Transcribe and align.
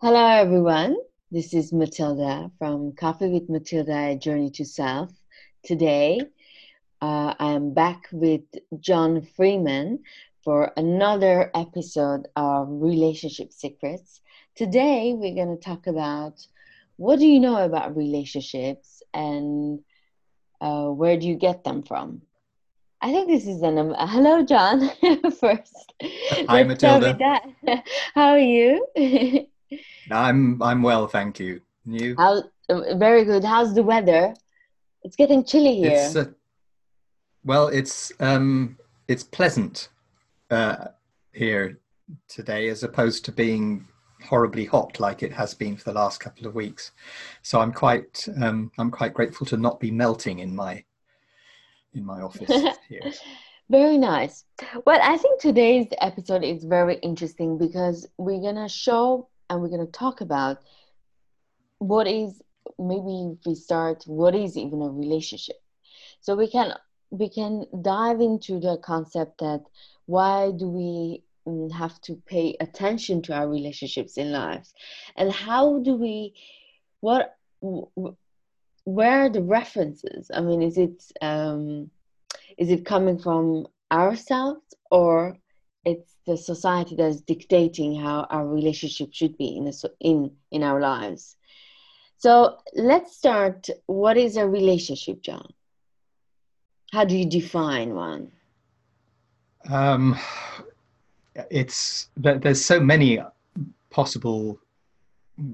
Hello, 0.00 0.28
everyone. 0.28 0.96
This 1.32 1.52
is 1.52 1.72
Matilda 1.72 2.52
from 2.56 2.92
Coffee 2.92 3.30
with 3.30 3.50
Matilda, 3.50 4.12
A 4.12 4.16
Journey 4.16 4.48
to 4.50 4.64
Self. 4.64 5.10
Today, 5.64 6.20
uh, 7.02 7.34
I 7.36 7.50
am 7.54 7.74
back 7.74 8.06
with 8.12 8.42
John 8.78 9.22
Freeman 9.22 10.04
for 10.44 10.72
another 10.76 11.50
episode 11.52 12.28
of 12.36 12.68
Relationship 12.70 13.52
Secrets. 13.52 14.20
Today, 14.54 15.14
we're 15.16 15.34
going 15.34 15.58
to 15.58 15.60
talk 15.60 15.88
about 15.88 16.46
what 16.96 17.18
do 17.18 17.26
you 17.26 17.40
know 17.40 17.64
about 17.64 17.96
relationships 17.96 19.02
and 19.12 19.80
uh, 20.60 20.86
where 20.90 21.16
do 21.16 21.26
you 21.26 21.34
get 21.34 21.64
them 21.64 21.82
from? 21.82 22.22
I 23.00 23.10
think 23.10 23.26
this 23.26 23.48
is 23.48 23.62
an 23.62 23.78
um, 23.78 23.96
hello, 23.98 24.44
John. 24.44 24.90
First, 25.40 25.92
hi 26.46 26.62
Matilda. 26.62 27.40
How 28.14 28.28
are 28.28 28.38
you? 28.38 28.86
I'm 30.10 30.62
I'm 30.62 30.82
well, 30.82 31.06
thank 31.06 31.38
you. 31.38 31.60
you? 31.86 32.14
How 32.16 32.42
very 32.68 33.24
good. 33.24 33.44
How's 33.44 33.74
the 33.74 33.82
weather? 33.82 34.34
It's 35.02 35.16
getting 35.16 35.44
chilly 35.44 35.76
here. 35.76 35.92
It's, 35.92 36.16
uh, 36.16 36.26
well, 37.44 37.68
it's 37.68 38.12
um, 38.20 38.78
it's 39.06 39.24
pleasant 39.24 39.88
uh, 40.50 40.88
here 41.32 41.78
today, 42.28 42.68
as 42.68 42.82
opposed 42.82 43.24
to 43.26 43.32
being 43.32 43.86
horribly 44.24 44.64
hot 44.64 44.98
like 44.98 45.22
it 45.22 45.32
has 45.32 45.54
been 45.54 45.76
for 45.76 45.84
the 45.84 45.98
last 45.98 46.18
couple 46.20 46.46
of 46.46 46.54
weeks. 46.54 46.92
So 47.42 47.60
I'm 47.60 47.72
quite 47.72 48.28
um, 48.42 48.70
I'm 48.78 48.90
quite 48.90 49.14
grateful 49.14 49.46
to 49.46 49.56
not 49.56 49.80
be 49.80 49.90
melting 49.90 50.40
in 50.40 50.54
my 50.54 50.84
in 51.94 52.04
my 52.04 52.20
office 52.20 52.50
here. 52.88 53.12
Very 53.70 53.98
nice. 53.98 54.44
Well, 54.86 54.98
I 55.02 55.18
think 55.18 55.40
today's 55.40 55.88
episode 56.00 56.42
is 56.42 56.64
very 56.64 56.96
interesting 56.96 57.58
because 57.58 58.06
we're 58.16 58.40
gonna 58.40 58.68
show 58.68 59.28
and 59.48 59.60
we're 59.60 59.68
gonna 59.68 59.86
talk 59.86 60.20
about 60.20 60.58
what 61.78 62.06
is 62.06 62.42
maybe 62.78 63.36
we 63.46 63.54
start 63.54 64.04
what 64.06 64.34
is 64.34 64.56
even 64.56 64.82
a 64.82 64.88
relationship. 64.88 65.56
So 66.20 66.34
we 66.34 66.48
can 66.48 66.74
we 67.10 67.28
can 67.28 67.64
dive 67.82 68.20
into 68.20 68.60
the 68.60 68.78
concept 68.78 69.38
that 69.40 69.62
why 70.06 70.52
do 70.52 70.68
we 70.68 71.22
mm, 71.46 71.72
have 71.72 72.00
to 72.02 72.20
pay 72.26 72.56
attention 72.60 73.22
to 73.22 73.34
our 73.34 73.48
relationships 73.48 74.18
in 74.18 74.32
lives 74.32 74.74
and 75.16 75.32
how 75.32 75.78
do 75.80 75.94
we 75.94 76.34
what 77.00 77.34
where 78.84 79.24
are 79.24 79.30
the 79.30 79.42
references 79.42 80.30
i 80.34 80.40
mean 80.40 80.62
is 80.62 80.76
it 80.76 81.02
um 81.22 81.90
is 82.58 82.70
it 82.70 82.84
coming 82.84 83.18
from 83.18 83.66
ourselves 83.90 84.74
or 84.90 85.34
it's 85.84 86.16
the 86.26 86.36
society 86.36 86.96
that's 86.96 87.20
dictating 87.20 87.94
how 88.00 88.26
our 88.30 88.46
relationship 88.46 89.12
should 89.12 89.36
be 89.38 89.56
in 89.56 89.66
a, 89.68 89.72
in 90.00 90.30
in 90.50 90.62
our 90.62 90.80
lives. 90.80 91.36
So 92.18 92.58
let's 92.74 93.16
start 93.16 93.68
what 93.86 94.16
is 94.16 94.36
a 94.36 94.46
relationship 94.46 95.22
john? 95.22 95.52
How 96.92 97.04
do 97.04 97.16
you 97.16 97.26
define 97.26 97.94
one? 97.94 98.32
Um, 99.68 100.18
it's 101.50 102.08
there's 102.16 102.64
so 102.64 102.80
many 102.80 103.20
possible 103.90 104.58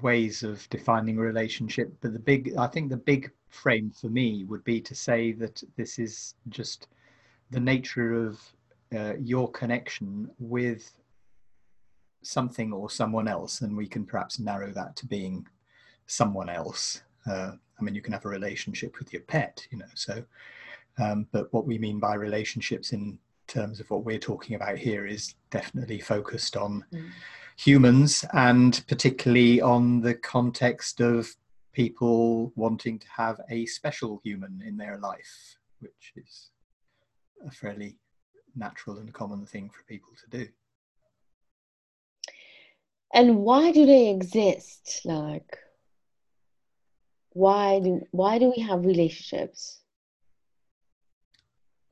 ways 0.01 0.43
of 0.43 0.67
defining 0.71 1.19
a 1.19 1.21
relationship 1.21 1.93
but 2.01 2.15
the 2.15 2.19
big 2.19 2.55
i 2.57 2.67
think 2.67 2.89
the 2.89 2.97
big 2.97 3.31
frame 3.51 3.91
for 3.91 4.09
me 4.09 4.45
would 4.45 4.65
be 4.65 4.81
to 4.81 4.95
say 4.95 5.33
that 5.33 5.63
this 5.77 5.99
is 5.99 6.35
just 6.49 6.89
the 7.51 7.61
nature 7.61 8.15
of 8.27 8.41
uh, 8.97 9.15
your 9.21 9.51
connection 9.51 10.31
with 10.39 10.95
something 12.23 12.73
or 12.73 12.89
someone 12.89 13.29
else 13.29 13.61
and 13.61 13.77
we 13.77 13.87
can 13.87 14.05
perhaps 14.05 14.39
narrow 14.39 14.73
that 14.73 14.97
to 14.97 15.07
being 15.07 15.47
someone 16.07 16.49
else 16.49 17.03
uh, 17.27 17.53
i 17.79 17.83
mean 17.83 17.95
you 17.95 18.03
can 18.03 18.13
have 18.13 18.25
a 18.25 18.29
relationship 18.29 18.99
with 18.99 19.13
your 19.13 19.23
pet 19.23 19.67
you 19.71 19.79
know 19.79 19.93
so 19.95 20.23
um, 20.99 21.27
but 21.33 21.53
what 21.53 21.67
we 21.67 21.77
mean 21.77 21.99
by 21.99 22.15
relationships 22.15 22.93
in 22.93 23.19
terms 23.47 23.81
of 23.81 23.91
what 23.91 24.05
we're 24.05 24.19
talking 24.19 24.57
about 24.57 24.79
here 24.79 25.07
is 25.07 25.35
definitely 25.51 25.99
focused 26.01 26.57
on 26.57 26.85
mm. 26.93 27.09
humans 27.57 28.25
and 28.33 28.85
particularly 28.89 29.61
on 29.61 30.01
the 30.01 30.15
context 30.15 31.01
of 31.01 31.29
people 31.73 32.53
wanting 32.55 32.99
to 32.99 33.07
have 33.09 33.41
a 33.51 33.67
special 33.67 34.21
human 34.23 34.63
in 34.65 34.77
their 34.77 34.99
life, 34.99 35.59
which 35.81 36.13
is 36.17 36.51
a 37.47 37.51
fairly 37.51 37.97
natural 38.57 38.99
and 38.99 39.13
common 39.13 39.47
thing 39.47 39.71
for 39.71 39.83
people 39.85 40.13
to 40.23 40.39
do. 40.39 40.49
And 43.13 43.39
why 43.39 43.71
do 43.71 43.87
they 43.87 44.11
exist? 44.11 45.03
Like, 45.05 45.59
why 47.31 47.81
do 47.81 48.07
why 48.11 48.39
do 48.39 48.53
we 48.55 48.63
have 48.63 48.85
relationships? 48.85 49.85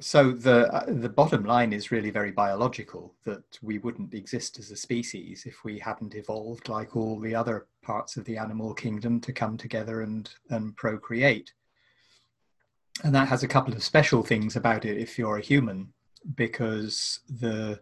so 0.03 0.33
the 0.33 0.73
uh, 0.75 0.85
the 0.89 1.09
bottom 1.09 1.45
line 1.45 1.73
is 1.73 1.93
really 1.93 2.11
very 2.11 2.33
biological 2.33 3.15
that 3.25 3.45
we 3.63 3.79
wouldn't 3.79 4.13
exist 4.13 4.59
as 4.59 4.71
a 4.71 4.77
species 4.77 5.45
if 5.47 5.65
we 5.65 5.79
hadn't 5.79 6.17
evolved 6.17 6.69
like 6.69 6.97
all 6.97 7.21
the 7.21 7.35
other 7.35 7.67
parts 7.83 8.17
of 8.17 8.25
the 8.25 8.37
animal 8.37 8.75
kingdom 8.75 9.21
to 9.21 9.33
come 9.33 9.57
together 9.57 10.03
and 10.03 10.31
and 10.51 10.77
procreate 10.77 11.53
and 13.05 13.15
that 13.15 13.29
has 13.29 13.45
a 13.45 13.49
couple 13.49 13.73
of 13.73 13.83
special 13.83 14.23
things 14.23 14.57
about 14.57 14.85
it 14.85 14.99
if 14.99 15.19
you're 15.19 15.39
a 15.39 15.43
human 15.43 15.93
because 16.35 17.21
the 17.29 17.81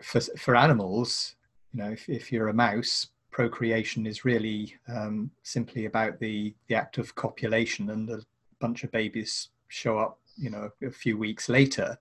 for, 0.00 0.20
for 0.20 0.56
animals 0.56 1.36
you 1.72 1.82
know 1.82 1.90
if, 1.90 2.08
if 2.08 2.32
you're 2.32 2.48
a 2.48 2.54
mouse 2.54 3.08
procreation 3.32 4.06
is 4.06 4.24
really 4.24 4.76
um, 4.88 5.30
simply 5.42 5.86
about 5.86 6.20
the 6.20 6.54
the 6.68 6.74
act 6.74 6.98
of 6.98 7.14
copulation 7.16 7.90
and 7.90 8.08
a 8.10 8.20
bunch 8.60 8.84
of 8.84 8.92
babies 8.92 9.48
show 9.68 9.98
up 9.98 10.20
you 10.36 10.50
know 10.50 10.70
a 10.82 10.90
few 10.90 11.18
weeks 11.18 11.48
later. 11.48 11.98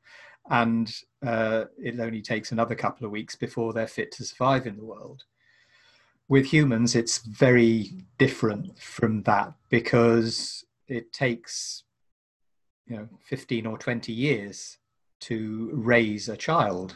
And 0.50 0.94
uh, 1.26 1.66
it 1.78 2.00
only 2.00 2.22
takes 2.22 2.52
another 2.52 2.76
couple 2.76 3.06
of 3.06 3.12
weeks 3.12 3.36
before 3.36 3.74
they're 3.74 3.88
fit 3.88 4.12
to 4.14 4.26
survive 4.26 4.66
in 4.66 4.76
the 4.76 4.86
world. 4.86 5.24
With 6.28 6.46
humans 6.46 6.96
it's 6.96 7.20
very 7.20 7.92
different 8.18 8.78
from 8.78 9.24
that 9.24 9.54
because 9.70 10.66
it 10.88 11.12
takes 11.14 11.84
you 12.88 12.98
know 12.98 13.08
15 13.22 13.66
or 13.66 13.78
20 13.78 14.12
years 14.12 14.78
to 15.22 15.70
raise 15.74 16.30
a 16.30 16.38
child 16.38 16.96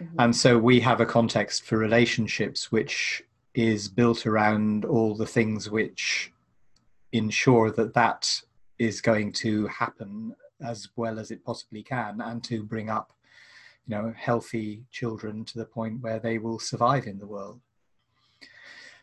mm-hmm. 0.00 0.20
and 0.20 0.34
so 0.34 0.56
we 0.58 0.80
have 0.80 1.00
a 1.00 1.06
context 1.06 1.64
for 1.64 1.76
relationships 1.78 2.70
which 2.70 3.22
is 3.54 3.88
built 3.88 4.26
around 4.26 4.84
all 4.84 5.14
the 5.14 5.26
things 5.26 5.68
which 5.70 6.32
ensure 7.12 7.70
that 7.70 7.94
that 7.94 8.40
is 8.78 9.00
going 9.00 9.32
to 9.32 9.66
happen 9.66 10.34
as 10.60 10.88
well 10.96 11.18
as 11.18 11.30
it 11.30 11.44
possibly 11.44 11.82
can 11.82 12.20
and 12.20 12.44
to 12.44 12.62
bring 12.62 12.90
up 12.90 13.12
you 13.86 13.96
know 13.96 14.12
healthy 14.16 14.84
children 14.90 15.44
to 15.44 15.58
the 15.58 15.64
point 15.64 16.00
where 16.00 16.18
they 16.18 16.38
will 16.38 16.58
survive 16.58 17.06
in 17.06 17.18
the 17.18 17.26
world 17.26 17.60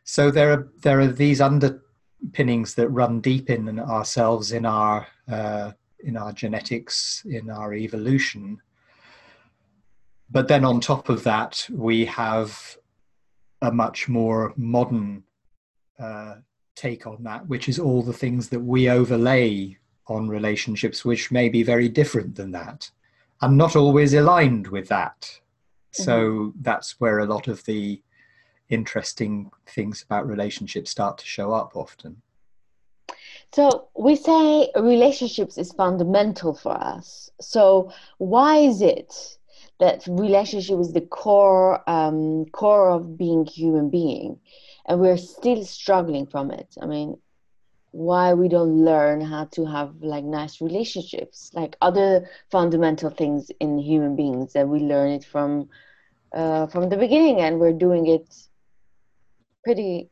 so 0.04 0.30
there 0.30 0.52
are 0.52 0.70
there 0.82 1.00
are 1.00 1.08
these 1.08 1.42
underpinnings 1.42 2.76
that 2.76 2.90
run 2.90 3.20
deep 3.20 3.50
in 3.50 3.80
ourselves 3.80 4.52
in 4.52 4.66
our 4.66 5.08
uh, 5.28 5.72
in 6.06 6.16
our 6.18 6.32
genetics 6.32 7.24
in 7.26 7.50
our 7.50 7.74
evolution 7.74 8.58
but 10.30 10.48
then 10.48 10.64
on 10.64 10.80
top 10.80 11.10
of 11.10 11.24
that 11.24 11.68
we 11.72 12.06
have 12.06 12.78
a 13.62 13.72
much 13.72 14.08
more 14.08 14.54
modern 14.56 15.24
uh, 16.00 16.36
take 16.76 17.08
on 17.08 17.24
that, 17.24 17.48
which 17.48 17.70
is 17.70 17.80
all 17.80 18.02
the 18.04 18.14
things 18.14 18.50
that 18.50 18.60
we 18.60 18.90
overlay 18.90 19.78
on 20.08 20.28
relationships, 20.28 21.04
which 21.04 21.32
may 21.32 21.50
be 21.50 21.64
very 21.64 21.90
different 21.90 22.36
than 22.36 22.52
that 22.52 22.90
and 23.42 23.58
not 23.58 23.76
always 23.76 24.14
aligned 24.14 24.68
with 24.68 24.88
that. 24.90 25.22
Mm-hmm. 25.22 26.04
So 26.04 26.54
that's 26.62 27.00
where 27.00 27.20
a 27.20 27.26
lot 27.26 27.48
of 27.48 27.64
the 27.66 28.02
interesting 28.70 29.52
things 29.68 30.04
about 30.04 30.28
relationships 30.28 30.92
start 30.92 31.18
to 31.20 31.26
show 31.26 31.54
up 31.54 31.76
often. 31.76 32.22
So 33.54 33.88
we 33.98 34.16
say 34.16 34.70
relationships 34.76 35.58
is 35.58 35.72
fundamental 35.74 36.54
for 36.54 36.72
us. 36.74 37.30
So 37.40 37.92
why 38.18 38.58
is 38.58 38.82
it 38.82 39.38
that 39.80 40.06
relationship 40.08 40.80
is 40.80 40.94
the 40.94 41.02
core 41.02 41.88
um, 41.90 42.46
core 42.52 42.90
of 42.90 43.18
being 43.18 43.46
human 43.46 43.90
being? 43.90 44.40
and 44.88 45.00
we're 45.00 45.18
still 45.18 45.64
struggling 45.64 46.26
from 46.26 46.52
it 46.52 46.76
i 46.82 46.86
mean 46.86 47.18
why 47.92 48.34
we 48.34 48.48
don't 48.48 48.84
learn 48.86 49.22
how 49.22 49.46
to 49.46 49.66
have 49.66 49.94
like 50.02 50.24
nice 50.24 50.62
relationships 50.62 51.52
like 51.54 51.76
other 51.82 52.28
fundamental 52.52 53.10
things 53.10 53.52
in 53.60 53.78
human 53.78 54.16
beings 54.16 54.54
that 54.54 54.68
we 54.68 54.80
learn 54.80 55.12
it 55.12 55.24
from 55.24 55.68
uh, 56.34 56.66
from 56.68 56.90
the 56.90 56.98
beginning 56.98 57.40
and 57.40 57.60
we're 57.60 57.74
doing 57.74 58.06
it 58.08 58.28
pretty 59.64 60.10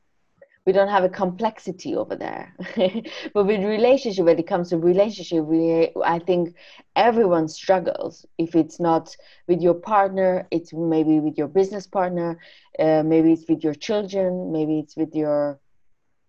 we 0.66 0.72
don't 0.74 0.90
have 0.90 1.04
a 1.04 1.10
complexity 1.10 1.96
over 1.96 2.16
there. 2.16 2.56
But 3.34 3.46
with 3.46 3.64
relationship 3.64 4.26
when 4.26 4.40
it 4.40 4.48
comes 4.48 4.70
to 4.70 4.78
relationship 4.78 5.44
we 5.46 5.92
i 6.06 6.20
think 6.20 6.56
everyone 6.96 7.48
struggles. 7.48 8.26
If 8.38 8.56
it's 8.56 8.80
not 8.80 9.16
with 9.48 9.62
your 9.62 9.76
partner 9.76 10.48
it's 10.52 10.74
maybe 10.74 11.20
with 11.20 11.38
your 11.38 11.48
business 11.48 11.88
partner 11.88 12.38
uh, 12.80 13.04
maybe 13.04 13.34
it's 13.34 13.48
with 13.50 13.64
your 13.64 13.74
children 13.76 14.52
maybe 14.52 14.80
it's 14.80 14.96
with 14.96 15.14
your 15.16 15.60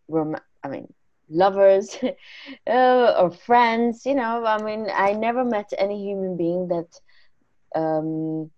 rom- 0.08 0.36
i 0.64 0.68
mean 0.68 0.86
lovers 1.30 1.96
uh, 2.68 3.14
or 3.20 3.30
friends 3.30 4.04
you 4.06 4.14
know. 4.14 4.44
I 4.44 4.62
mean 4.62 4.88
i 4.94 5.12
never 5.12 5.44
met 5.44 5.72
any 5.78 5.98
human 6.08 6.36
being 6.36 6.68
that 6.68 6.90
um, 7.74 8.50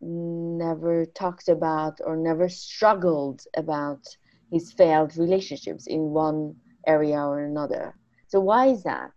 never 0.00 1.04
talked 1.06 1.48
about 1.48 1.98
or 2.04 2.16
never 2.16 2.48
struggled 2.48 3.42
about 3.56 4.02
his 4.50 4.72
failed 4.72 5.16
relationships 5.16 5.86
in 5.86 6.10
one 6.10 6.54
area 6.86 7.18
or 7.18 7.44
another. 7.44 7.94
So 8.28 8.40
why 8.40 8.66
is 8.66 8.82
that? 8.84 9.12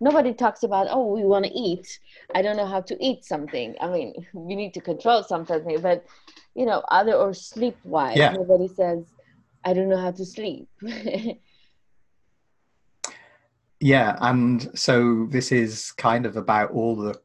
Nobody 0.00 0.34
talks 0.34 0.62
about, 0.62 0.88
oh, 0.90 1.06
we 1.06 1.24
want 1.24 1.46
to 1.46 1.50
eat. 1.50 1.86
I 2.34 2.42
don't 2.42 2.56
know 2.56 2.66
how 2.66 2.82
to 2.82 2.96
eat 3.04 3.24
something. 3.24 3.74
I 3.80 3.88
mean, 3.88 4.12
we 4.34 4.54
need 4.54 4.74
to 4.74 4.80
control 4.80 5.22
something, 5.22 5.80
but 5.80 6.04
you 6.54 6.66
know, 6.66 6.82
other 6.90 7.14
or 7.14 7.34
sleep 7.34 7.76
wise, 7.84 8.16
yeah. 8.16 8.32
nobody 8.32 8.68
says, 8.68 9.04
I 9.64 9.72
don't 9.74 9.88
know 9.88 9.96
how 9.96 10.12
to 10.12 10.24
sleep. 10.24 10.68
yeah, 13.80 14.16
and 14.20 14.70
so 14.78 15.26
this 15.30 15.52
is 15.52 15.92
kind 15.92 16.24
of 16.24 16.36
about 16.36 16.70
all 16.70 16.96
the 16.96 17.18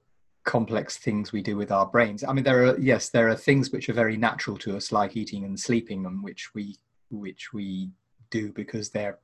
complex 0.44 0.98
things 0.98 1.31
we 1.31 1.42
do 1.42 1.56
with 1.56 1.71
our 1.71 1.86
brains. 1.86 2.24
I 2.24 2.33
mean, 2.33 2.44
there 2.44 2.65
are 2.65 2.80
yes, 2.80 3.09
there 3.09 3.30
are 3.30 3.36
things 3.36 3.71
which 3.71 3.89
are 3.89 3.94
very 3.94 4.18
natural 4.18 4.57
to 4.59 4.75
us, 4.75 4.92
like 4.92 5.15
eating 5.15 5.45
and 5.45 5.59
sleeping, 5.59 6.06
and 6.06 6.24
which 6.24 6.53
we 6.56 6.75
which 7.17 7.53
we 7.53 7.91
do 8.29 8.51
because 8.51 8.89
they're 8.89 9.19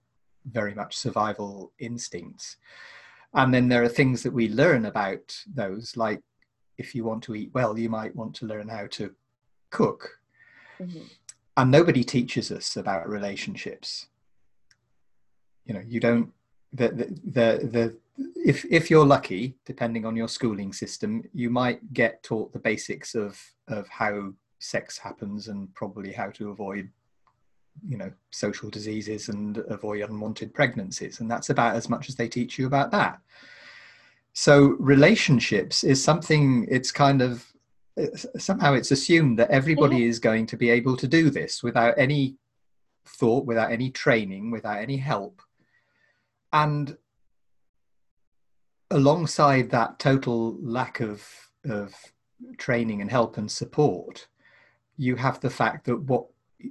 very 0.45 0.73
much 0.73 0.95
survival 0.95 1.71
instincts. 1.79 2.57
And 3.33 3.53
then 3.53 3.67
there 3.67 3.83
are 3.83 3.89
things 3.89 4.23
that 4.23 4.33
we 4.33 4.49
learn 4.49 4.85
about 4.85 5.35
those, 5.53 5.97
like 5.97 6.21
if 6.77 6.95
you 6.95 7.03
want 7.03 7.23
to 7.23 7.35
eat 7.35 7.51
well, 7.53 7.77
you 7.77 7.89
might 7.89 8.15
want 8.15 8.35
to 8.35 8.45
learn 8.45 8.67
how 8.67 8.87
to 8.91 9.13
cook. 9.69 10.19
Mm-hmm. 10.79 11.03
And 11.57 11.71
nobody 11.71 12.03
teaches 12.03 12.51
us 12.51 12.77
about 12.77 13.09
relationships. 13.09 14.07
You 15.65 15.73
know, 15.73 15.83
you 15.85 15.99
don't 15.99 16.31
the 16.71 16.89
the 16.89 17.05
the, 17.25 17.67
the 17.67 17.97
if 18.35 18.65
if 18.65 18.89
you're 18.89 19.05
lucky, 19.05 19.55
depending 19.65 20.05
on 20.05 20.15
your 20.15 20.27
schooling 20.27 20.71
system, 20.71 21.23
you 21.33 21.49
might 21.49 21.93
get 21.93 22.23
taught 22.23 22.53
the 22.53 22.59
basics 22.59 23.15
of 23.15 23.39
of 23.67 23.87
how 23.89 24.33
sex 24.59 24.97
happens 24.97 25.47
and 25.47 25.73
probably 25.73 26.11
how 26.11 26.29
to 26.31 26.49
avoid 26.49 26.89
you 27.87 27.97
know 27.97 28.11
social 28.31 28.69
diseases 28.69 29.29
and 29.29 29.57
avoid 29.69 30.01
unwanted 30.01 30.53
pregnancies 30.53 31.19
and 31.19 31.29
that's 31.29 31.49
about 31.49 31.75
as 31.75 31.89
much 31.89 32.09
as 32.09 32.15
they 32.15 32.27
teach 32.27 32.57
you 32.57 32.67
about 32.67 32.91
that. 32.91 33.19
So 34.33 34.75
relationships 34.79 35.83
is 35.83 36.03
something 36.03 36.67
it's 36.69 36.91
kind 36.91 37.21
of 37.21 37.45
somehow 38.37 38.73
it's 38.73 38.91
assumed 38.91 39.39
that 39.39 39.49
everybody 39.49 39.97
mm-hmm. 39.97 40.09
is 40.09 40.19
going 40.19 40.45
to 40.47 40.57
be 40.57 40.69
able 40.69 40.95
to 40.97 41.07
do 41.07 41.29
this 41.29 41.63
without 41.63 41.95
any 41.97 42.37
thought 43.05 43.45
without 43.45 43.71
any 43.71 43.89
training 43.89 44.51
without 44.51 44.77
any 44.77 44.97
help. 44.97 45.41
And 46.53 46.97
alongside 48.91 49.69
that 49.71 49.99
total 49.99 50.57
lack 50.61 50.99
of 50.99 51.27
of 51.65 51.93
training 52.57 53.01
and 53.01 53.09
help 53.09 53.37
and 53.37 53.51
support 53.51 54.27
you 54.97 55.15
have 55.15 55.39
the 55.39 55.49
fact 55.49 55.85
that 55.85 55.97
what 56.01 56.25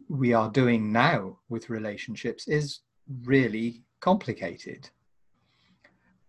we 0.08 0.32
are 0.32 0.50
doing 0.50 0.92
now 0.92 1.38
with 1.48 1.70
relationships 1.70 2.48
is 2.48 2.80
really 3.24 3.82
complicated 4.00 4.90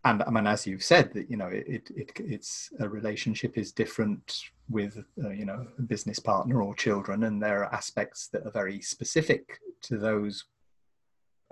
and 0.07 0.23
I 0.23 0.29
mean, 0.29 0.47
as 0.47 0.65
you've 0.65 0.83
said, 0.83 1.13
that 1.13 1.29
you 1.29 1.35
know, 1.35 1.47
it, 1.47 1.89
it 1.93 2.11
it's 2.15 2.69
a 2.79 2.87
relationship 2.87 3.57
is 3.57 3.73
different 3.73 4.41
with 4.69 5.03
uh, 5.23 5.29
you 5.29 5.45
know 5.45 5.67
a 5.77 5.81
business 5.81 6.17
partner 6.17 6.61
or 6.61 6.73
children, 6.75 7.23
and 7.23 7.41
there 7.41 7.63
are 7.63 7.73
aspects 7.73 8.27
that 8.29 8.45
are 8.45 8.51
very 8.51 8.79
specific 8.81 9.59
to 9.81 9.97
those 9.97 10.45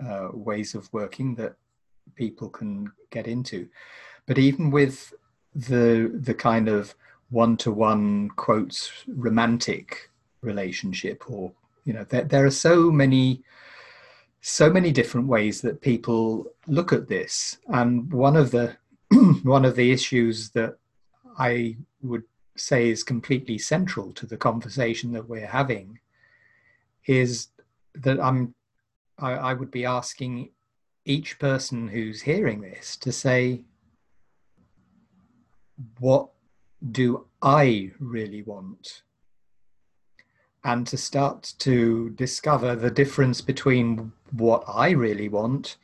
uh, 0.04 0.28
ways 0.32 0.74
of 0.74 0.90
working 0.92 1.34
that 1.34 1.54
people 2.14 2.48
can 2.48 2.90
get 3.10 3.26
into. 3.26 3.68
But 4.26 4.38
even 4.38 4.70
with 4.70 5.12
the 5.54 6.10
the 6.14 6.34
kind 6.34 6.68
of 6.68 6.94
one 7.28 7.58
to 7.58 7.70
one 7.72 8.30
quotes 8.36 8.90
romantic 9.06 10.10
relationship 10.40 11.24
or 11.28 11.52
you 11.86 11.94
know 11.94 12.04
there, 12.04 12.24
there 12.24 12.44
are 12.44 12.50
so 12.50 12.90
many 12.90 13.42
so 14.42 14.70
many 14.70 14.92
different 14.92 15.26
ways 15.26 15.60
that 15.62 15.80
people 15.80 16.46
look 16.68 16.92
at 16.92 17.08
this. 17.08 17.58
And 17.66 18.12
one 18.12 18.36
of 18.36 18.52
the 18.52 18.76
one 19.42 19.64
of 19.64 19.76
the 19.76 19.92
issues 19.92 20.50
that 20.50 20.76
i 21.38 21.76
would 22.02 22.24
say 22.56 22.88
is 22.88 23.04
completely 23.04 23.58
central 23.58 24.12
to 24.12 24.26
the 24.26 24.36
conversation 24.36 25.12
that 25.12 25.28
we're 25.28 25.46
having 25.46 25.98
is 27.06 27.48
that 27.94 28.18
i'm 28.20 28.54
I, 29.18 29.32
I 29.32 29.52
would 29.54 29.70
be 29.70 29.84
asking 29.84 30.50
each 31.04 31.38
person 31.38 31.88
who's 31.88 32.22
hearing 32.22 32.60
this 32.60 32.96
to 32.98 33.12
say 33.12 33.64
what 36.00 36.28
do 36.90 37.26
i 37.42 37.92
really 38.00 38.42
want 38.42 39.02
and 40.66 40.84
to 40.84 40.96
start 40.96 41.54
to 41.60 42.10
discover 42.10 42.74
the 42.74 42.90
difference 42.90 43.40
between 43.40 44.12
what 44.32 44.64
I 44.66 44.90
really 44.90 45.28
want 45.28 45.76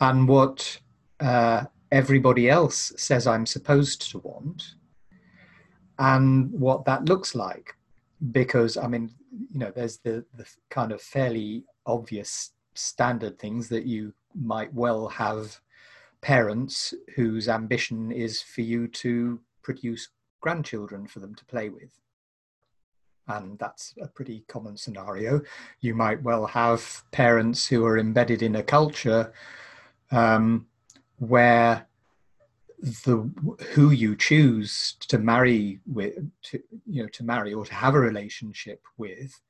and 0.00 0.28
what 0.28 0.78
uh, 1.18 1.64
everybody 1.90 2.48
else 2.48 2.92
says 2.96 3.26
I'm 3.26 3.46
supposed 3.46 4.08
to 4.12 4.18
want 4.18 4.74
and 5.98 6.52
what 6.52 6.84
that 6.84 7.06
looks 7.06 7.34
like. 7.34 7.74
Because, 8.30 8.76
I 8.76 8.86
mean, 8.86 9.10
you 9.52 9.58
know, 9.58 9.72
there's 9.74 9.98
the, 9.98 10.24
the 10.36 10.46
kind 10.70 10.92
of 10.92 11.02
fairly 11.02 11.64
obvious 11.86 12.52
standard 12.74 13.40
things 13.40 13.68
that 13.70 13.86
you 13.86 14.14
might 14.40 14.72
well 14.72 15.08
have 15.08 15.60
parents 16.20 16.94
whose 17.16 17.48
ambition 17.48 18.12
is 18.12 18.40
for 18.40 18.60
you 18.60 18.86
to 18.86 19.40
produce 19.62 20.10
grandchildren 20.40 21.08
for 21.08 21.18
them 21.18 21.34
to 21.34 21.44
play 21.46 21.70
with 21.70 21.90
and 23.28 23.58
that's 23.58 23.94
a 24.00 24.08
pretty 24.08 24.44
common 24.48 24.76
scenario. 24.76 25.40
You 25.80 25.94
might 25.94 26.22
well 26.22 26.46
have 26.46 27.02
parents 27.12 27.66
who 27.66 27.84
are 27.84 27.98
embedded 27.98 28.42
in 28.42 28.56
a 28.56 28.62
culture 28.62 29.32
um, 30.10 30.66
where 31.18 31.86
the 32.80 33.30
who 33.72 33.90
you 33.90 34.14
choose 34.16 34.94
to 35.08 35.18
marry 35.18 35.80
with, 35.86 36.14
to, 36.42 36.62
you 36.86 37.02
know, 37.02 37.08
to 37.08 37.24
marry 37.24 37.52
or 37.52 37.64
to 37.64 37.74
have 37.74 37.94
a 37.94 38.00
relationship 38.00 38.82
with, 38.96 39.40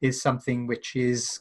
is 0.00 0.20
something 0.20 0.66
which 0.66 0.96
is 0.96 1.40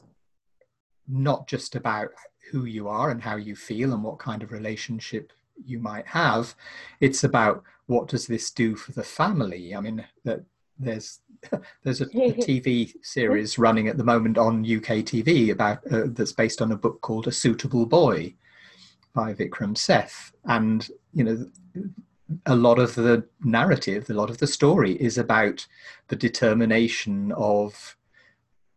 not 1.07 1.47
just 1.47 1.75
about 1.75 2.09
who 2.51 2.65
you 2.65 2.87
are 2.87 3.11
and 3.11 3.21
how 3.21 3.35
you 3.35 3.55
feel 3.55 3.93
and 3.93 4.03
what 4.03 4.19
kind 4.19 4.43
of 4.43 4.51
relationship 4.51 5.31
you 5.65 5.79
might 5.79 6.07
have. 6.07 6.53
It's 6.99 7.23
about 7.23 7.63
what 7.87 8.07
does 8.07 8.27
this 8.27 8.51
do 8.51 8.75
for 8.75 8.91
the 8.91 9.03
family. 9.03 9.73
I 9.73 9.81
mean, 9.81 10.05
that 10.25 10.43
there's 10.79 11.19
there's 11.83 12.01
a, 12.01 12.05
a, 12.13 12.33
TV 12.33 12.93
series 13.03 13.57
running 13.57 13.87
at 13.87 13.97
the 13.97 14.03
moment 14.03 14.37
on 14.37 14.61
UK 14.61 15.03
TV 15.03 15.51
about 15.51 15.79
uh, 15.91 16.03
that's 16.07 16.33
based 16.33 16.61
on 16.61 16.71
a 16.71 16.77
book 16.77 17.01
called 17.01 17.27
A 17.27 17.31
Suitable 17.31 17.85
Boy 17.85 18.33
by 19.13 19.33
Vikram 19.33 19.77
Seth, 19.77 20.31
and 20.45 20.87
you 21.13 21.23
know 21.23 21.45
a 22.45 22.55
lot 22.55 22.79
of 22.79 22.95
the 22.95 23.25
narrative, 23.43 24.09
a 24.09 24.13
lot 24.13 24.29
of 24.29 24.37
the 24.37 24.47
story 24.47 24.93
is 24.93 25.17
about 25.17 25.65
the 26.09 26.15
determination 26.15 27.31
of 27.33 27.95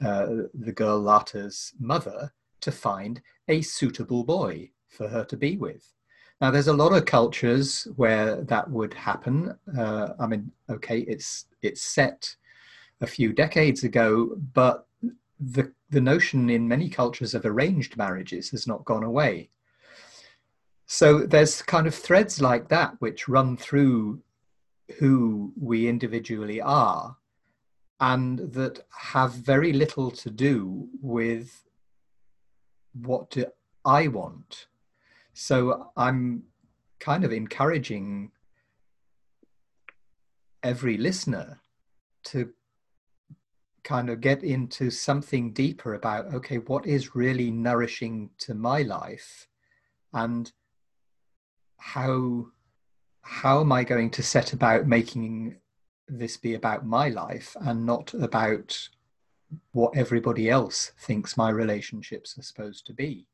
uh, 0.04 0.26
the 0.54 0.72
girl 0.72 1.00
Lata's 1.00 1.72
mother 1.78 2.32
to 2.60 2.72
find 2.72 3.20
a 3.48 3.60
suitable 3.60 4.24
boy 4.24 4.70
for 4.88 5.08
her 5.08 5.24
to 5.24 5.36
be 5.36 5.56
with. 5.56 5.92
Now, 6.40 6.50
there's 6.50 6.68
a 6.68 6.72
lot 6.72 6.94
of 6.94 7.04
cultures 7.04 7.86
where 7.96 8.36
that 8.44 8.70
would 8.70 8.94
happen. 8.94 9.54
Uh, 9.76 10.14
I 10.18 10.26
mean, 10.26 10.50
okay, 10.70 11.00
it's 11.00 11.46
it's 11.60 11.82
set 11.82 12.34
a 13.02 13.06
few 13.06 13.32
decades 13.32 13.84
ago, 13.84 14.36
but 14.54 14.86
the 15.38 15.70
the 15.90 16.00
notion 16.00 16.48
in 16.48 16.66
many 16.66 16.88
cultures 16.88 17.34
of 17.34 17.44
arranged 17.44 17.96
marriages 17.96 18.50
has 18.50 18.66
not 18.66 18.86
gone 18.86 19.04
away. 19.04 19.50
So 20.86 21.18
there's 21.18 21.62
kind 21.62 21.86
of 21.86 21.94
threads 21.94 22.40
like 22.40 22.68
that 22.68 22.94
which 23.00 23.28
run 23.28 23.56
through 23.56 24.22
who 24.98 25.52
we 25.60 25.88
individually 25.88 26.60
are, 26.62 27.16
and 28.00 28.38
that 28.54 28.86
have 28.98 29.34
very 29.34 29.74
little 29.74 30.10
to 30.10 30.30
do 30.30 30.88
with 31.02 31.64
what 32.94 33.30
do 33.30 33.44
I 33.84 34.08
want 34.08 34.68
so 35.32 35.90
I'm 35.96 36.44
kind 36.98 37.24
of 37.24 37.32
encouraging 37.32 38.30
every 40.62 40.96
listener 40.98 41.58
to 42.22 42.50
kind 43.82 44.10
of 44.10 44.20
get 44.20 44.42
into 44.44 44.90
something 44.90 45.52
deeper 45.52 45.94
about 45.94 46.34
okay 46.34 46.58
what 46.58 46.86
is 46.86 47.14
really 47.14 47.50
nourishing 47.50 48.30
to 48.38 48.54
my 48.54 48.82
life? 48.82 49.48
And 50.12 50.52
how 51.78 52.46
how 53.22 53.60
am 53.60 53.72
i 53.72 53.82
going 53.82 54.10
to 54.10 54.22
set 54.22 54.52
about 54.52 54.86
making 54.86 55.56
this 56.08 56.36
be 56.36 56.54
about 56.54 56.84
my 56.84 57.08
life 57.08 57.56
and 57.62 57.86
not 57.86 58.12
about 58.14 58.88
what 59.72 59.96
everybody 59.96 60.50
else 60.50 60.92
thinks 60.98 61.36
my 61.36 61.48
relationships 61.48 62.36
are 62.38 62.42
supposed 62.42 62.86
to 62.86 62.92
be 62.92 63.26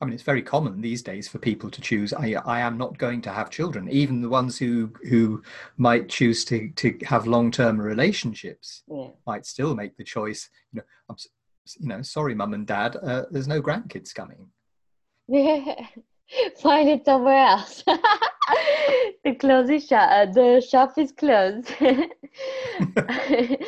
I 0.00 0.04
mean, 0.04 0.14
it's 0.14 0.22
very 0.22 0.42
common 0.42 0.80
these 0.80 1.02
days 1.02 1.26
for 1.26 1.38
people 1.38 1.70
to 1.70 1.80
choose. 1.80 2.12
I, 2.12 2.34
I 2.46 2.60
am 2.60 2.78
not 2.78 2.98
going 2.98 3.20
to 3.22 3.32
have 3.32 3.50
children. 3.50 3.88
Even 3.88 4.20
the 4.20 4.28
ones 4.28 4.56
who 4.56 4.92
who 5.08 5.42
might 5.76 6.08
choose 6.08 6.44
to 6.46 6.70
to 6.76 6.96
have 7.04 7.26
long 7.26 7.50
term 7.50 7.80
relationships 7.80 8.84
yeah. 8.88 9.08
might 9.26 9.44
still 9.44 9.74
make 9.74 9.96
the 9.96 10.04
choice. 10.04 10.48
You 10.72 10.78
know, 10.78 10.84
I'm, 11.10 11.16
you 11.80 11.88
know, 11.88 12.02
sorry, 12.02 12.34
mum 12.34 12.54
and 12.54 12.66
dad, 12.66 12.96
uh, 12.96 13.24
there's 13.30 13.48
no 13.48 13.60
grandkids 13.60 14.14
coming. 14.14 14.46
Yeah, 15.26 15.74
find 16.62 16.88
it 16.88 17.04
somewhere 17.04 17.46
else. 17.46 17.82
the 19.24 19.34
closing 19.38 19.80
shop. 19.80 20.08
Uh, 20.10 20.26
the 20.26 20.60
shop 20.60 20.96
is 20.96 21.10
closed. 21.10 21.74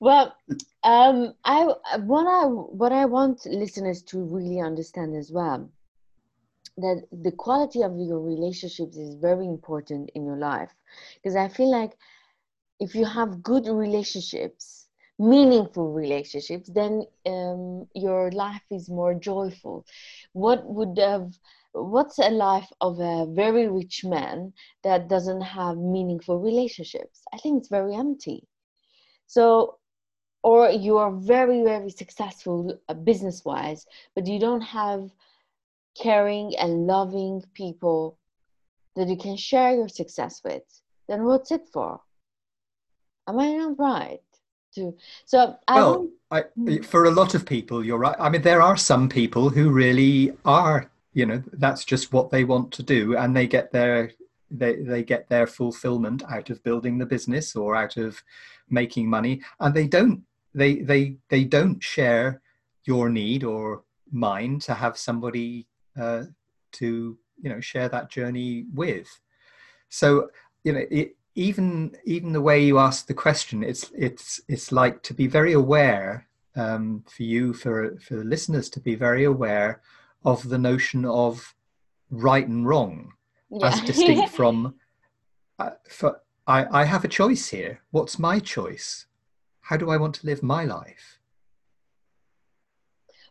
well, 0.00 0.34
um, 0.84 1.34
I 1.44 1.64
what 2.00 2.26
I 2.26 2.46
what 2.46 2.92
I 2.92 3.06
want 3.06 3.46
listeners 3.46 4.02
to 4.04 4.22
really 4.22 4.60
understand 4.60 5.16
as 5.16 5.32
well 5.32 5.70
that 6.78 7.02
the 7.10 7.32
quality 7.32 7.82
of 7.82 7.96
your 7.98 8.20
relationships 8.20 8.96
is 8.96 9.14
very 9.14 9.46
important 9.46 10.10
in 10.14 10.26
your 10.26 10.36
life 10.36 10.70
because 11.14 11.34
I 11.36 11.48
feel 11.48 11.70
like 11.70 11.96
if 12.78 12.94
you 12.94 13.06
have 13.06 13.42
good 13.42 13.66
relationships, 13.66 14.88
meaningful 15.18 15.92
relationships, 15.92 16.68
then 16.74 17.04
um, 17.26 17.86
your 17.94 18.30
life 18.32 18.62
is 18.70 18.90
more 18.90 19.14
joyful. 19.14 19.86
What 20.32 20.66
would 20.66 20.98
have 20.98 21.32
what's 21.72 22.18
a 22.18 22.30
life 22.30 22.70
of 22.80 22.98
a 23.00 23.26
very 23.30 23.68
rich 23.68 24.04
man 24.04 24.52
that 24.82 25.08
doesn't 25.08 25.42
have 25.42 25.76
meaningful 25.78 26.38
relationships? 26.40 27.22
I 27.32 27.38
think 27.38 27.60
it's 27.60 27.68
very 27.68 27.94
empty. 27.94 28.46
So 29.26 29.78
or 30.46 30.70
you 30.70 30.96
are 30.96 31.12
very 31.34 31.60
very 31.64 31.90
successful 31.90 32.58
uh, 32.88 32.94
business 32.94 33.44
wise 33.44 33.86
but 34.14 34.26
you 34.26 34.38
don't 34.38 34.66
have 34.80 35.10
caring 36.00 36.54
and 36.56 36.86
loving 36.86 37.42
people 37.54 38.18
that 38.94 39.08
you 39.08 39.16
can 39.16 39.36
share 39.36 39.74
your 39.74 39.88
success 39.88 40.40
with 40.44 40.66
then 41.08 41.24
what's 41.24 41.50
it 41.50 41.68
for? 41.72 42.00
Am 43.28 43.38
i 43.38 43.52
not 43.52 43.78
right? 43.78 44.20
To 44.74 44.94
so 45.24 45.56
I 45.68 45.74
well 45.74 46.08
I, 46.30 46.40
hmm. 46.54 46.82
for 46.82 47.04
a 47.04 47.10
lot 47.10 47.34
of 47.34 47.46
people 47.46 47.84
you're 47.84 47.98
right. 47.98 48.16
I 48.18 48.28
mean 48.28 48.42
there 48.42 48.62
are 48.62 48.76
some 48.76 49.08
people 49.08 49.48
who 49.48 49.70
really 49.70 50.32
are 50.44 50.90
you 51.12 51.26
know 51.26 51.42
that's 51.54 51.84
just 51.84 52.12
what 52.12 52.30
they 52.30 52.44
want 52.44 52.72
to 52.72 52.82
do 52.82 53.16
and 53.16 53.34
they 53.34 53.46
get 53.46 53.72
their 53.72 54.12
they, 54.50 54.76
they 54.76 55.02
get 55.02 55.28
their 55.28 55.46
fulfillment 55.46 56.22
out 56.30 56.50
of 56.50 56.62
building 56.62 56.98
the 56.98 57.06
business 57.06 57.56
or 57.56 57.74
out 57.74 57.96
of 57.96 58.22
making 58.68 59.08
money 59.08 59.40
and 59.60 59.74
they 59.74 59.86
don't 59.86 60.22
they 60.56 60.76
they 60.76 61.16
they 61.28 61.44
don't 61.44 61.82
share 61.82 62.40
your 62.84 63.08
need 63.10 63.44
or 63.44 63.84
mine 64.10 64.58
to 64.60 64.74
have 64.74 64.96
somebody 64.96 65.66
uh, 66.00 66.24
to 66.72 67.16
you 67.40 67.50
know 67.50 67.60
share 67.60 67.88
that 67.88 68.10
journey 68.10 68.64
with. 68.74 69.08
So 69.88 70.30
you 70.64 70.72
know 70.72 70.84
it, 70.90 71.16
even 71.34 71.94
even 72.04 72.32
the 72.32 72.40
way 72.40 72.64
you 72.64 72.78
ask 72.78 73.06
the 73.06 73.14
question 73.14 73.62
it's 73.62 73.90
it's 73.96 74.40
it's 74.48 74.72
like 74.72 75.02
to 75.02 75.12
be 75.12 75.26
very 75.26 75.52
aware 75.52 76.26
um, 76.56 77.04
for 77.06 77.22
you 77.22 77.52
for 77.52 77.98
for 78.00 78.16
the 78.16 78.24
listeners 78.24 78.70
to 78.70 78.80
be 78.80 78.94
very 78.94 79.24
aware 79.24 79.82
of 80.24 80.48
the 80.48 80.58
notion 80.58 81.04
of 81.04 81.54
right 82.10 82.48
and 82.48 82.66
wrong 82.66 83.12
yeah. 83.50 83.68
as 83.68 83.80
distinct 83.82 84.30
from 84.38 84.74
uh, 85.58 85.70
for 85.90 86.20
I, 86.46 86.82
I 86.82 86.84
have 86.84 87.04
a 87.04 87.08
choice 87.08 87.48
here. 87.48 87.80
What's 87.90 88.18
my 88.18 88.38
choice 88.38 89.06
how 89.66 89.76
do 89.76 89.90
I 89.90 89.96
want 89.96 90.14
to 90.16 90.26
live 90.26 90.42
my 90.42 90.64
life? 90.64 91.18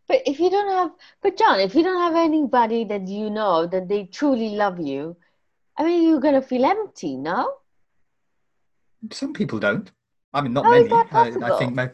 But 0.07 0.21
if 0.25 0.39
you 0.39 0.49
don't 0.49 0.69
have, 0.69 0.91
but 1.23 1.37
John, 1.37 1.61
if 1.61 1.73
you 1.73 1.81
don't 1.81 2.01
have 2.01 2.15
anybody 2.15 2.83
that 2.85 3.07
you 3.07 3.29
know 3.29 3.65
that 3.67 3.87
they 3.87 4.03
truly 4.03 4.49
love 4.49 4.79
you, 4.79 5.15
I 5.77 5.83
mean, 5.85 6.03
you're 6.03 6.19
gonna 6.19 6.41
feel 6.41 6.65
empty, 6.65 7.15
no? 7.15 7.53
Some 9.11 9.33
people 9.33 9.59
don't. 9.59 9.89
I 10.33 10.41
mean, 10.41 10.53
not 10.53 10.65
How 10.65 10.71
many. 10.71 10.91
I, 10.91 11.55
I, 11.55 11.57
think. 11.59 11.73
My, 11.73 11.89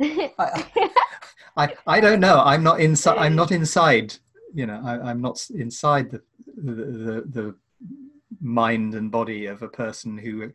I, 0.38 0.96
I, 1.56 1.74
I 1.86 2.00
don't 2.00 2.20
know. 2.20 2.42
I'm 2.44 2.64
not 2.64 2.80
inside. 2.80 3.18
I'm 3.18 3.36
not 3.36 3.52
inside. 3.60 4.16
You 4.52 4.66
know, 4.66 4.80
I, 4.84 5.10
am 5.12 5.20
not 5.20 5.48
inside 5.54 6.10
the, 6.10 6.22
the 6.56 6.74
the 6.74 7.24
the 7.28 7.54
mind 8.40 8.94
and 8.94 9.10
body 9.10 9.46
of 9.46 9.62
a 9.62 9.68
person 9.68 10.18
who 10.18 10.52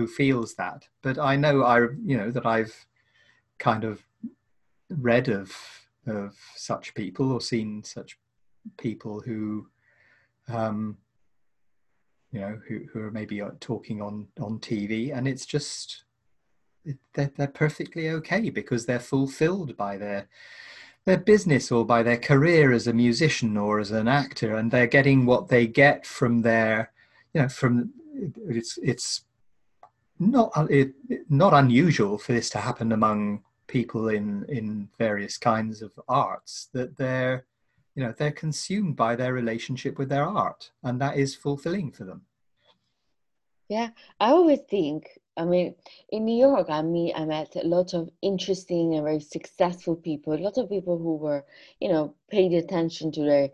who 0.00 0.06
feels 0.06 0.54
that. 0.54 0.88
But 1.02 1.18
I 1.18 1.36
know 1.36 1.62
I 1.62 1.80
you 1.80 2.16
know 2.16 2.30
that 2.30 2.46
I've 2.46 2.86
kind 3.58 3.84
of 3.84 4.02
read 4.88 5.28
of 5.28 5.54
of 6.06 6.34
such 6.56 6.94
people 6.94 7.32
or 7.32 7.40
seen 7.40 7.84
such 7.84 8.18
people 8.78 9.20
who 9.20 9.68
um, 10.48 10.96
you 12.32 12.40
know 12.40 12.58
who, 12.66 12.80
who 12.90 13.00
are 13.00 13.10
maybe 13.10 13.42
uh, 13.42 13.50
talking 13.60 14.00
on 14.00 14.28
on 14.40 14.58
TV 14.58 15.14
and 15.14 15.28
it's 15.28 15.44
just 15.44 16.04
they're, 17.12 17.30
they're 17.36 17.46
perfectly 17.46 18.08
okay 18.08 18.48
because 18.48 18.86
they're 18.86 18.98
fulfilled 18.98 19.76
by 19.76 19.98
their 19.98 20.28
their 21.04 21.18
business 21.18 21.70
or 21.70 21.84
by 21.84 22.02
their 22.02 22.16
career 22.16 22.72
as 22.72 22.86
a 22.86 22.92
musician 22.92 23.56
or 23.58 23.80
as 23.80 23.90
an 23.90 24.08
actor 24.08 24.56
and 24.56 24.70
they're 24.70 24.86
getting 24.86 25.26
what 25.26 25.48
they 25.48 25.66
get 25.66 26.06
from 26.06 26.40
their 26.40 26.90
you 27.34 27.42
know 27.42 27.48
from 27.48 27.92
it's 28.48 28.78
it's 28.82 29.24
not 30.20 30.52
uh, 30.56 30.66
it, 30.70 30.92
not 31.28 31.54
unusual 31.54 32.18
for 32.18 32.32
this 32.32 32.50
to 32.50 32.58
happen 32.58 32.92
among 32.92 33.42
people 33.66 34.08
in 34.08 34.44
in 34.48 34.88
various 34.98 35.38
kinds 35.38 35.82
of 35.82 35.92
arts 36.08 36.68
that 36.72 36.96
they're 36.96 37.46
you 37.94 38.04
know 38.04 38.14
they're 38.16 38.30
consumed 38.32 38.96
by 38.96 39.16
their 39.16 39.32
relationship 39.32 39.98
with 39.98 40.08
their 40.08 40.24
art 40.24 40.70
and 40.84 41.00
that 41.00 41.16
is 41.16 41.34
fulfilling 41.34 41.90
for 41.90 42.04
them. 42.04 42.22
Yeah 43.68 43.90
i 44.18 44.30
always 44.30 44.60
think 44.68 45.18
i 45.36 45.44
mean 45.44 45.74
in 46.08 46.24
new 46.24 46.38
york 46.46 46.68
i 46.70 46.82
mean 46.82 47.12
i 47.14 47.24
met 47.24 47.54
a 47.54 47.66
lot 47.66 47.94
of 47.94 48.10
interesting 48.20 48.94
and 48.94 49.04
very 49.04 49.20
successful 49.20 49.94
people 49.94 50.32
a 50.32 50.44
lot 50.46 50.58
of 50.58 50.68
people 50.68 50.98
who 50.98 51.14
were 51.14 51.44
you 51.78 51.88
know 51.88 52.14
paid 52.28 52.52
attention 52.52 53.12
to 53.12 53.22
their 53.22 53.48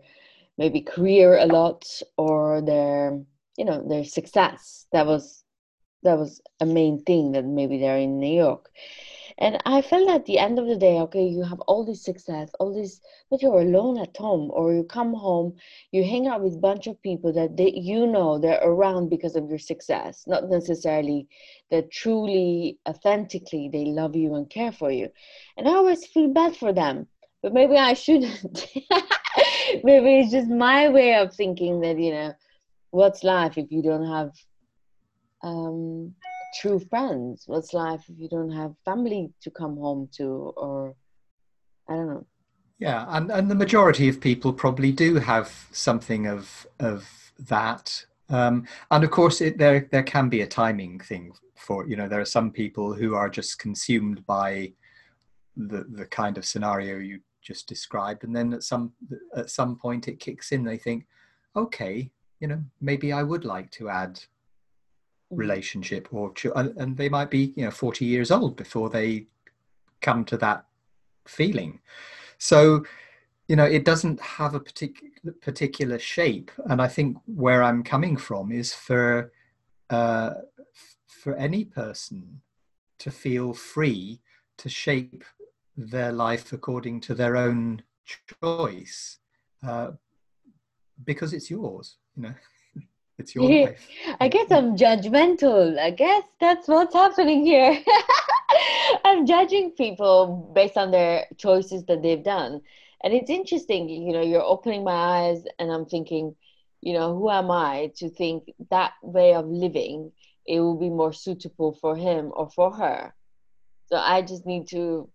maybe 0.57 0.81
career 0.81 1.37
a 1.37 1.45
lot 1.45 1.85
or 2.17 2.61
their 2.61 3.19
you 3.57 3.65
know 3.65 3.83
their 3.87 4.03
success. 4.03 4.85
That 4.91 5.05
was 5.05 5.43
that 6.03 6.17
was 6.17 6.41
a 6.59 6.65
main 6.65 7.03
thing 7.03 7.31
that 7.33 7.45
maybe 7.45 7.77
they're 7.79 7.97
in 7.97 8.19
New 8.19 8.35
York. 8.35 8.69
And 9.39 9.61
I 9.65 9.83
felt 9.83 10.09
at 10.09 10.25
the 10.25 10.39
end 10.39 10.57
of 10.57 10.67
the 10.67 10.75
day, 10.75 10.99
okay, 11.01 11.23
you 11.23 11.43
have 11.43 11.59
all 11.61 11.85
this 11.85 12.03
success, 12.03 12.49
all 12.59 12.73
this, 12.73 12.99
but 13.29 13.41
you're 13.41 13.61
alone 13.61 13.99
at 13.99 14.17
home, 14.17 14.49
or 14.51 14.73
you 14.73 14.83
come 14.83 15.13
home, 15.13 15.55
you 15.91 16.03
hang 16.03 16.25
out 16.27 16.41
with 16.41 16.55
a 16.55 16.59
bunch 16.59 16.87
of 16.87 16.99
people 17.03 17.31
that 17.33 17.55
they, 17.55 17.71
you 17.71 18.07
know 18.07 18.39
they're 18.39 18.63
around 18.63 19.09
because 19.09 19.35
of 19.35 19.47
your 19.47 19.59
success, 19.59 20.23
not 20.25 20.49
necessarily 20.49 21.27
that 21.69 21.91
truly, 21.91 22.79
authentically, 22.89 23.69
they 23.71 23.85
love 23.85 24.15
you 24.15 24.33
and 24.33 24.49
care 24.49 24.71
for 24.71 24.89
you. 24.89 25.09
And 25.55 25.67
I 25.67 25.71
always 25.71 26.07
feel 26.07 26.29
bad 26.29 26.57
for 26.57 26.73
them, 26.73 27.05
but 27.43 27.53
maybe 27.53 27.75
I 27.77 27.93
shouldn't. 27.93 28.67
maybe 29.83 30.19
it's 30.19 30.31
just 30.31 30.49
my 30.49 30.89
way 30.89 31.13
of 31.15 31.35
thinking 31.35 31.81
that, 31.81 31.99
you 31.99 32.11
know, 32.11 32.33
what's 32.89 33.23
life 33.23 33.57
if 33.59 33.71
you 33.71 33.83
don't 33.83 34.07
have 34.07 34.31
um, 35.43 36.13
true 36.59 36.79
friends? 36.79 37.43
What's 37.47 37.73
life 37.73 38.03
if 38.09 38.19
you 38.19 38.29
don't 38.29 38.51
have 38.51 38.75
family 38.85 39.31
to 39.41 39.51
come 39.51 39.77
home 39.77 40.09
to, 40.17 40.53
or 40.57 40.95
I 41.89 41.95
don't 41.95 42.07
know. 42.07 42.25
Yeah, 42.79 43.05
and, 43.09 43.31
and 43.31 43.49
the 43.49 43.55
majority 43.55 44.07
of 44.07 44.21
people 44.21 44.53
probably 44.53 44.91
do 44.91 45.15
have 45.15 45.67
something 45.71 46.27
of 46.27 46.67
of 46.79 47.07
that. 47.39 48.05
Um, 48.29 48.67
and 48.91 49.03
of 49.03 49.11
course, 49.11 49.41
it, 49.41 49.57
there 49.57 49.87
there 49.91 50.03
can 50.03 50.29
be 50.29 50.41
a 50.41 50.47
timing 50.47 50.99
thing 50.99 51.33
for 51.55 51.87
you 51.87 51.95
know 51.95 52.07
there 52.07 52.21
are 52.21 52.25
some 52.25 52.51
people 52.51 52.93
who 52.93 53.15
are 53.15 53.29
just 53.29 53.57
consumed 53.57 54.25
by 54.25 54.73
the 55.55 55.85
the 55.89 56.05
kind 56.05 56.37
of 56.37 56.45
scenario 56.45 56.97
you 56.97 57.19
just 57.41 57.67
described, 57.67 58.23
and 58.23 58.35
then 58.35 58.53
at 58.53 58.63
some 58.63 58.93
at 59.35 59.49
some 59.49 59.75
point 59.75 60.07
it 60.07 60.19
kicks 60.19 60.51
in. 60.51 60.63
They 60.63 60.77
think, 60.77 61.07
okay, 61.55 62.11
you 62.39 62.47
know, 62.47 62.61
maybe 62.79 63.11
I 63.11 63.23
would 63.23 63.45
like 63.45 63.71
to 63.71 63.89
add. 63.89 64.19
Relationship 65.29 66.07
or 66.11 66.33
and 66.55 66.95
they 66.97 67.09
might 67.09 67.29
be 67.29 67.53
you 67.55 67.65
know 67.65 67.71
40 67.71 68.05
years 68.05 68.31
old 68.31 68.55
before 68.55 68.89
they 68.89 69.27
come 70.01 70.23
to 70.25 70.37
that 70.37 70.65
feeling. 71.27 71.79
So 72.37 72.85
you 73.47 73.55
know 73.55 73.65
it 73.65 73.85
doesn't 73.85 74.19
have 74.19 74.55
a 74.55 74.59
particular 74.59 75.11
particular 75.41 75.99
shape. 75.99 76.51
And 76.65 76.81
i 76.81 76.87
think 76.87 77.17
where 77.25 77.63
i'm 77.63 77.83
coming 77.83 78.17
from 78.17 78.51
is 78.51 78.73
for 78.73 79.31
uh, 79.89 80.31
for 81.07 81.35
any 81.35 81.65
person 81.65 82.41
to 82.99 83.11
feel 83.11 83.53
free 83.53 84.21
to 84.57 84.69
shape 84.69 85.23
their 85.75 86.11
life 86.11 86.51
according 86.53 86.99
to 87.01 87.13
their 87.13 87.37
own 87.37 87.81
choice 88.41 89.19
uh, 89.65 89.91
because 91.03 91.33
it's 91.33 91.49
yours 91.49 91.97
you 92.15 92.23
know 92.23 92.33
it's 93.17 93.35
your 93.35 93.49
life. 93.65 93.87
I 94.19 94.27
guess 94.27 94.51
i'm 94.51 94.75
judgmental. 94.75 95.77
I 95.79 95.91
guess 95.91 96.23
that's 96.39 96.67
what's 96.67 96.93
happening 96.93 97.45
here. 97.45 97.81
I'm 99.05 99.25
judging 99.25 99.71
people 99.71 100.51
based 100.55 100.77
on 100.77 100.91
their 100.91 101.25
choices 101.37 101.83
that 101.85 102.01
they've 102.01 102.23
done. 102.23 102.61
And 103.03 103.13
it's 103.13 103.29
interesting 103.29 103.89
you 103.89 104.13
know 104.13 104.21
you're 104.21 104.43
opening 104.43 104.83
my 104.83 104.91
eyes 104.91 105.43
and 105.59 105.71
i'm 105.71 105.85
thinking 105.85 106.35
you 106.81 106.93
know 106.93 107.15
who 107.15 107.29
am 107.29 107.51
i 107.51 107.91
to 107.97 108.09
think 108.09 108.51
that 108.71 108.93
way 109.01 109.33
of 109.33 109.45
living 109.45 110.11
it 110.45 110.59
will 110.59 110.79
be 110.79 110.89
more 110.89 111.13
suitable 111.13 111.77
for 111.81 111.95
him 111.95 112.31
or 112.33 112.49
for 112.49 112.71
her? 112.73 113.13
So 113.87 113.97
i 113.97 114.21
just 114.21 114.45
need 114.45 114.67
to 114.69 115.09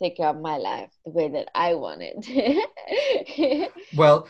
take 0.00 0.16
care 0.16 0.28
of 0.28 0.40
my 0.40 0.56
life 0.56 0.90
the 1.04 1.10
way 1.10 1.28
that 1.28 1.48
i 1.54 1.74
want 1.74 2.02
it. 2.02 3.72
Well 3.96 4.28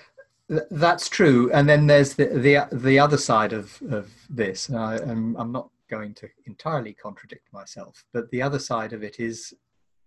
that's 0.70 1.08
true 1.08 1.50
and 1.52 1.68
then 1.68 1.86
there's 1.86 2.14
the 2.14 2.26
the, 2.26 2.68
the 2.76 2.98
other 2.98 3.16
side 3.16 3.52
of, 3.52 3.80
of 3.90 4.10
this 4.28 4.70
I, 4.70 4.96
I'm, 4.96 5.36
I'm 5.36 5.52
not 5.52 5.70
going 5.88 6.14
to 6.14 6.28
entirely 6.46 6.92
contradict 6.94 7.52
myself 7.52 8.04
but 8.12 8.30
the 8.30 8.42
other 8.42 8.58
side 8.58 8.92
of 8.92 9.02
it 9.02 9.20
is 9.20 9.54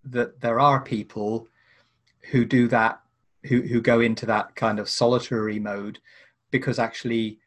that 0.04 0.40
there 0.42 0.60
are 0.60 0.82
people 0.82 1.48
who 2.32 2.46
do 2.46 2.68
that 2.68 3.02
who, 3.46 3.62
who 3.62 3.82
go 3.82 4.00
into 4.00 4.26
that 4.26 4.56
kind 4.56 4.80
of 4.80 4.90
solitary 4.90 5.60
mode 5.60 6.00
because 6.52 6.80
actually 6.80 7.40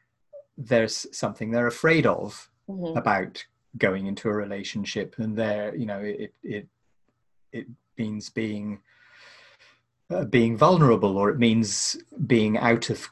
there's 0.57 1.07
something 1.17 1.51
they're 1.51 1.67
afraid 1.67 2.07
of 2.07 2.51
mm-hmm. 2.69 2.97
about 2.97 3.45
going 3.77 4.07
into 4.07 4.29
a 4.29 4.35
relationship 4.35 5.15
and 5.19 5.37
they're 5.37 5.75
you 5.75 5.87
know 5.87 6.01
it 6.01 6.33
it 6.43 6.67
it 7.53 7.67
means 7.97 8.31
being 8.31 8.81
uh, 10.11 10.25
being 10.25 10.57
vulnerable 10.57 11.17
or 11.17 11.31
it 11.31 11.39
means 11.39 11.97
being 12.27 12.57
out 12.59 12.91
of 12.91 13.09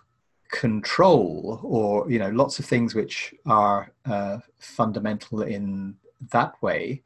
control 0.50 1.60
or 1.62 2.10
you 2.10 2.18
know 2.18 2.30
lots 2.30 2.58
of 2.58 2.64
things 2.64 2.94
which 2.94 3.34
are 3.46 3.92
uh, 4.06 4.38
fundamental 4.58 5.42
in 5.42 5.94
that 6.32 6.60
way. 6.62 7.02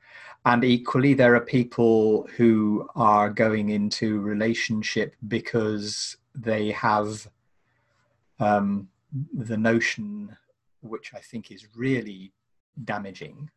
And 0.47 0.64
equally 0.64 1.12
there 1.14 1.35
are 1.35 1.40
people 1.40 2.26
who 2.37 2.88
are 2.97 3.28
going 3.28 3.70
into 3.70 4.20
relationship 4.20 5.14
because 5.28 6.16
they 6.35 6.70
have 6.70 7.28
um, 8.38 8.88
the 9.35 9.56
notion 9.56 10.37
which 10.80 11.12
i 11.14 11.18
think 11.18 11.50
is 11.50 11.66
really 11.76 12.32
damaging 12.85 13.50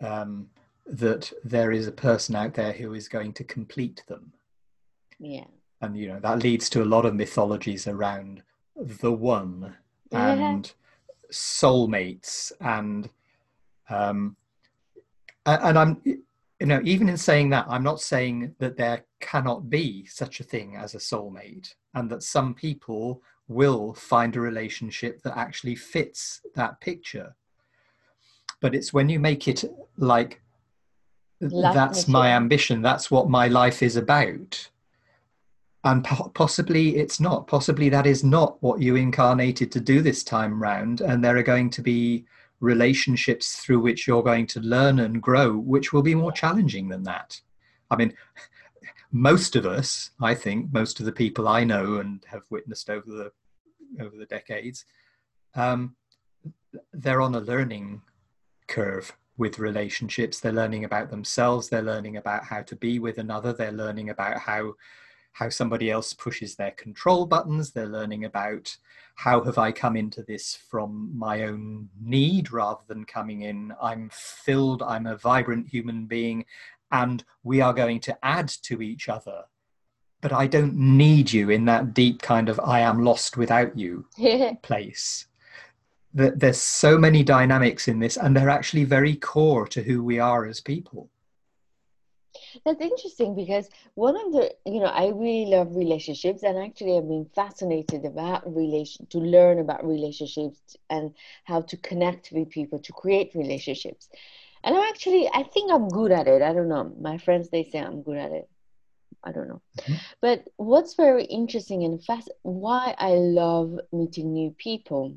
um, 0.00 0.48
that 0.86 1.32
there 1.44 1.72
is 1.72 1.86
a 1.86 1.92
person 1.92 2.36
out 2.36 2.54
there 2.54 2.72
who 2.72 2.94
is 2.94 3.08
going 3.08 3.32
to 3.32 3.44
complete 3.44 4.02
them 4.06 4.32
yeah. 5.18 5.44
And 5.80 5.96
you 5.96 6.08
know 6.08 6.20
that 6.20 6.42
leads 6.42 6.70
to 6.70 6.82
a 6.82 6.84
lot 6.84 7.04
of 7.04 7.14
mythologies 7.14 7.86
around 7.86 8.42
the 8.76 9.12
one 9.12 9.74
yeah. 10.10 10.32
and 10.32 10.72
soulmates 11.30 12.52
and 12.60 13.08
um 13.88 14.36
and 15.46 15.78
i'm 15.78 16.00
you 16.04 16.66
know 16.66 16.80
even 16.84 17.08
in 17.08 17.16
saying 17.16 17.50
that 17.50 17.66
i'm 17.68 17.82
not 17.82 18.00
saying 18.00 18.54
that 18.58 18.76
there 18.76 19.04
cannot 19.20 19.68
be 19.68 20.06
such 20.06 20.40
a 20.40 20.44
thing 20.44 20.76
as 20.76 20.94
a 20.94 20.98
soulmate 20.98 21.74
and 21.94 22.10
that 22.10 22.22
some 22.22 22.54
people 22.54 23.22
will 23.48 23.94
find 23.94 24.36
a 24.36 24.40
relationship 24.40 25.22
that 25.22 25.36
actually 25.36 25.74
fits 25.76 26.40
that 26.54 26.80
picture. 26.80 27.34
But 28.60 28.74
it's 28.74 28.92
when 28.92 29.08
you 29.08 29.18
make 29.18 29.48
it 29.48 29.64
like 29.96 30.40
that's 31.40 32.08
my 32.08 32.28
ambition 32.30 32.80
that's 32.80 33.10
what 33.10 33.28
my 33.28 33.48
life 33.48 33.82
is 33.82 33.96
about 33.96 34.70
and 35.84 36.04
po- 36.04 36.30
possibly 36.34 36.96
it's 36.96 37.20
not. 37.20 37.46
Possibly 37.46 37.88
that 37.90 38.06
is 38.06 38.24
not 38.24 38.62
what 38.62 38.80
you 38.80 38.96
incarnated 38.96 39.70
to 39.72 39.80
do 39.80 40.00
this 40.00 40.22
time 40.22 40.60
round. 40.60 41.00
And 41.00 41.22
there 41.22 41.36
are 41.36 41.42
going 41.42 41.70
to 41.70 41.82
be 41.82 42.24
relationships 42.60 43.56
through 43.56 43.80
which 43.80 44.06
you're 44.06 44.22
going 44.22 44.46
to 44.46 44.60
learn 44.60 45.00
and 45.00 45.22
grow 45.22 45.56
which 45.56 45.92
will 45.92 46.02
be 46.02 46.14
more 46.14 46.32
challenging 46.32 46.88
than 46.88 47.02
that. 47.04 47.40
I 47.90 47.96
mean 47.96 48.14
most 49.16 49.54
of 49.54 49.64
us 49.64 50.10
i 50.20 50.34
think 50.34 50.72
most 50.72 50.98
of 50.98 51.06
the 51.06 51.12
people 51.12 51.46
i 51.46 51.62
know 51.62 51.98
and 51.98 52.24
have 52.26 52.42
witnessed 52.50 52.90
over 52.90 53.08
the 53.08 53.30
over 54.00 54.16
the 54.16 54.26
decades 54.26 54.86
um, 55.54 55.94
they're 56.92 57.20
on 57.20 57.34
a 57.36 57.40
learning 57.40 58.02
curve 58.66 59.16
with 59.36 59.58
relationships. 59.58 60.40
They're 60.40 60.52
learning 60.52 60.84
about 60.84 61.10
themselves. 61.10 61.68
They're 61.68 61.82
learning 61.82 62.16
about 62.16 62.44
how 62.44 62.62
to 62.62 62.76
be 62.76 62.98
with 62.98 63.18
another. 63.18 63.52
They're 63.52 63.72
learning 63.72 64.10
about 64.10 64.38
how 64.38 64.74
how 65.34 65.48
somebody 65.48 65.90
else 65.90 66.12
pushes 66.12 66.54
their 66.54 66.70
control 66.70 67.26
buttons. 67.26 67.72
They're 67.72 67.86
learning 67.86 68.24
about 68.24 68.76
how 69.16 69.42
have 69.42 69.58
I 69.58 69.72
come 69.72 69.96
into 69.96 70.22
this 70.22 70.54
from 70.54 71.10
my 71.16 71.42
own 71.42 71.88
need 72.00 72.52
rather 72.52 72.82
than 72.86 73.04
coming 73.04 73.42
in, 73.42 73.72
I'm 73.82 74.10
filled, 74.12 74.82
I'm 74.82 75.06
a 75.06 75.16
vibrant 75.16 75.68
human 75.68 76.06
being, 76.06 76.44
and 76.92 77.24
we 77.42 77.60
are 77.60 77.72
going 77.72 78.00
to 78.00 78.18
add 78.24 78.48
to 78.62 78.80
each 78.80 79.08
other. 79.08 79.42
But 80.20 80.32
I 80.32 80.46
don't 80.46 80.74
need 80.74 81.32
you 81.32 81.50
in 81.50 81.64
that 81.66 81.94
deep 81.94 82.22
kind 82.22 82.48
of 82.48 82.60
I 82.60 82.80
am 82.80 83.04
lost 83.04 83.36
without 83.36 83.76
you 83.76 84.06
place. 84.62 85.26
That 86.14 86.38
There's 86.38 86.60
so 86.60 86.96
many 86.96 87.24
dynamics 87.24 87.88
in 87.88 87.98
this, 87.98 88.16
and 88.16 88.36
they're 88.36 88.48
actually 88.48 88.84
very 88.84 89.16
core 89.16 89.66
to 89.68 89.82
who 89.82 90.02
we 90.02 90.20
are 90.20 90.46
as 90.46 90.60
people. 90.60 91.10
That's 92.64 92.80
interesting 92.80 93.34
because 93.34 93.68
one 93.94 94.16
of 94.16 94.32
the, 94.32 94.54
you 94.66 94.80
know, 94.80 94.86
I 94.86 95.08
really 95.08 95.50
love 95.50 95.76
relationships 95.76 96.42
and 96.42 96.58
actually 96.58 96.96
I've 96.96 97.08
been 97.08 97.28
fascinated 97.34 98.04
about 98.04 98.54
relation 98.54 99.06
to 99.06 99.18
learn 99.18 99.58
about 99.58 99.86
relationships 99.86 100.76
and 100.90 101.14
how 101.44 101.62
to 101.62 101.76
connect 101.78 102.30
with 102.32 102.50
people 102.50 102.78
to 102.80 102.92
create 102.92 103.34
relationships. 103.34 104.08
And 104.62 104.76
I'm 104.76 104.84
actually, 104.84 105.28
I 105.32 105.42
think 105.42 105.72
I'm 105.72 105.88
good 105.88 106.12
at 106.12 106.26
it. 106.26 106.42
I 106.42 106.52
don't 106.52 106.68
know. 106.68 106.92
My 107.00 107.18
friends, 107.18 107.50
they 107.50 107.64
say 107.64 107.78
I'm 107.80 108.02
good 108.02 108.16
at 108.16 108.32
it. 108.32 108.48
I 109.22 109.32
don't 109.32 109.48
know. 109.48 109.62
Mm-hmm. 109.80 109.94
But 110.20 110.48
what's 110.56 110.94
very 110.94 111.24
interesting 111.24 111.84
and 111.84 112.02
fast, 112.02 112.30
why 112.42 112.94
I 112.98 113.12
love 113.14 113.78
meeting 113.92 114.32
new 114.32 114.50
people 114.52 115.16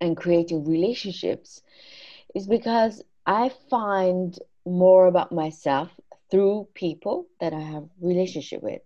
and 0.00 0.16
creating 0.16 0.64
relationships 0.64 1.62
is 2.34 2.46
because 2.46 3.02
I 3.26 3.50
find 3.70 4.38
more 4.66 5.06
about 5.06 5.32
myself 5.32 5.90
through 6.34 6.66
people 6.74 7.28
that 7.40 7.52
I 7.52 7.60
have 7.60 7.84
relationship 8.00 8.60
with. 8.60 8.82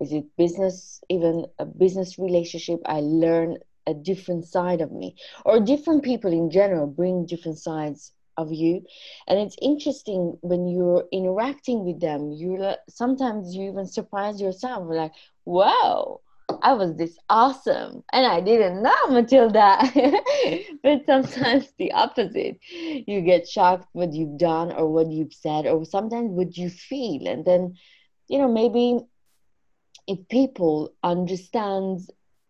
Is 0.00 0.12
it 0.12 0.24
business, 0.36 1.00
even 1.08 1.46
a 1.60 1.64
business 1.64 2.18
relationship? 2.18 2.80
I 2.84 2.98
learn 3.00 3.58
a 3.86 3.94
different 3.94 4.44
side 4.44 4.80
of 4.80 4.90
me, 4.90 5.14
or 5.44 5.60
different 5.60 6.02
people 6.02 6.32
in 6.32 6.50
general 6.50 6.88
bring 6.88 7.26
different 7.26 7.58
sides 7.58 8.12
of 8.36 8.52
you, 8.52 8.82
and 9.28 9.38
it's 9.38 9.56
interesting 9.62 10.36
when 10.40 10.66
you're 10.66 11.04
interacting 11.12 11.84
with 11.84 12.00
them. 12.00 12.32
You 12.32 12.74
sometimes 12.88 13.54
you 13.54 13.70
even 13.70 13.86
surprise 13.86 14.40
yourself, 14.40 14.88
like, 14.88 15.12
"Wow, 15.44 16.22
I 16.62 16.74
was 16.74 16.96
this 16.96 17.18
awesome 17.28 18.04
and 18.12 18.26
I 18.26 18.40
didn't 18.40 18.82
know 18.82 19.06
Matilda. 19.08 19.78
but 20.82 21.06
sometimes 21.06 21.72
the 21.78 21.92
opposite. 21.92 22.58
You 22.70 23.20
get 23.22 23.48
shocked 23.48 23.88
what 23.92 24.12
you've 24.12 24.38
done 24.38 24.72
or 24.72 24.92
what 24.92 25.10
you've 25.10 25.32
said 25.32 25.66
or 25.66 25.84
sometimes 25.84 26.30
what 26.30 26.56
you 26.56 26.70
feel. 26.70 27.26
And 27.26 27.44
then, 27.44 27.76
you 28.28 28.38
know, 28.38 28.48
maybe 28.48 29.00
if 30.06 30.28
people 30.28 30.92
understand 31.02 32.00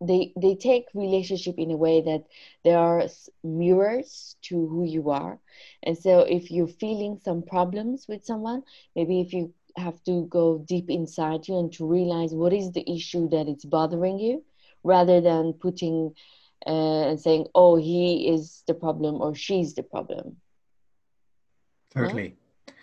they 0.00 0.33
they 0.37 0.54
take 0.54 0.87
relationship 0.94 1.54
in 1.57 1.70
a 1.70 1.76
way 1.76 2.00
that 2.02 2.24
there 2.64 2.78
are 2.78 3.04
mirrors 3.42 4.37
to 4.42 4.66
who 4.68 4.85
you 4.85 5.11
are 5.11 5.38
and 5.85 5.96
so 5.96 6.20
if 6.20 6.50
you're 6.50 6.66
feeling 6.66 7.18
some 7.22 7.42
problems 7.42 8.07
with 8.09 8.24
someone 8.24 8.62
maybe 8.96 9.20
if 9.20 9.33
you 9.33 9.52
have 9.76 10.02
to 10.04 10.26
go 10.26 10.64
deep 10.66 10.90
inside 10.90 11.46
you 11.48 11.58
and 11.58 11.72
to 11.72 11.87
realize 11.87 12.32
what 12.32 12.52
is 12.52 12.72
the 12.72 12.88
issue 12.90 13.28
that 13.28 13.48
it's 13.48 13.64
bothering 13.64 14.18
you 14.18 14.44
rather 14.82 15.20
than 15.20 15.52
putting 15.54 16.14
uh, 16.66 17.08
and 17.08 17.20
saying 17.20 17.46
oh 17.54 17.76
he 17.76 18.28
is 18.28 18.62
the 18.66 18.74
problem 18.74 19.20
or 19.20 19.34
she's 19.34 19.74
the 19.74 19.82
problem. 19.82 20.37
Totally. 21.94 22.37
Yeah? 22.68 22.74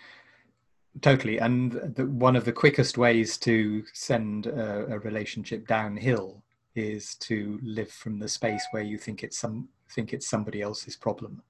totally. 1.00 1.38
And 1.38 1.72
the, 1.72 2.06
one 2.06 2.36
of 2.36 2.44
the 2.44 2.52
quickest 2.52 2.98
ways 2.98 3.38
to 3.38 3.84
send 3.92 4.46
a, 4.46 4.86
a, 4.94 4.98
relationship 4.98 5.66
downhill 5.66 6.42
is 6.74 7.14
to 7.16 7.58
live 7.62 7.90
from 7.90 8.18
the 8.18 8.28
space 8.28 8.66
where 8.70 8.82
you 8.82 8.98
think 8.98 9.22
it's 9.22 9.38
some 9.38 9.68
think 9.90 10.12
it's 10.12 10.28
somebody 10.28 10.62
else's 10.62 10.96
problem. 10.96 11.42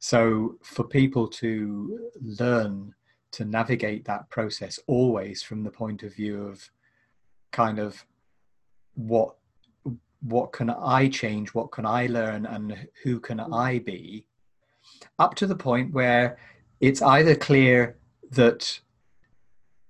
So 0.00 0.56
for 0.62 0.84
people 0.84 1.26
to 1.28 2.10
learn 2.20 2.94
to 3.32 3.44
navigate 3.44 4.04
that 4.04 4.28
process 4.30 4.78
always 4.86 5.42
from 5.42 5.62
the 5.62 5.70
point 5.70 6.02
of 6.02 6.14
view 6.14 6.42
of 6.42 6.70
kind 7.52 7.78
of 7.78 8.04
what 8.94 9.34
what 10.20 10.52
can 10.52 10.70
I 10.70 11.08
change, 11.08 11.54
what 11.54 11.70
can 11.70 11.86
I 11.86 12.06
learn, 12.06 12.46
and 12.46 12.88
who 13.04 13.20
can 13.20 13.38
mm. 13.38 13.56
I 13.56 13.78
be, 13.78 14.26
up 15.18 15.34
to 15.36 15.46
the 15.46 15.54
point 15.56 15.92
where 15.92 16.38
it's 16.80 17.02
either 17.02 17.34
clear 17.34 17.96
that 18.32 18.80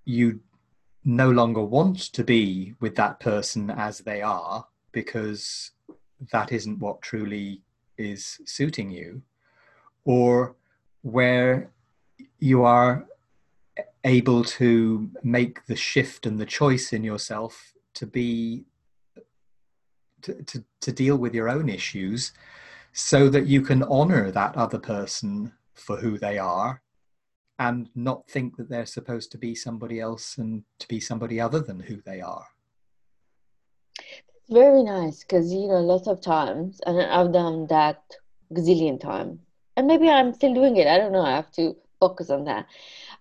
you 0.05 0.41
no 1.05 1.31
longer 1.31 1.63
want 1.63 1.99
to 2.13 2.25
be 2.25 2.75
with 2.81 2.95
that 2.97 3.21
person 3.21 3.71
as 3.71 4.01
they 4.01 4.21
are 4.21 4.67
because 4.93 5.71
that 6.33 6.53
isn't 6.53 6.79
what 6.79 7.01
truly 7.01 7.63
is 7.97 8.41
suiting 8.45 8.91
you, 8.91 9.23
or 10.05 10.57
where 11.03 11.71
you 12.39 12.65
are 12.65 13.07
able 14.05 14.45
to 14.45 15.11
make 15.23 15.67
the 15.67 15.77
shift 15.77 16.27
and 16.27 16.39
the 16.39 16.47
choice 16.47 16.93
in 16.93 17.03
yourself 17.03 17.73
to 17.95 18.07
be 18.07 18.65
to, 20.23 20.43
to, 20.45 20.65
to 20.81 20.93
deal 20.93 21.17
with 21.17 21.35
your 21.35 21.49
own 21.49 21.69
issues 21.69 22.33
so 22.93 23.29
that 23.29 23.47
you 23.47 23.63
can 23.63 23.83
honor 23.85 24.31
that 24.31 24.57
other 24.57 24.79
person 24.79 25.53
for 25.75 25.97
who 25.97 26.19
they 26.19 26.39
are 26.39 26.83
and 27.59 27.89
not 27.95 28.29
think 28.29 28.57
that 28.57 28.69
they're 28.69 28.87
supposed 28.87 29.31
to 29.33 29.39
be 29.39 29.55
somebody 29.55 30.01
else 30.01 30.39
and 30.39 30.63
to 30.79 30.89
be 30.89 31.01
somebody 31.01 31.41
other 31.41 31.61
than 31.61 31.81
who 31.81 32.01
they 32.05 32.21
are. 32.21 32.47
It's 33.99 34.53
very 34.53 34.83
nice 34.83 35.25
because 35.25 35.53
you 35.53 35.69
know 35.69 35.81
lots 35.81 36.07
of 36.07 36.21
times, 36.21 36.81
and 36.87 37.01
I've 37.01 37.33
done 37.33 37.67
that 37.67 38.03
gazillion 38.53 39.01
times, 39.01 39.41
and 39.77 39.87
maybe 39.87 40.09
I'm 40.09 40.33
still 40.33 40.55
doing 40.55 40.77
it. 40.77 40.87
I 40.87 40.99
don't 40.99 41.13
know. 41.13 41.23
I 41.23 41.33
have 41.33 41.51
to 41.53 41.77
focus 42.01 42.31
on 42.31 42.45
that. 42.45 42.67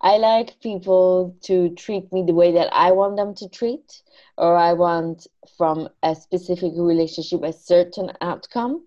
I 0.01 0.17
like 0.17 0.59
people 0.61 1.35
to 1.43 1.69
treat 1.75 2.11
me 2.13 2.23
the 2.23 2.33
way 2.33 2.51
that 2.53 2.69
I 2.71 2.91
want 2.91 3.17
them 3.17 3.33
to 3.35 3.49
treat, 3.49 4.01
or 4.37 4.55
I 4.55 4.73
want 4.73 5.27
from 5.57 5.89
a 6.03 6.15
specific 6.15 6.73
relationship 6.75 7.43
a 7.43 7.53
certain 7.53 8.11
outcome. 8.21 8.85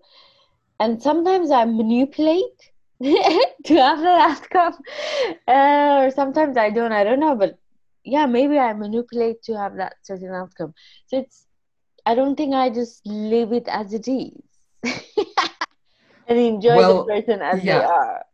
And 0.79 1.01
sometimes 1.01 1.51
I 1.51 1.65
manipulate 1.65 2.71
to 3.03 3.75
have 3.75 3.99
that 3.99 4.39
outcome, 4.55 4.81
uh, 5.47 6.05
or 6.05 6.11
sometimes 6.11 6.57
I 6.57 6.69
don't. 6.69 6.91
I 6.91 7.03
don't 7.03 7.19
know, 7.19 7.35
but 7.35 7.57
yeah, 8.03 8.25
maybe 8.25 8.57
I 8.57 8.73
manipulate 8.73 9.43
to 9.43 9.57
have 9.57 9.75
that 9.77 9.95
certain 10.03 10.31
outcome. 10.33 10.73
So 11.07 11.19
it's, 11.19 11.45
I 12.05 12.15
don't 12.15 12.35
think 12.35 12.53
I 12.53 12.69
just 12.69 13.05
leave 13.05 13.51
it 13.51 13.67
as 13.67 13.93
it 13.93 14.07
is 14.07 14.41
and 16.27 16.39
enjoy 16.39 16.77
well, 16.77 17.05
the 17.05 17.13
person 17.13 17.41
as 17.41 17.63
yeah. 17.63 17.79
they 17.79 17.85
are. 17.85 18.25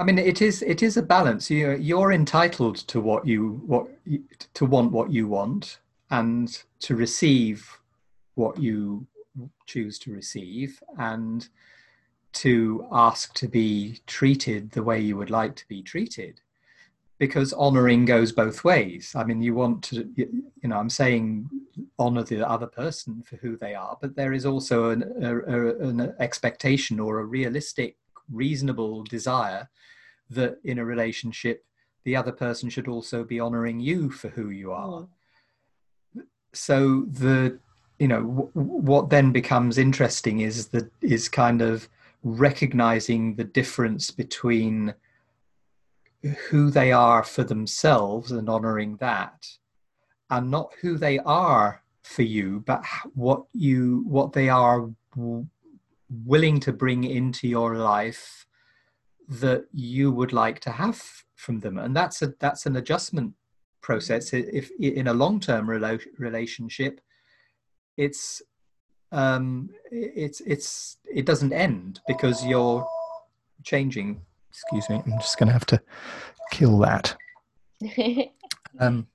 I 0.00 0.02
mean, 0.02 0.18
it 0.18 0.40
is 0.40 0.62
it 0.62 0.82
is 0.82 0.96
a 0.96 1.02
balance. 1.02 1.50
You 1.50 1.72
you're 1.72 2.12
entitled 2.12 2.76
to 2.88 3.02
what 3.02 3.26
you 3.26 3.60
what 3.66 3.86
to 4.54 4.64
want 4.64 4.92
what 4.92 5.12
you 5.12 5.28
want 5.28 5.78
and 6.10 6.62
to 6.80 6.96
receive 6.96 7.78
what 8.34 8.58
you 8.58 9.06
choose 9.66 9.98
to 9.98 10.12
receive 10.12 10.82
and 10.98 11.46
to 12.32 12.86
ask 12.90 13.34
to 13.34 13.46
be 13.46 14.00
treated 14.06 14.70
the 14.70 14.82
way 14.82 14.98
you 14.98 15.18
would 15.18 15.30
like 15.30 15.54
to 15.56 15.68
be 15.68 15.82
treated 15.82 16.40
because 17.18 17.52
honoring 17.52 18.04
goes 18.04 18.32
both 18.32 18.62
ways 18.64 19.12
i 19.16 19.24
mean 19.24 19.42
you 19.42 19.54
want 19.54 19.82
to 19.82 20.08
you 20.16 20.28
know 20.62 20.76
i'm 20.76 20.90
saying 20.90 21.48
honor 21.98 22.22
the 22.22 22.48
other 22.48 22.66
person 22.66 23.22
for 23.22 23.36
who 23.36 23.56
they 23.56 23.74
are 23.74 23.98
but 24.00 24.14
there 24.14 24.32
is 24.32 24.46
also 24.46 24.90
an, 24.90 25.02
a, 25.22 25.38
a, 25.38 25.88
an 25.88 26.14
expectation 26.20 27.00
or 27.00 27.18
a 27.18 27.24
realistic 27.24 27.96
reasonable 28.32 29.02
desire 29.04 29.68
that 30.30 30.58
in 30.64 30.78
a 30.78 30.84
relationship 30.84 31.64
the 32.04 32.16
other 32.16 32.32
person 32.32 32.70
should 32.70 32.88
also 32.88 33.24
be 33.24 33.40
honoring 33.40 33.80
you 33.80 34.10
for 34.10 34.28
who 34.28 34.50
you 34.50 34.72
are 34.72 35.06
mm. 36.16 36.22
so 36.52 37.04
the 37.10 37.58
you 37.98 38.08
know 38.08 38.22
w- 38.22 38.50
what 38.54 39.10
then 39.10 39.32
becomes 39.32 39.78
interesting 39.78 40.40
is 40.40 40.68
that 40.68 40.90
is 41.02 41.28
kind 41.28 41.62
of 41.62 41.88
recognizing 42.22 43.34
the 43.34 43.44
difference 43.44 44.10
between 44.10 44.94
who 46.48 46.70
they 46.70 46.92
are 46.92 47.22
for 47.22 47.44
themselves 47.44 48.30
and 48.30 48.48
honoring 48.48 48.96
that 48.96 49.46
and 50.28 50.50
not 50.50 50.72
who 50.80 50.98
they 50.98 51.18
are 51.20 51.82
for 52.02 52.22
you 52.22 52.62
but 52.66 52.84
what 53.14 53.44
you 53.52 54.02
what 54.06 54.32
they 54.32 54.48
are 54.48 54.90
willing 56.24 56.60
to 56.60 56.72
bring 56.72 57.04
into 57.04 57.48
your 57.48 57.76
life 57.76 58.46
that 59.28 59.64
you 59.72 60.10
would 60.10 60.32
like 60.32 60.60
to 60.60 60.70
have 60.70 61.02
from 61.36 61.60
them 61.60 61.78
and 61.78 61.96
that's 61.96 62.20
a 62.22 62.34
that's 62.40 62.66
an 62.66 62.76
adjustment 62.76 63.32
process 63.80 64.32
if 64.32 64.70
in 64.80 65.06
a 65.06 65.14
long-term 65.14 65.66
rela- 65.66 66.04
relationship 66.18 67.00
it's 67.96 68.42
um, 69.12 69.70
it's 69.90 70.40
it's 70.40 70.98
it 71.04 71.26
doesn't 71.26 71.52
end 71.52 72.00
because 72.06 72.44
you're 72.44 72.86
changing. 73.64 74.20
Excuse 74.50 74.88
me, 74.88 75.02
I'm 75.04 75.18
just 75.18 75.38
going 75.38 75.48
to 75.48 75.52
have 75.52 75.66
to 75.66 75.80
kill 76.50 76.78
that. 76.78 77.16
um, 78.80 79.06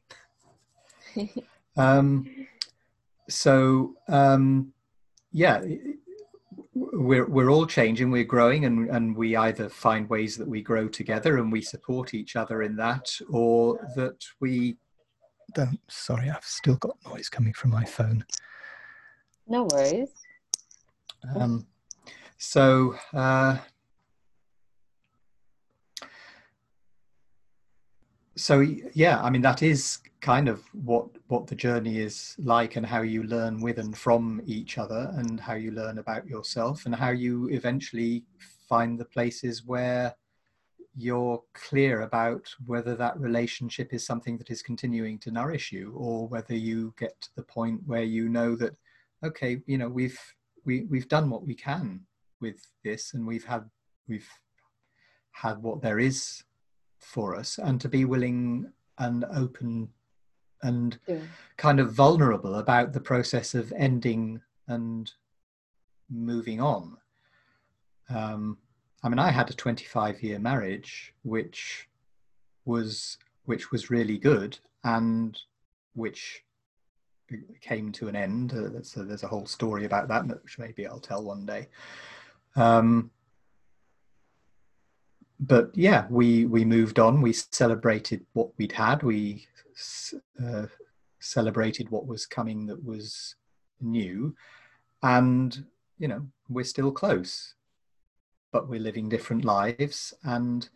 um, 1.77 2.47
so 3.29 3.95
um, 4.07 4.73
yeah, 5.31 5.61
we're 6.75 7.25
we're 7.25 7.49
all 7.49 7.65
changing, 7.65 8.11
we're 8.11 8.25
growing, 8.25 8.65
and 8.65 8.89
and 8.89 9.15
we 9.15 9.35
either 9.35 9.69
find 9.69 10.09
ways 10.09 10.35
that 10.35 10.47
we 10.47 10.61
grow 10.61 10.87
together 10.89 11.37
and 11.37 11.51
we 11.51 11.61
support 11.61 12.13
each 12.13 12.35
other 12.35 12.61
in 12.63 12.75
that, 12.75 13.09
or 13.29 13.79
that 13.95 14.21
we 14.41 14.77
don't. 15.53 15.79
Sorry, 15.87 16.29
I've 16.29 16.43
still 16.43 16.75
got 16.75 16.97
noise 17.05 17.29
coming 17.29 17.53
from 17.53 17.71
my 17.71 17.85
phone. 17.85 18.25
No 19.47 19.67
worries. 19.71 20.09
Um, 21.35 21.65
so, 22.37 22.95
uh, 23.13 23.57
so 28.35 28.59
yeah, 28.93 29.21
I 29.21 29.29
mean 29.29 29.41
that 29.43 29.63
is 29.63 29.99
kind 30.25 30.49
of 30.49 30.63
what 30.73 31.07
what 31.27 31.45
the 31.45 31.55
journey 31.55 31.99
is 31.99 32.35
like, 32.39 32.75
and 32.77 32.85
how 32.85 33.03
you 33.03 33.21
learn 33.23 33.61
with 33.61 33.77
and 33.77 33.95
from 33.95 34.41
each 34.47 34.79
other, 34.79 35.11
and 35.17 35.39
how 35.39 35.53
you 35.53 35.71
learn 35.71 35.99
about 35.99 36.25
yourself, 36.27 36.85
and 36.85 36.95
how 36.95 37.11
you 37.11 37.47
eventually 37.49 38.23
find 38.67 38.99
the 38.99 39.05
places 39.05 39.65
where 39.65 40.15
you're 40.97 41.43
clear 41.53 42.01
about 42.01 42.43
whether 42.65 42.95
that 42.95 43.19
relationship 43.19 43.93
is 43.93 44.03
something 44.03 44.35
that 44.37 44.49
is 44.49 44.63
continuing 44.63 45.19
to 45.19 45.29
nourish 45.29 45.71
you, 45.71 45.93
or 45.95 46.27
whether 46.27 46.55
you 46.55 46.91
get 46.97 47.13
to 47.21 47.29
the 47.35 47.43
point 47.43 47.79
where 47.85 48.07
you 48.15 48.27
know 48.27 48.55
that 48.55 48.73
okay, 49.23 49.61
you 49.67 49.77
know, 49.77 49.89
we've 49.89 50.19
we 50.65 50.85
we've 50.89 51.07
done 51.07 51.29
what 51.29 51.45
we 51.45 51.53
can 51.53 52.01
with 52.41 52.59
this, 52.83 53.13
and 53.13 53.27
we've 53.27 53.45
had 53.45 53.63
we've 54.07 54.29
had 55.33 55.61
what 55.61 55.83
there 55.83 55.99
is 55.99 56.43
for 56.99 57.35
us, 57.35 57.59
and 57.59 57.79
to 57.79 57.89
be 57.89 58.05
willing 58.05 58.71
and 58.97 59.23
open 59.25 59.89
and 60.61 60.97
yeah. 61.07 61.19
kind 61.57 61.79
of 61.79 61.93
vulnerable 61.93 62.55
about 62.55 62.93
the 62.93 62.99
process 62.99 63.53
of 63.53 63.73
ending 63.77 64.41
and 64.67 65.11
moving 66.09 66.61
on. 66.61 66.97
Um, 68.09 68.57
I 69.03 69.09
mean, 69.09 69.19
I 69.19 69.31
had 69.31 69.49
a 69.49 69.53
25 69.53 70.23
year 70.23 70.39
marriage, 70.39 71.13
which 71.23 71.87
was 72.65 73.17
which 73.45 73.71
was 73.71 73.91
really 73.91 74.17
good, 74.17 74.57
and 74.83 75.37
which 75.93 76.43
came 77.61 77.91
to 77.91 78.07
an 78.07 78.15
end. 78.15 78.53
Uh, 78.53 78.81
so 78.81 79.03
there's 79.03 79.23
a 79.23 79.27
whole 79.27 79.45
story 79.45 79.85
about 79.85 80.07
that, 80.07 80.27
which 80.27 80.57
maybe 80.59 80.87
I'll 80.87 80.99
tell 80.99 81.23
one 81.23 81.45
day. 81.45 81.67
Um, 82.55 83.11
but 85.39 85.71
yeah, 85.75 86.05
we 86.09 86.45
we 86.45 86.63
moved 86.65 86.99
on. 86.99 87.21
We 87.21 87.33
celebrated 87.33 88.25
what 88.33 88.49
we'd 88.57 88.71
had. 88.71 89.03
We 89.03 89.47
uh, 90.43 90.65
celebrated 91.19 91.89
what 91.89 92.07
was 92.07 92.25
coming 92.25 92.65
that 92.67 92.83
was 92.83 93.35
new, 93.81 94.35
and 95.03 95.65
you 95.97 96.07
know 96.07 96.27
we're 96.49 96.63
still 96.63 96.91
close, 96.91 97.53
but 98.51 98.69
we're 98.69 98.79
living 98.79 99.09
different 99.09 99.45
lives, 99.45 100.13
and 100.23 100.69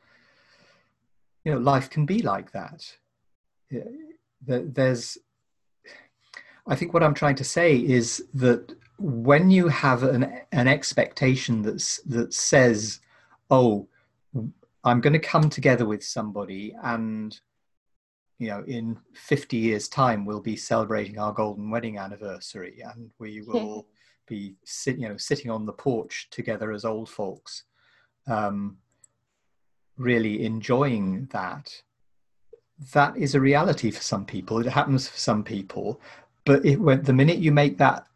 you 1.44 1.52
know 1.52 1.60
life 1.60 1.90
can 1.90 2.06
be 2.06 2.22
like 2.22 2.52
that. 2.52 2.98
There's 4.46 5.18
I 6.70 6.76
think 6.76 6.94
what 6.94 7.04
I'm 7.04 7.16
trying 7.16 7.36
to 7.36 7.44
say 7.44 7.78
is 7.78 8.24
that 8.36 8.76
when 9.00 9.50
you 9.50 9.70
have 9.70 10.04
an, 10.04 10.42
an 10.52 10.68
expectation 10.68 11.64
that's, 11.64 11.98
that 12.02 12.34
says, 12.34 13.00
oh, 13.50 13.88
I'm 14.84 15.02
going 15.02 15.14
to 15.14 15.20
come 15.20 15.50
together 15.50 15.86
with 15.86 16.04
somebody 16.04 16.76
and 16.84 17.38
you 18.40 18.48
know 18.48 18.64
in 18.68 18.98
50 19.14 19.58
years 19.58 19.88
time 19.88 20.26
we'll 20.26 20.42
be 20.42 20.56
celebrating 20.56 21.20
our 21.20 21.34
golden 21.34 21.70
wedding 21.70 21.98
anniversary 21.98 22.82
and 22.84 23.12
we 23.20 23.42
will 23.42 23.88
be 24.28 24.56
sit, 24.64 24.98
you 24.98 25.08
know 25.08 25.18
sitting 25.18 25.52
on 25.52 25.66
the 25.66 25.74
porch 25.74 26.28
together 26.32 26.72
as 26.72 26.86
old 26.86 27.10
folks 27.10 27.64
um, 28.28 28.78
really 30.00 30.46
enjoying 30.46 31.28
that. 31.32 31.84
That 32.94 33.18
is 33.18 33.36
a 33.36 33.42
reality 33.42 33.92
for 33.92 34.02
some 34.02 34.26
people. 34.26 34.60
It 34.60 34.68
happens 34.68 35.08
for 35.08 35.18
some 35.18 35.44
people. 35.44 36.02
But 36.46 36.66
it, 36.66 36.80
when, 36.80 37.04
the 37.04 37.14
minute 37.14 37.38
you 37.40 37.52
make 37.52 37.78
that 37.78 38.08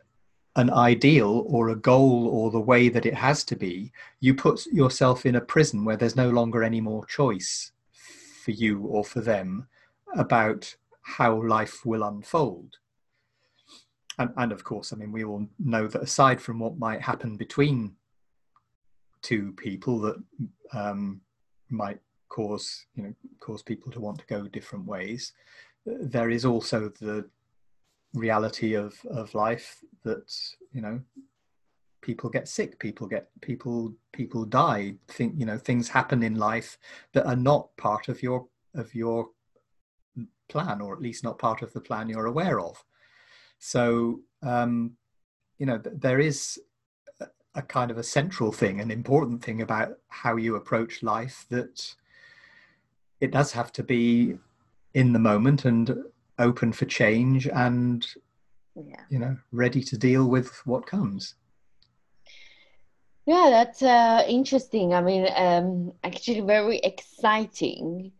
an 0.56 0.70
ideal 0.70 1.46
or 1.48 1.70
a 1.70 1.76
goal 1.76 2.28
or 2.28 2.50
the 2.50 2.60
way 2.60 2.88
that 2.88 3.06
it 3.06 3.14
has 3.14 3.44
to 3.46 3.56
be, 3.56 3.92
you 4.22 4.34
put 4.34 4.66
yourself 4.68 5.26
in 5.26 5.36
a 5.36 5.42
prison 5.42 5.84
where 5.84 5.98
there's 5.98 6.16
no 6.16 6.30
longer 6.30 6.64
any 6.64 6.80
more 6.80 7.06
choice 7.06 7.72
for 8.44 8.52
you 8.52 8.80
or 8.80 9.04
for 9.04 9.22
them 9.22 9.68
about 10.16 10.76
how 11.02 11.42
life 11.44 11.86
will 11.86 12.04
unfold. 12.04 12.78
And, 14.20 14.32
and 14.38 14.52
of 14.52 14.64
course, 14.64 14.94
I 14.94 14.96
mean, 14.96 15.12
we 15.12 15.24
all 15.24 15.48
know 15.60 15.88
that 15.88 16.02
aside 16.02 16.42
from 16.42 16.60
what 16.60 16.78
might 16.78 17.02
happen 17.02 17.36
between 17.36 17.96
two 19.22 19.54
people 19.54 20.00
that 20.02 20.24
um, 20.74 21.22
might 21.70 22.00
cause, 22.30 22.86
you 22.96 23.04
know, 23.04 23.14
cause 23.40 23.64
people 23.64 23.92
to 23.92 24.00
want 24.00 24.20
to 24.20 24.26
go 24.28 24.48
different 24.48 24.86
ways, 24.86 25.34
there 25.86 26.30
is 26.30 26.46
also 26.46 26.90
the 27.00 27.28
reality 28.14 28.76
of 28.76 28.94
of 29.10 29.34
life 29.34 29.84
that 30.04 30.32
you 30.72 30.82
know 30.82 31.02
people 32.02 32.30
get 32.30 32.48
sick 32.48 32.78
people 32.78 33.08
get 33.08 33.30
people 33.42 33.94
people 34.12 34.46
die 34.46 34.94
think 35.08 35.34
you 35.38 35.46
know 35.46 35.58
things 35.58 35.90
happen 35.90 36.22
in 36.22 36.36
life 36.36 36.78
that 37.14 37.26
are 37.26 37.36
not 37.36 37.76
part 37.78 38.10
of 38.10 38.22
your 38.22 38.46
of 38.76 38.94
your 38.94 39.30
plan 40.54 40.82
or 40.82 40.94
at 40.94 41.02
least 41.02 41.24
not 41.24 41.40
part 41.40 41.62
of 41.62 41.74
the 41.74 41.82
plan 41.82 42.10
you're 42.10 42.34
aware 42.34 42.60
of. 42.60 42.84
So 43.60 44.22
um 44.42 44.98
you 45.60 45.66
know 45.66 45.80
there 45.84 46.20
is 46.20 46.60
a, 47.56 47.62
kind 47.62 47.92
of 47.92 47.98
a 47.98 48.04
central 48.04 48.52
thing 48.52 48.82
an 48.82 48.92
important 48.92 49.44
thing 49.44 49.62
about 49.62 49.90
how 50.10 50.36
you 50.36 50.56
approach 50.56 51.04
life 51.04 51.46
that 51.50 51.96
it 53.22 53.32
does 53.32 53.52
have 53.52 53.72
to 53.72 53.84
be 53.84 54.38
in 54.94 55.14
the 55.14 55.20
moment 55.20 55.66
and 55.66 55.96
open 56.40 56.74
for 56.74 56.86
change 56.86 57.48
and 57.48 58.08
yeah. 58.76 59.04
you 59.10 59.20
know 59.20 59.38
ready 59.52 59.82
to 59.82 59.98
deal 59.98 60.26
with 60.28 60.50
what 60.66 60.86
comes. 60.86 61.36
Yeah 63.26 63.48
that's 63.50 63.82
uh, 63.82 64.26
interesting. 64.28 64.94
I 64.94 65.02
mean 65.02 65.28
um, 65.36 65.94
actually 66.04 66.42
very 66.42 66.80
exciting 66.80 68.12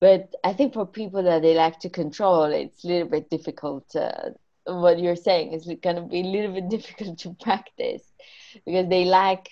but 0.00 0.34
i 0.44 0.52
think 0.52 0.72
for 0.72 0.86
people 0.86 1.22
that 1.22 1.42
they 1.42 1.54
like 1.54 1.78
to 1.78 1.88
control 1.88 2.44
it's 2.44 2.84
a 2.84 2.88
little 2.88 3.08
bit 3.08 3.28
difficult 3.30 3.84
uh, 3.96 4.30
what 4.66 4.98
you're 4.98 5.16
saying 5.16 5.52
is 5.52 5.66
going 5.82 5.96
to 5.96 6.02
be 6.02 6.20
a 6.20 6.24
little 6.24 6.52
bit 6.52 6.68
difficult 6.76 7.18
to 7.18 7.34
practice 7.40 8.02
because 8.64 8.88
they 8.88 9.04
like 9.04 9.48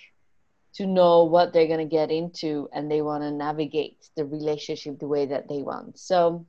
to 0.73 0.85
know 0.85 1.23
what 1.23 1.53
they're 1.53 1.67
going 1.67 1.79
to 1.79 1.85
get 1.85 2.11
into 2.11 2.69
and 2.71 2.91
they 2.91 3.01
want 3.01 3.23
to 3.23 3.31
navigate 3.31 3.97
the 4.15 4.23
relationship 4.23 4.99
the 4.99 5.07
way 5.07 5.25
that 5.25 5.47
they 5.47 5.63
want. 5.63 5.97
So 5.97 6.45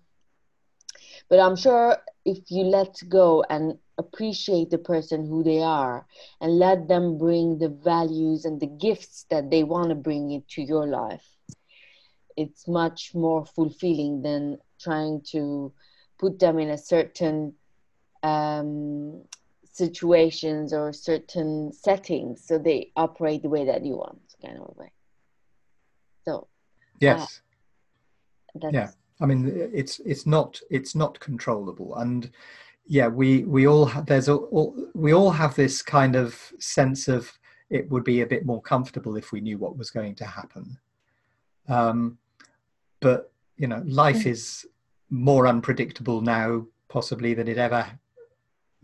but 1.29 1.41
I'm 1.41 1.57
sure 1.57 1.97
if 2.25 2.51
you 2.51 2.65
let 2.65 2.97
go 3.09 3.45
and 3.49 3.79
appreciate 3.99 4.71
the 4.71 4.79
person 4.79 5.27
who 5.27 5.43
they 5.43 5.63
are 5.63 6.07
and 6.41 6.59
let 6.59 6.89
them 6.89 7.19
bring 7.19 7.59
the 7.59 7.69
values 7.69 8.45
and 8.45 8.61
the 8.61 8.67
gifts 8.67 9.27
that 9.31 9.51
they 9.51 9.63
want 9.65 9.91
to 9.91 9.95
bring 9.95 10.31
into 10.31 10.63
your 10.63 10.87
life, 10.87 11.27
it's 12.39 12.69
much 12.69 13.15
more 13.15 13.45
fulfilling 13.45 14.23
than 14.23 14.59
trying 14.81 15.21
to 15.33 15.73
put 16.19 16.39
them 16.39 16.59
in 16.59 16.71
a 16.71 16.79
certain 16.79 17.53
um, 18.23 19.23
situations 19.73 20.73
or 20.73 20.93
certain 20.93 21.73
settings 21.73 22.45
so 22.47 22.59
they 22.59 22.91
operate 22.97 23.43
the 23.43 23.49
way 23.49 23.65
that 23.65 23.85
you 23.85 23.97
want, 23.97 24.21
kind 24.45 24.59
of 24.59 24.77
way. 24.77 24.93
So, 26.25 26.49
yes. 27.01 27.41
Uh, 28.63 28.69
yeah 28.73 28.91
I 29.21 29.27
mean, 29.27 29.53
it's 29.73 30.01
it's 30.01 30.27
not 30.27 30.61
it's 30.71 30.95
not 30.95 31.19
controllable, 31.19 31.97
and 31.97 32.31
yeah, 32.87 33.09
we 33.09 33.45
we 33.45 33.67
all 33.67 33.87
have, 33.87 34.07
there's 34.07 34.29
a, 34.29 34.35
all, 34.35 34.77
we 34.95 35.13
all 35.13 35.31
have 35.31 35.55
this 35.55 35.83
kind 35.83 36.15
of 36.15 36.53
sense 36.59 37.09
of 37.09 37.31
it 37.71 37.91
would 37.91 38.05
be 38.05 38.21
a 38.21 38.27
bit 38.27 38.47
more 38.47 38.63
comfortable 38.63 39.17
if 39.17 39.33
we 39.33 39.41
knew 39.41 39.59
what 39.59 39.77
was 39.77 39.91
going 39.91 40.15
to 40.17 40.25
happen. 40.25 40.79
Um, 41.69 42.19
but 43.01 43.33
you 43.57 43.67
know, 43.67 43.83
life 43.87 44.25
mm. 44.25 44.27
is 44.27 44.67
more 45.11 45.47
unpredictable 45.47 46.21
now, 46.21 46.67
possibly 46.89 47.35
than 47.35 47.49
it 47.49 47.59
ever 47.59 47.87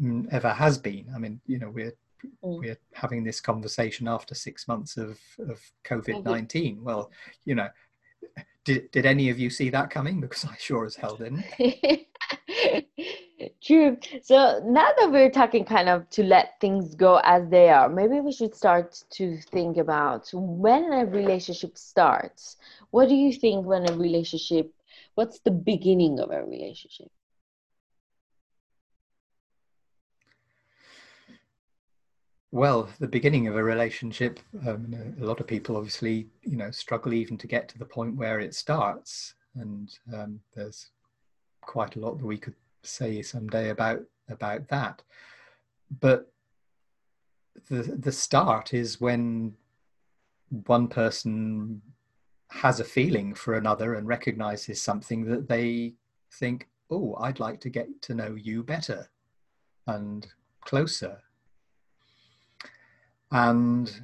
mm, 0.01 0.27
ever 0.33 0.51
has 0.51 0.79
been. 0.79 1.07
I 1.15 1.19
mean, 1.19 1.41
you 1.47 1.59
know, 1.59 1.71
we're 1.71 1.95
mm. 2.25 2.59
we're 2.61 2.79
having 2.93 3.25
this 3.25 3.41
conversation 3.41 4.09
after 4.09 4.35
six 4.35 4.69
months 4.69 4.97
of 4.97 5.19
of 5.49 5.61
COVID 5.85 6.25
nineteen. 6.25 6.83
Well, 6.83 7.11
you 7.45 7.55
know, 7.55 7.69
did, 8.65 8.91
did 8.91 9.07
any 9.07 9.31
of 9.31 9.39
you 9.39 9.51
see 9.51 9.71
that 9.71 9.91
coming? 9.91 10.21
Because 10.25 10.45
I 10.45 10.57
sure 10.59 10.85
as 10.85 10.97
hell 10.97 11.17
didn't. 11.17 11.45
True. 13.65 13.97
So 14.23 14.61
now 14.63 14.91
that 14.99 15.11
we're 15.11 15.31
talking 15.31 15.65
kind 15.65 15.89
of 15.89 16.11
to 16.11 16.23
let 16.23 16.61
things 16.61 16.95
go 16.95 17.21
as 17.25 17.49
they 17.49 17.71
are, 17.71 17.89
maybe 17.89 18.21
we 18.21 18.31
should 18.31 18.55
start 18.55 19.03
to 19.13 19.39
think 19.39 19.79
about 19.79 20.29
when 20.35 20.93
a 20.93 21.07
relationship 21.07 21.79
starts. 21.79 22.59
What 22.91 23.09
do 23.09 23.15
you 23.15 23.33
think 23.33 23.65
when 23.65 23.89
a 23.89 23.97
relationship, 23.97 24.71
what's 25.15 25.39
the 25.39 25.51
beginning 25.51 26.21
of 26.21 26.31
a 26.31 26.45
relationship? 26.45 27.09
Well, 32.53 32.91
the 33.01 33.09
beginning 33.09 33.49
of 33.49 33.57
a 33.57 33.65
relationship, 33.65 34.41
um, 34.69 34.95
a 35.19 35.25
lot 35.25 35.41
of 35.41 35.47
people 35.47 35.79
obviously, 35.79 36.29
you 36.43 36.59
know, 36.59 36.71
struggle 36.71 37.15
even 37.15 37.39
to 37.39 37.47
get 37.47 37.71
to 37.71 37.79
the 37.79 37.87
point 37.87 38.15
where 38.15 38.41
it 38.41 38.55
starts, 38.55 39.35
and 39.57 39.91
um, 40.13 40.41
there's 40.55 40.91
quite 41.63 41.97
a 41.97 41.99
lot 41.99 42.19
that 42.19 42.27
we 42.27 42.37
could 42.37 42.55
say 42.87 43.23
someday 43.23 43.71
about 43.71 44.03
about 44.29 44.69
that. 44.69 45.03
But 46.01 46.33
the 47.69 47.83
the 47.83 48.13
start 48.13 48.75
is 48.75 49.01
when 49.01 49.55
one 50.67 50.89
person 50.89 51.83
has 52.51 52.79
a 52.81 52.85
feeling 52.85 53.35
for 53.35 53.55
another 53.55 53.95
and 53.95 54.07
recognizes 54.07 54.81
something 54.81 55.25
that 55.25 55.49
they 55.49 55.95
think, 56.33 56.69
oh, 56.91 57.17
I'd 57.21 57.41
like 57.41 57.61
to 57.61 57.71
get 57.71 57.89
to 58.03 58.15
know 58.15 58.37
you 58.37 58.63
better 58.63 59.09
and 59.87 60.27
closer 60.61 61.21
and 63.35 64.01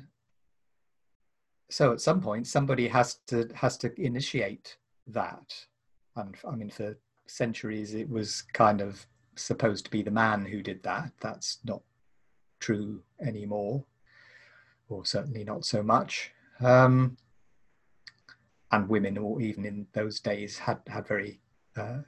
so 1.71 1.93
at 1.93 2.01
some 2.01 2.21
point 2.21 2.47
somebody 2.47 2.88
has 2.88 3.21
to 3.27 3.49
has 3.55 3.77
to 3.79 3.93
initiate 4.01 4.77
that 5.07 5.55
and 6.16 6.37
i 6.47 6.55
mean 6.55 6.69
for 6.69 6.97
centuries 7.31 7.95
it 7.95 8.09
was 8.09 8.43
kind 8.53 8.81
of 8.81 9.07
supposed 9.37 9.85
to 9.85 9.90
be 9.90 10.03
the 10.03 10.11
man 10.11 10.45
who 10.45 10.62
did 10.62 10.83
that. 10.83 11.12
That's 11.21 11.59
not 11.64 11.83
true 12.59 13.03
anymore 13.21 13.85
or 14.88 15.05
certainly 15.05 15.45
not 15.45 15.64
so 15.64 15.83
much. 15.83 16.33
Um, 16.61 17.16
and 18.73 18.88
women 18.88 19.19
or 19.19 19.40
even 19.40 19.64
in 19.64 19.87
those 19.93 20.21
days 20.21 20.59
had 20.59 20.79
had 20.87 21.07
very 21.07 21.40
uh, 21.77 21.99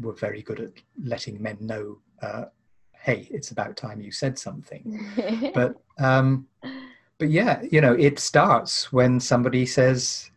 were 0.00 0.14
very 0.14 0.42
good 0.42 0.60
at 0.60 0.72
letting 1.04 1.40
men 1.42 1.58
know 1.60 1.98
uh, 2.22 2.44
hey 3.02 3.26
it's 3.30 3.50
about 3.50 3.76
time 3.76 4.00
you 4.00 4.10
said 4.10 4.38
something. 4.38 5.52
But 5.54 5.74
um 5.98 6.46
but 7.18 7.28
yeah 7.28 7.62
you 7.70 7.80
know 7.80 7.92
it 7.92 8.18
starts 8.18 8.92
when 8.92 9.20
somebody 9.20 9.66
says 9.66 10.30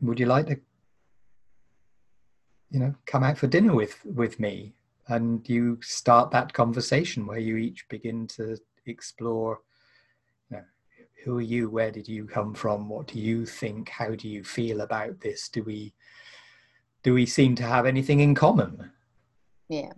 would 0.00 0.20
you 0.20 0.26
like 0.26 0.46
to 0.46 0.60
you 2.70 2.80
know 2.80 2.94
come 3.06 3.22
out 3.22 3.38
for 3.38 3.46
dinner 3.46 3.74
with 3.74 3.98
with 4.04 4.40
me. 4.40 4.74
And 5.08 5.48
you 5.48 5.78
start 5.82 6.32
that 6.32 6.52
conversation 6.52 7.26
where 7.26 7.38
you 7.38 7.56
each 7.56 7.88
begin 7.88 8.26
to 8.28 8.58
explore 8.86 9.60
you 10.50 10.56
know, 10.56 10.64
who 11.24 11.38
are 11.38 11.42
you? 11.42 11.70
Where 11.70 11.92
did 11.92 12.08
you 12.08 12.24
come 12.26 12.54
from? 12.54 12.88
What 12.88 13.06
do 13.06 13.20
you 13.20 13.46
think? 13.46 13.88
How 13.88 14.16
do 14.16 14.28
you 14.28 14.42
feel 14.42 14.80
about 14.80 15.20
this? 15.20 15.48
Do 15.48 15.62
we 15.62 15.94
do 17.04 17.14
we 17.14 17.24
seem 17.24 17.54
to 17.54 17.62
have 17.62 17.86
anything 17.86 18.18
in 18.18 18.34
common? 18.34 18.90
Yeah. 19.68 19.92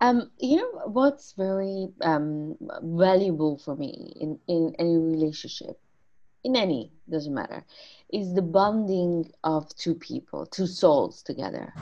Um, 0.00 0.30
you 0.38 0.56
know 0.56 0.82
what's 0.86 1.32
very 1.32 1.88
um, 2.02 2.56
valuable 2.82 3.58
for 3.58 3.76
me 3.76 4.12
in, 4.20 4.38
in 4.48 4.74
any 4.78 4.96
relationship, 4.96 5.80
in 6.44 6.56
any 6.56 6.92
doesn't 7.10 7.34
matter, 7.34 7.64
is 8.12 8.34
the 8.34 8.42
bonding 8.42 9.30
of 9.44 9.74
two 9.76 9.94
people, 9.94 10.46
two 10.46 10.66
souls 10.66 11.22
together. 11.22 11.72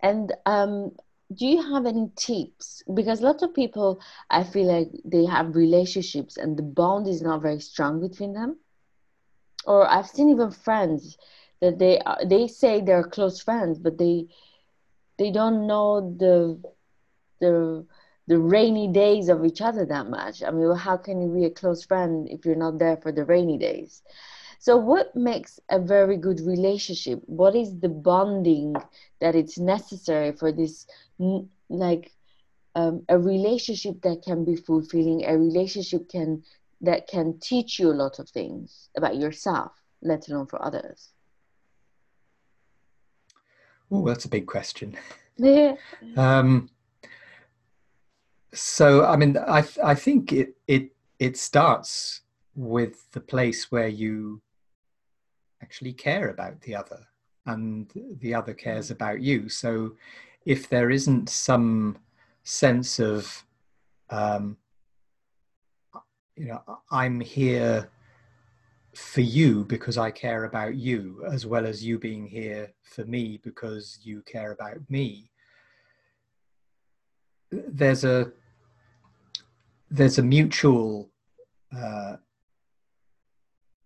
And 0.00 0.32
um, 0.46 0.92
do 1.34 1.46
you 1.46 1.62
have 1.74 1.86
any 1.86 2.10
tips? 2.16 2.82
Because 2.92 3.20
lots 3.20 3.42
of 3.42 3.54
people, 3.54 4.00
I 4.30 4.44
feel 4.44 4.66
like 4.66 4.90
they 5.04 5.24
have 5.26 5.56
relationships 5.56 6.36
and 6.36 6.56
the 6.56 6.62
bond 6.62 7.06
is 7.06 7.22
not 7.22 7.42
very 7.42 7.60
strong 7.60 8.00
between 8.00 8.32
them. 8.32 8.58
Or 9.64 9.86
I've 9.86 10.08
seen 10.08 10.30
even 10.30 10.50
friends 10.50 11.18
that 11.60 11.78
they 11.78 11.98
are, 12.00 12.18
they 12.24 12.46
say 12.46 12.80
they're 12.80 13.04
close 13.04 13.40
friends, 13.40 13.78
but 13.78 13.98
they 13.98 14.26
they 15.18 15.30
don't 15.30 15.66
know 15.66 16.14
the 16.16 16.62
the 17.40 17.84
the 18.28 18.38
rainy 18.38 18.88
days 18.88 19.30
of 19.30 19.44
each 19.44 19.62
other 19.62 19.86
that 19.86 20.08
much. 20.08 20.42
I 20.42 20.50
mean, 20.50 20.76
how 20.76 20.98
can 20.98 21.20
you 21.22 21.28
be 21.34 21.46
a 21.46 21.50
close 21.50 21.84
friend 21.84 22.28
if 22.30 22.44
you're 22.44 22.54
not 22.66 22.78
there 22.78 22.98
for 22.98 23.10
the 23.10 23.24
rainy 23.24 23.56
days? 23.56 24.02
So, 24.60 24.76
what 24.76 25.16
makes 25.16 25.58
a 25.70 25.78
very 25.78 26.18
good 26.18 26.40
relationship? 26.40 27.22
What 27.24 27.56
is 27.56 27.80
the 27.80 27.88
bonding 27.88 28.74
that 29.20 29.34
it's 29.34 29.58
necessary 29.58 30.32
for 30.32 30.52
this, 30.52 30.86
like, 31.70 32.12
um, 32.74 33.02
a 33.08 33.18
relationship 33.18 34.02
that 34.02 34.22
can 34.22 34.44
be 34.44 34.56
fulfilling, 34.56 35.24
a 35.24 35.38
relationship 35.38 36.08
can 36.08 36.42
that 36.80 37.08
can 37.08 37.38
teach 37.40 37.78
you 37.78 37.90
a 37.90 38.00
lot 38.04 38.18
of 38.18 38.28
things 38.28 38.88
about 38.96 39.16
yourself, 39.16 39.72
let 40.02 40.28
alone 40.28 40.46
for 40.46 40.62
others? 40.64 41.12
Oh, 43.90 44.06
that's 44.06 44.26
a 44.26 44.28
big 44.28 44.46
question. 44.46 44.96
Yeah. 45.38 45.76
um, 46.16 46.68
so, 48.52 49.04
I 49.04 49.16
mean, 49.16 49.36
I 49.36 49.64
I 49.84 49.94
think 49.94 50.32
it 50.32 50.56
it 50.66 50.90
it 51.18 51.36
starts 51.36 52.22
with 52.54 53.10
the 53.12 53.20
place 53.20 53.70
where 53.70 53.88
you 53.88 54.40
actually 55.62 55.92
care 55.92 56.28
about 56.28 56.60
the 56.62 56.74
other 56.74 57.06
and 57.46 57.90
the 58.20 58.34
other 58.34 58.54
cares 58.54 58.90
about 58.90 59.20
you. 59.20 59.48
So, 59.48 59.96
if 60.44 60.68
there 60.68 60.90
isn't 60.90 61.28
some 61.28 61.98
sense 62.42 62.98
of 62.98 63.44
um, 64.10 64.56
you 66.38 66.46
know 66.46 66.62
i'm 66.90 67.20
here 67.20 67.90
for 68.94 69.20
you 69.20 69.64
because 69.64 69.98
i 69.98 70.10
care 70.10 70.44
about 70.44 70.74
you 70.76 71.24
as 71.30 71.44
well 71.44 71.66
as 71.66 71.84
you 71.84 71.98
being 71.98 72.26
here 72.26 72.72
for 72.82 73.04
me 73.04 73.40
because 73.42 73.98
you 74.02 74.22
care 74.22 74.52
about 74.52 74.78
me 74.88 75.30
there's 77.50 78.04
a 78.04 78.30
there's 79.90 80.18
a 80.18 80.22
mutual 80.22 81.10
uh, 81.76 82.16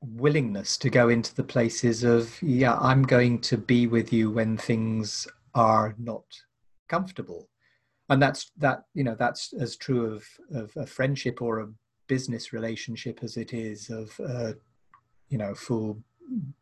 willingness 0.00 0.76
to 0.76 0.90
go 0.90 1.08
into 1.08 1.32
the 1.34 1.44
places 1.44 2.02
of 2.02 2.40
yeah 2.42 2.76
i'm 2.78 3.02
going 3.02 3.38
to 3.38 3.56
be 3.56 3.86
with 3.86 4.12
you 4.12 4.30
when 4.30 4.56
things 4.56 5.28
are 5.54 5.94
not 5.98 6.24
comfortable. 6.88 7.48
And 8.08 8.20
that's 8.20 8.50
that 8.58 8.84
you 8.94 9.04
know 9.04 9.16
that's 9.18 9.52
as 9.54 9.76
true 9.76 10.04
of 10.14 10.24
of 10.54 10.70
a 10.76 10.86
friendship 10.86 11.40
or 11.40 11.60
a 11.60 11.72
business 12.08 12.52
relationship 12.52 13.20
as 13.22 13.36
it 13.36 13.52
is 13.54 13.88
of 13.90 14.18
a 14.20 14.54
you 15.28 15.38
know 15.38 15.54
full 15.54 16.02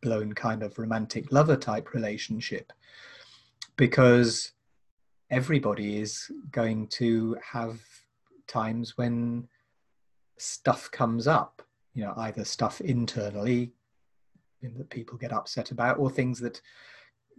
blown 0.01 0.33
kind 0.33 0.63
of 0.63 0.77
romantic 0.79 1.31
lover 1.31 1.57
type 1.57 1.93
relationship. 1.93 2.71
Because 3.75 4.53
everybody 5.31 5.97
is 5.99 6.29
going 6.51 6.87
to 6.87 7.35
have 7.43 7.79
times 8.47 8.97
when 8.97 9.47
stuff 10.37 10.91
comes 10.91 11.27
up 11.27 11.61
you 11.93 12.03
know 12.03 12.13
either 12.17 12.43
stuff 12.43 12.81
internally 12.81 13.71
that 14.61 14.89
people 14.89 15.17
get 15.17 15.33
upset 15.33 15.71
about 15.71 15.97
or 15.97 16.09
things 16.09 16.39
that 16.39 16.61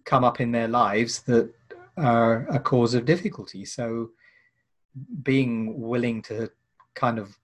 come 0.05 0.25
up 0.25 0.41
in 0.41 0.51
their 0.53 0.69
lives 0.69 1.23
that 1.23 1.53
are 1.97 2.47
a 2.49 2.59
cause 2.59 2.95
of 2.95 3.05
difficulty. 3.05 3.65
So 3.65 4.11
being 5.23 5.81
willing 5.81 6.23
to 6.23 6.51
kind 6.95 7.19
of 7.19 7.39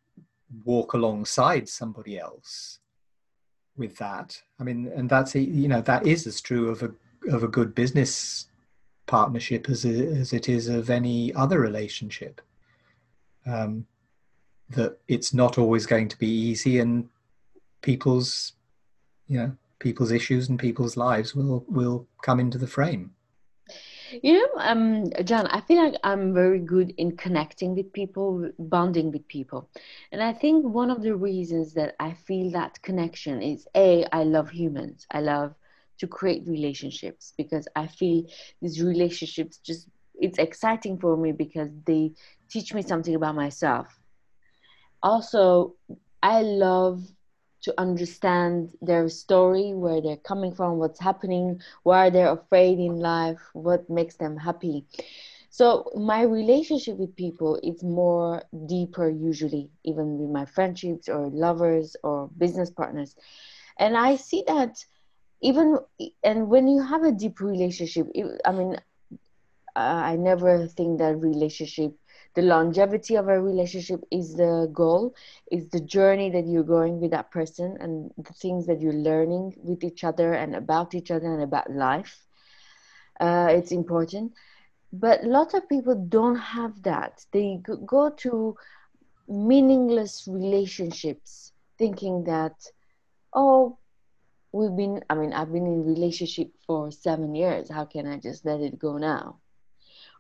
walk 0.64 0.94
alongside 0.94 1.68
somebody 1.68 2.18
else 2.18 2.78
with 3.76 3.96
that 3.98 4.40
i 4.58 4.64
mean 4.64 4.90
and 4.94 5.08
that's 5.08 5.34
you 5.34 5.68
know 5.68 5.80
that 5.80 6.06
is 6.06 6.26
as 6.26 6.40
true 6.40 6.68
of 6.68 6.82
a 6.82 6.90
of 7.30 7.42
a 7.44 7.48
good 7.48 7.74
business 7.74 8.47
partnership 9.08 9.68
as 9.68 9.84
it, 9.84 10.16
as 10.16 10.32
it 10.32 10.48
is 10.48 10.68
of 10.68 10.90
any 10.90 11.34
other 11.34 11.58
relationship 11.58 12.40
um, 13.46 13.84
that 14.70 14.98
it's 15.08 15.34
not 15.34 15.58
always 15.58 15.86
going 15.86 16.08
to 16.08 16.18
be 16.18 16.28
easy 16.28 16.78
and 16.78 17.08
people's 17.82 18.52
you 19.26 19.38
know 19.38 19.52
people's 19.80 20.12
issues 20.12 20.48
and 20.48 20.58
people's 20.58 20.96
lives 20.96 21.34
will 21.34 21.64
will 21.68 22.06
come 22.22 22.38
into 22.38 22.58
the 22.58 22.66
frame 22.66 23.10
you 24.22 24.32
know, 24.32 24.48
um, 24.62 25.10
John, 25.24 25.46
I 25.48 25.60
feel 25.60 25.84
like 25.84 26.00
I'm 26.02 26.32
very 26.32 26.60
good 26.60 26.94
in 26.96 27.16
connecting 27.16 27.74
with 27.74 27.92
people, 27.92 28.50
bonding 28.58 29.12
with 29.12 29.28
people. 29.28 29.68
And 30.12 30.22
I 30.22 30.32
think 30.32 30.64
one 30.64 30.90
of 30.90 31.02
the 31.02 31.14
reasons 31.14 31.74
that 31.74 31.94
I 32.00 32.14
feel 32.14 32.50
that 32.52 32.80
connection 32.82 33.42
is 33.42 33.66
A, 33.74 34.06
I 34.12 34.22
love 34.24 34.48
humans. 34.50 35.06
I 35.10 35.20
love 35.20 35.54
to 35.98 36.06
create 36.06 36.46
relationships 36.46 37.34
because 37.37 37.68
I 37.76 37.87
feel 37.87 38.24
these 38.61 38.82
relationships 38.82 39.58
just, 39.58 39.88
it's 40.14 40.38
exciting 40.38 40.98
for 40.98 41.16
me 41.16 41.32
because 41.32 41.70
they 41.87 42.12
teach 42.48 42.74
me 42.74 42.82
something 42.82 43.14
about 43.14 43.34
myself. 43.34 43.87
Also, 45.02 45.74
I 46.22 46.42
love 46.42 47.02
to 47.62 47.74
understand 47.78 48.72
their 48.80 49.08
story, 49.08 49.74
where 49.74 50.00
they're 50.00 50.16
coming 50.16 50.54
from, 50.54 50.78
what's 50.78 51.00
happening, 51.00 51.61
why 51.82 52.11
they're 52.11 52.32
afraid 52.32 52.78
in 52.78 52.96
life, 52.98 53.40
what 53.52 53.88
makes 53.90 54.16
them 54.16 54.37
happy. 54.37 54.84
So 55.50 55.90
my 55.96 56.22
relationship 56.22 56.98
with 56.98 57.16
people 57.16 57.58
is 57.62 57.82
more 57.82 58.42
deeper 58.66 59.08
usually, 59.08 59.70
even 59.84 60.18
with 60.18 60.30
my 60.30 60.44
friendships 60.44 61.08
or 61.08 61.28
lovers 61.30 61.96
or 62.04 62.28
business 62.38 62.70
partners. 62.70 63.16
And 63.78 63.96
I 63.96 64.16
see 64.16 64.44
that 64.46 64.84
even 65.40 65.79
and 66.22 66.48
when 66.48 66.68
you 66.68 66.83
have 66.83 67.03
a 67.03 67.12
deep 67.12 67.40
relationship, 67.40 68.07
I 68.44 68.53
mean, 68.53 68.77
I 69.77 70.16
never 70.16 70.66
think 70.66 70.98
that 70.98 71.16
relationship 71.16 71.94
the 72.35 72.42
longevity 72.42 73.16
of 73.16 73.29
a 73.29 73.40
relationship 73.40 74.01
is 74.12 74.35
the 74.37 74.70
goal 74.72 75.14
is 75.51 75.68
the 75.70 75.81
journey 75.81 76.31
that 76.31 76.46
you're 76.46 76.62
going 76.62 77.01
with 77.01 77.11
that 77.11 77.31
person 77.33 77.77
and 77.81 78.12
the 78.16 78.33
things 78.33 78.66
that 78.66 78.81
you're 78.81 78.92
learning 79.11 79.55
with 79.62 79.83
each 79.83 80.05
other 80.05 80.35
and 80.35 80.55
about 80.55 80.94
each 80.94 81.11
other 81.11 81.33
and 81.33 81.42
about 81.42 81.68
life. 81.70 82.27
Uh, 83.18 83.48
it's 83.51 83.72
important. 83.72 84.33
But 84.92 85.24
lots 85.24 85.55
of 85.55 85.68
people 85.68 85.96
don't 85.96 86.37
have 86.37 86.83
that. 86.85 87.24
They 87.33 87.61
go 87.87 88.11
to 88.18 88.55
meaningless 89.29 90.29
relationships 90.31 91.53
thinking 91.77 92.24
that 92.24 92.55
oh 93.35 93.77
we've 94.52 94.76
been 94.76 95.02
i 95.11 95.14
mean 95.14 95.32
i've 95.32 95.52
been 95.52 95.66
in 95.66 95.84
relationship 95.84 96.50
for 96.66 96.90
seven 96.90 97.34
years. 97.34 97.70
How 97.70 97.84
can 97.84 98.06
i 98.06 98.18
just 98.18 98.44
let 98.44 98.61
it 98.61 98.78
go 98.78 98.98
now? 98.98 99.40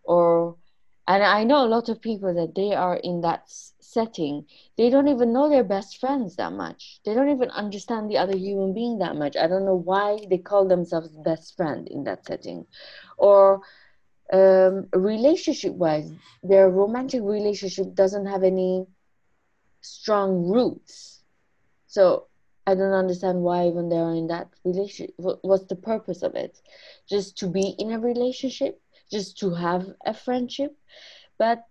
Or 0.04 0.56
and 1.06 1.22
i 1.22 1.44
know 1.44 1.64
a 1.64 1.68
lot 1.76 1.88
of 1.88 2.00
people 2.00 2.34
that 2.34 2.54
they 2.54 2.74
are 2.74 2.96
in 2.96 3.20
that 3.22 3.44
setting. 3.48 4.44
They 4.76 4.90
don't 4.90 5.08
even 5.08 5.32
know 5.32 5.48
their 5.48 5.64
best 5.64 5.98
friends 5.98 6.36
that 6.36 6.52
much. 6.52 7.00
They 7.04 7.14
don't 7.14 7.30
even 7.30 7.50
understand 7.50 8.10
the 8.10 8.18
other 8.18 8.36
human 8.36 8.74
being 8.74 8.98
that 8.98 9.16
much. 9.16 9.36
I 9.36 9.46
don't 9.48 9.64
know 9.64 9.76
why 9.76 10.18
they 10.30 10.38
call 10.38 10.66
themselves 10.68 11.08
best 11.24 11.56
friend 11.56 11.88
in 11.88 12.04
that 12.04 12.26
setting. 12.26 12.66
Or 13.16 13.62
um, 14.32 14.88
relationship 14.92 15.72
wise 15.72 16.12
their 16.42 16.68
romantic 16.68 17.22
relationship 17.22 17.94
doesn't 17.94 18.26
have 18.26 18.42
any 18.42 18.86
strong 19.80 20.46
roots. 20.48 21.22
So 21.86 22.26
i 22.68 22.74
don't 22.74 23.00
understand 23.04 23.38
why 23.42 23.66
even 23.66 23.88
they're 23.88 24.14
in 24.20 24.28
that 24.28 24.48
relationship 24.64 25.14
what's 25.42 25.66
the 25.66 25.76
purpose 25.90 26.22
of 26.22 26.34
it 26.34 26.60
just 27.08 27.38
to 27.38 27.46
be 27.48 27.74
in 27.78 27.92
a 27.92 27.98
relationship 27.98 28.80
just 29.10 29.38
to 29.38 29.54
have 29.54 29.86
a 30.04 30.14
friendship. 30.14 30.76
But 31.38 31.64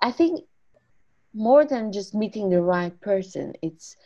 I 0.00 0.12
think 0.12 0.40
more 1.34 1.64
than 1.64 1.92
just 1.92 2.14
meeting 2.14 2.50
the 2.50 2.62
right 2.62 2.98
person, 3.00 3.54
it's 3.62 3.96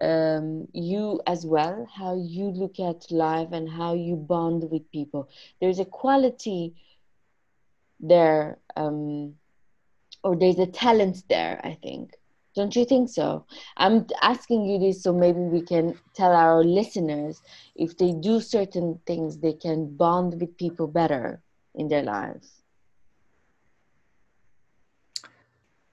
um, 0.00 0.68
you 0.72 1.20
as 1.26 1.46
well, 1.46 1.86
how 1.94 2.16
you 2.16 2.46
look 2.50 2.80
at 2.80 3.10
life 3.10 3.48
and 3.52 3.68
how 3.68 3.94
you 3.94 4.16
bond 4.16 4.70
with 4.70 4.90
people. 4.92 5.28
There's 5.60 5.78
a 5.80 5.84
quality 5.84 6.74
there, 8.00 8.58
um, 8.76 9.34
or 10.24 10.36
there's 10.36 10.58
a 10.58 10.66
talent 10.66 11.24
there, 11.28 11.60
I 11.64 11.78
think. 11.82 12.16
Don't 12.56 12.74
you 12.74 12.84
think 12.84 13.08
so? 13.08 13.46
I'm 13.76 14.06
asking 14.22 14.64
you 14.64 14.78
this 14.78 15.02
so 15.02 15.12
maybe 15.12 15.38
we 15.40 15.62
can 15.62 15.94
tell 16.14 16.32
our 16.32 16.64
listeners 16.64 17.40
if 17.76 17.96
they 17.96 18.12
do 18.12 18.40
certain 18.40 18.98
things, 19.06 19.38
they 19.38 19.52
can 19.52 19.96
bond 19.96 20.40
with 20.40 20.56
people 20.56 20.88
better 20.88 21.42
in 21.74 21.88
their 21.88 22.02
lives? 22.02 22.62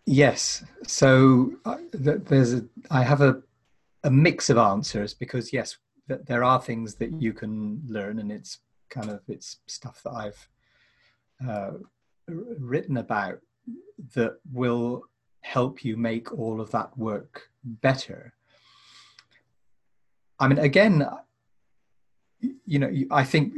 Yes. 0.05 0.63
So 0.87 1.51
uh, 1.65 1.77
there's 1.91 2.53
a, 2.53 2.65
I 2.89 3.03
have 3.03 3.21
a, 3.21 3.41
a 4.03 4.09
mix 4.09 4.49
of 4.49 4.57
answers 4.57 5.13
because 5.13 5.51
yes, 5.51 5.77
th- 6.07 6.21
there 6.25 6.43
are 6.43 6.61
things 6.61 6.95
that 6.95 7.21
you 7.21 7.33
can 7.33 7.81
learn, 7.85 8.19
and 8.19 8.31
it's 8.31 8.59
kind 8.89 9.09
of 9.09 9.19
it's 9.27 9.57
stuff 9.67 10.01
that 10.03 10.11
I've 10.11 10.49
uh, 11.47 11.71
written 12.27 12.97
about 12.97 13.39
that 14.15 14.37
will 14.51 15.03
help 15.47 15.85
you 15.85 15.95
make 15.95 16.37
all 16.37 16.59
of 16.59 16.71
that 16.71 16.97
work 16.97 17.49
better. 17.63 18.33
I 20.39 20.47
mean, 20.47 20.59
again, 20.59 21.07
you 22.65 22.79
know, 22.79 22.91
I 23.11 23.23
think 23.23 23.53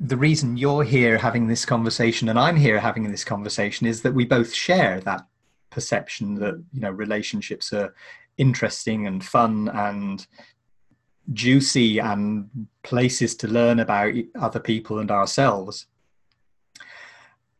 the 0.00 0.16
reason 0.16 0.56
you're 0.56 0.82
here 0.82 1.16
having 1.16 1.46
this 1.46 1.64
conversation 1.64 2.28
and 2.28 2.38
I'm 2.38 2.56
here 2.56 2.80
having 2.80 3.10
this 3.10 3.24
conversation 3.24 3.86
is 3.86 4.02
that 4.02 4.14
we 4.14 4.24
both 4.24 4.52
share 4.52 5.00
that 5.00 5.26
perception 5.70 6.34
that 6.34 6.62
you 6.72 6.80
know 6.80 6.90
relationships 6.90 7.72
are 7.72 7.94
interesting 8.36 9.06
and 9.06 9.24
fun 9.24 9.68
and 9.68 10.26
juicy 11.32 12.00
and 12.00 12.66
places 12.82 13.34
to 13.36 13.48
learn 13.48 13.80
about 13.80 14.12
other 14.38 14.60
people 14.60 14.98
and 14.98 15.10
ourselves 15.10 15.86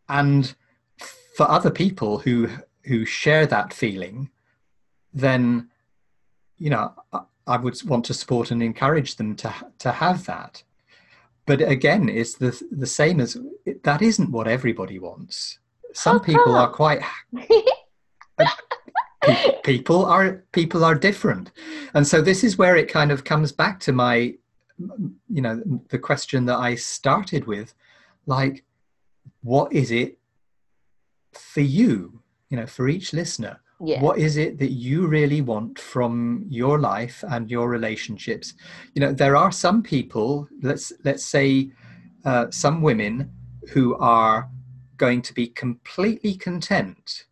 and 0.08 0.54
for 1.36 1.50
other 1.50 1.70
people 1.70 2.18
who 2.18 2.48
who 2.84 3.04
share 3.04 3.46
that 3.46 3.72
feeling, 3.72 4.30
then 5.12 5.70
you 6.58 6.70
know 6.70 6.92
I, 7.46 7.56
would 7.56 7.82
want 7.84 8.04
to 8.06 8.14
support 8.14 8.50
and 8.50 8.62
encourage 8.62 9.16
them 9.16 9.36
to 9.36 9.54
to 9.78 9.92
have 9.92 10.26
that. 10.26 10.62
But 11.46 11.60
again, 11.60 12.08
it's 12.08 12.34
the 12.34 12.60
the 12.70 12.86
same 12.86 13.20
as 13.20 13.36
that 13.82 14.02
isn't 14.02 14.30
what 14.30 14.48
everybody 14.48 14.98
wants. 14.98 15.58
Some 15.92 16.16
oh, 16.16 16.20
people 16.20 16.56
are 16.56 16.70
quite 16.70 17.02
people 19.64 20.04
are 20.04 20.44
people 20.52 20.84
are 20.84 20.94
different 20.94 21.50
and 21.94 22.06
so 22.06 22.20
this 22.20 22.44
is 22.44 22.58
where 22.58 22.76
it 22.76 22.88
kind 22.88 23.10
of 23.10 23.24
comes 23.24 23.52
back 23.52 23.80
to 23.80 23.92
my 23.92 24.34
you 25.28 25.42
know 25.42 25.62
the 25.88 25.98
question 25.98 26.44
that 26.44 26.58
i 26.58 26.74
started 26.74 27.46
with 27.46 27.74
like 28.26 28.64
what 29.42 29.72
is 29.72 29.90
it 29.90 30.18
for 31.32 31.60
you 31.60 32.20
you 32.54 32.60
know 32.60 32.66
for 32.66 32.88
each 32.88 33.12
listener 33.12 33.60
yeah. 33.80 34.00
what 34.00 34.16
is 34.16 34.36
it 34.36 34.58
that 34.60 34.70
you 34.70 35.08
really 35.08 35.40
want 35.40 35.76
from 35.76 36.46
your 36.48 36.78
life 36.78 37.24
and 37.30 37.50
your 37.50 37.68
relationships 37.68 38.54
you 38.94 39.00
know 39.00 39.12
there 39.12 39.36
are 39.36 39.50
some 39.50 39.82
people 39.82 40.48
let's 40.62 40.92
let's 41.02 41.24
say 41.24 41.68
uh, 42.24 42.46
some 42.50 42.80
women 42.80 43.28
who 43.72 43.96
are 43.96 44.48
going 44.98 45.20
to 45.20 45.34
be 45.34 45.48
completely 45.48 46.34
content 46.36 47.24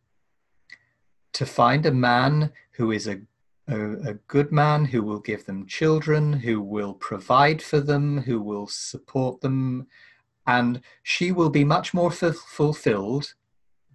to 1.32 1.46
find 1.46 1.86
a 1.86 1.92
man 1.92 2.50
who 2.72 2.90
is 2.90 3.06
a, 3.06 3.20
a, 3.68 3.92
a, 4.10 4.14
good 4.26 4.50
man, 4.52 4.84
who 4.84 5.02
will 5.02 5.20
give 5.20 5.46
them 5.46 5.66
children, 5.66 6.32
who 6.32 6.60
will 6.60 6.94
provide 6.94 7.62
for 7.62 7.80
them, 7.80 8.18
who 8.18 8.40
will 8.40 8.66
support 8.66 9.40
them. 9.40 9.86
And 10.46 10.80
she 11.02 11.32
will 11.32 11.50
be 11.50 11.64
much 11.64 11.94
more 11.94 12.12
f- 12.12 12.36
fulfilled 12.36 13.34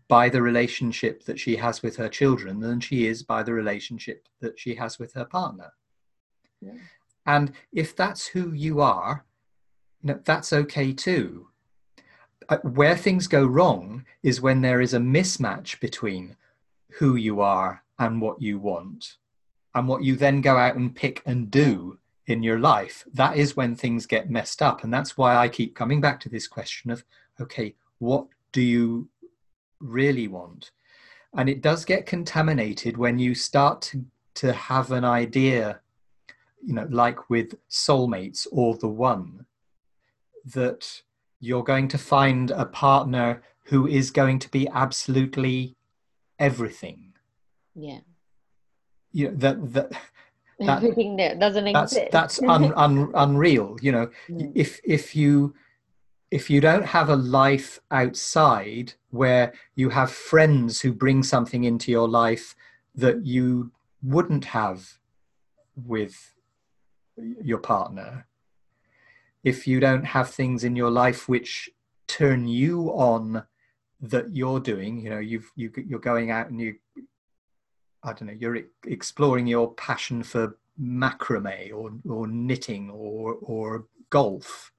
by 0.07 0.29
the 0.29 0.41
relationship 0.41 1.23
that 1.25 1.39
she 1.39 1.55
has 1.57 1.81
with 1.81 1.97
her 1.97 2.09
children 2.09 2.59
than 2.59 2.79
she 2.79 3.07
is 3.07 3.23
by 3.23 3.43
the 3.43 3.53
relationship 3.53 4.27
that 4.39 4.59
she 4.59 4.75
has 4.75 4.97
with 4.99 5.13
her 5.13 5.25
partner. 5.25 5.73
Yeah. 6.61 6.73
And 7.25 7.51
if 7.73 7.95
that's 7.95 8.27
who 8.27 8.53
you 8.53 8.79
are, 8.79 9.25
you 10.01 10.13
know, 10.13 10.19
that's 10.23 10.53
okay 10.53 10.93
too. 10.93 11.47
Uh, 12.49 12.57
where 12.59 12.95
things 12.95 13.27
go 13.27 13.45
wrong 13.45 14.05
is 14.23 14.39
when 14.39 14.61
there 14.61 14.79
is 14.79 14.93
a 14.93 14.99
mismatch 14.99 15.79
between 15.81 16.37
who 16.91 17.15
you 17.15 17.41
are 17.41 17.83
and 17.99 18.21
what 18.21 18.41
you 18.41 18.57
want 18.57 19.17
and 19.75 19.87
what 19.87 20.03
you 20.03 20.15
then 20.15 20.39
go 20.39 20.57
out 20.57 20.75
and 20.75 20.95
pick 20.95 21.21
and 21.25 21.51
do 21.51 21.99
in 22.27 22.43
your 22.43 22.59
life 22.59 23.05
that 23.13 23.37
is 23.37 23.55
when 23.55 23.75
things 23.75 24.05
get 24.05 24.29
messed 24.29 24.61
up 24.61 24.83
and 24.83 24.93
that's 24.93 25.17
why 25.17 25.35
i 25.35 25.47
keep 25.47 25.75
coming 25.75 26.01
back 26.01 26.19
to 26.19 26.29
this 26.29 26.47
question 26.47 26.91
of 26.91 27.03
okay 27.39 27.73
what 27.99 28.27
do 28.51 28.61
you 28.61 29.07
really 29.79 30.27
want 30.27 30.71
and 31.37 31.49
it 31.49 31.61
does 31.61 31.85
get 31.85 32.05
contaminated 32.05 32.97
when 32.97 33.19
you 33.19 33.35
start 33.35 33.81
to, 33.81 34.03
to 34.33 34.53
have 34.53 34.91
an 34.91 35.05
idea 35.05 35.79
you 36.63 36.73
know 36.73 36.87
like 36.89 37.29
with 37.29 37.55
soulmates 37.69 38.47
or 38.51 38.75
the 38.77 38.87
one 38.87 39.45
that 40.45 41.01
you're 41.39 41.63
going 41.63 41.87
to 41.87 41.97
find 41.97 42.51
a 42.51 42.65
partner 42.65 43.41
who 43.65 43.87
is 43.87 44.11
going 44.11 44.39
to 44.39 44.49
be 44.49 44.67
absolutely 44.69 45.75
everything. 46.39 47.13
Yeah. 47.75 47.99
You 49.11 49.29
know, 49.29 49.35
that 49.37 49.73
that 49.73 49.91
that, 50.59 50.77
everything 50.77 51.17
that 51.17 51.39
doesn't 51.39 51.71
that's, 51.71 51.93
exist. 51.93 52.11
That's 52.11 52.41
un, 52.43 52.73
un, 52.73 53.11
unreal. 53.13 53.77
You 53.81 53.91
know, 53.91 54.09
mm. 54.29 54.51
if 54.55 54.79
if 54.83 55.15
you 55.15 55.53
if 56.31 56.49
you 56.49 56.59
don't 56.59 56.85
have 56.85 57.09
a 57.09 57.15
life 57.15 57.79
outside 57.91 58.93
where 59.11 59.53
you 59.75 59.89
have 59.89 60.11
friends 60.11 60.81
who 60.81 60.91
bring 60.91 61.23
something 61.23 61.63
into 61.63 61.91
your 61.91 62.07
life 62.07 62.55
that 62.95 63.25
you 63.25 63.71
wouldn't 64.03 64.45
have 64.45 64.97
with 65.75 66.33
your 67.41 67.59
partner, 67.59 68.27
if 69.43 69.65
you 69.65 69.79
don't 69.79 70.05
have 70.05 70.29
things 70.29 70.63
in 70.63 70.75
your 70.75 70.91
life 70.91 71.29
which 71.29 71.69
turn 72.07 72.47
you 72.47 72.89
on 72.89 73.43
that 73.99 74.35
you're 74.35 74.59
doing 74.59 74.99
you 74.99 75.09
know 75.09 75.19
you've 75.19 75.51
you, 75.55 75.71
you're 75.87 75.99
going 75.99 76.29
out 76.31 76.49
and 76.49 76.61
you 76.61 76.75
i 78.03 78.13
don't 78.13 78.27
know 78.27 78.35
you're 78.37 78.59
exploring 78.85 79.47
your 79.47 79.73
passion 79.73 80.21
for 80.21 80.57
macrame 80.79 81.73
or 81.73 81.91
or 82.09 82.27
knitting 82.27 82.89
or 82.91 83.33
or 83.41 83.85
golf 84.09 84.71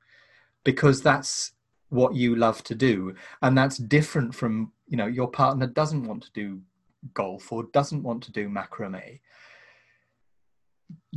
because 0.70 1.00
that's 1.00 1.52
what 1.88 2.14
you 2.14 2.36
love 2.36 2.62
to 2.62 2.74
do 2.74 3.14
and 3.40 3.56
that's 3.56 3.78
different 3.78 4.34
from 4.34 4.70
you 4.86 4.98
know 4.98 5.06
your 5.06 5.30
partner 5.42 5.66
doesn't 5.66 6.04
want 6.04 6.22
to 6.22 6.32
do 6.32 6.60
golf 7.14 7.50
or 7.50 7.62
doesn't 7.78 8.02
want 8.02 8.22
to 8.22 8.32
do 8.32 8.48
macrame 8.48 9.18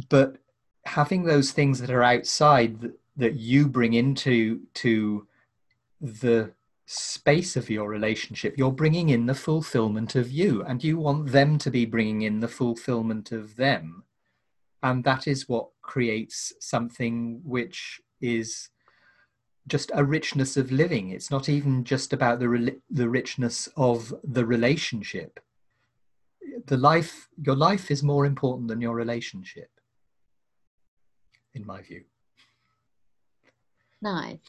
but 0.07 0.37
having 0.85 1.23
those 1.23 1.51
things 1.51 1.81
that 1.81 1.91
are 1.91 2.03
outside 2.03 2.79
that, 2.79 2.93
that 3.17 3.35
you 3.35 3.67
bring 3.67 3.93
into 3.93 4.61
to 4.73 5.27
the 5.99 6.51
space 6.85 7.55
of 7.55 7.69
your 7.69 7.87
relationship, 7.87 8.55
you're 8.57 8.71
bringing 8.71 9.09
in 9.09 9.25
the 9.25 9.35
fulfillment 9.35 10.15
of 10.15 10.31
you, 10.31 10.63
and 10.63 10.83
you 10.83 10.97
want 10.97 11.31
them 11.31 11.57
to 11.57 11.69
be 11.69 11.85
bringing 11.85 12.21
in 12.21 12.39
the 12.39 12.47
fulfillment 12.47 13.31
of 13.31 13.55
them. 13.55 14.03
And 14.83 15.03
that 15.03 15.27
is 15.27 15.47
what 15.47 15.69
creates 15.81 16.53
something 16.59 17.41
which 17.43 18.01
is 18.19 18.69
just 19.68 19.91
a 19.93 20.03
richness 20.03 20.57
of 20.57 20.72
living. 20.72 21.09
It's 21.09 21.32
not 21.32 21.49
even 21.49 21.84
just 21.84 22.14
about 22.14 22.39
the, 22.39 22.76
the 22.89 23.09
richness 23.09 23.70
of 23.78 24.14
the 24.24 24.45
relationship. 24.45 25.39
The 26.66 26.78
life, 26.78 27.30
your 27.41 27.55
life 27.55 27.91
is 27.91 28.03
more 28.03 28.26
important 28.26 28.68
than 28.68 28.82
your 28.82 28.95
relationship, 28.95 29.70
in 31.53 31.66
my 31.66 31.82
view. 31.82 32.03
Nice. 34.01 34.39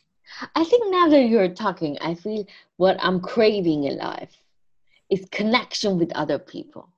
I 0.54 0.64
think 0.64 0.90
now 0.90 1.08
that 1.08 1.24
you're 1.24 1.48
talking, 1.48 1.98
I 2.00 2.14
feel 2.14 2.46
what 2.76 2.96
I'm 3.00 3.20
craving 3.20 3.84
in 3.84 3.98
life 3.98 4.34
is 5.10 5.28
connection 5.30 5.98
with 5.98 6.10
other 6.12 6.38
people. 6.38 6.88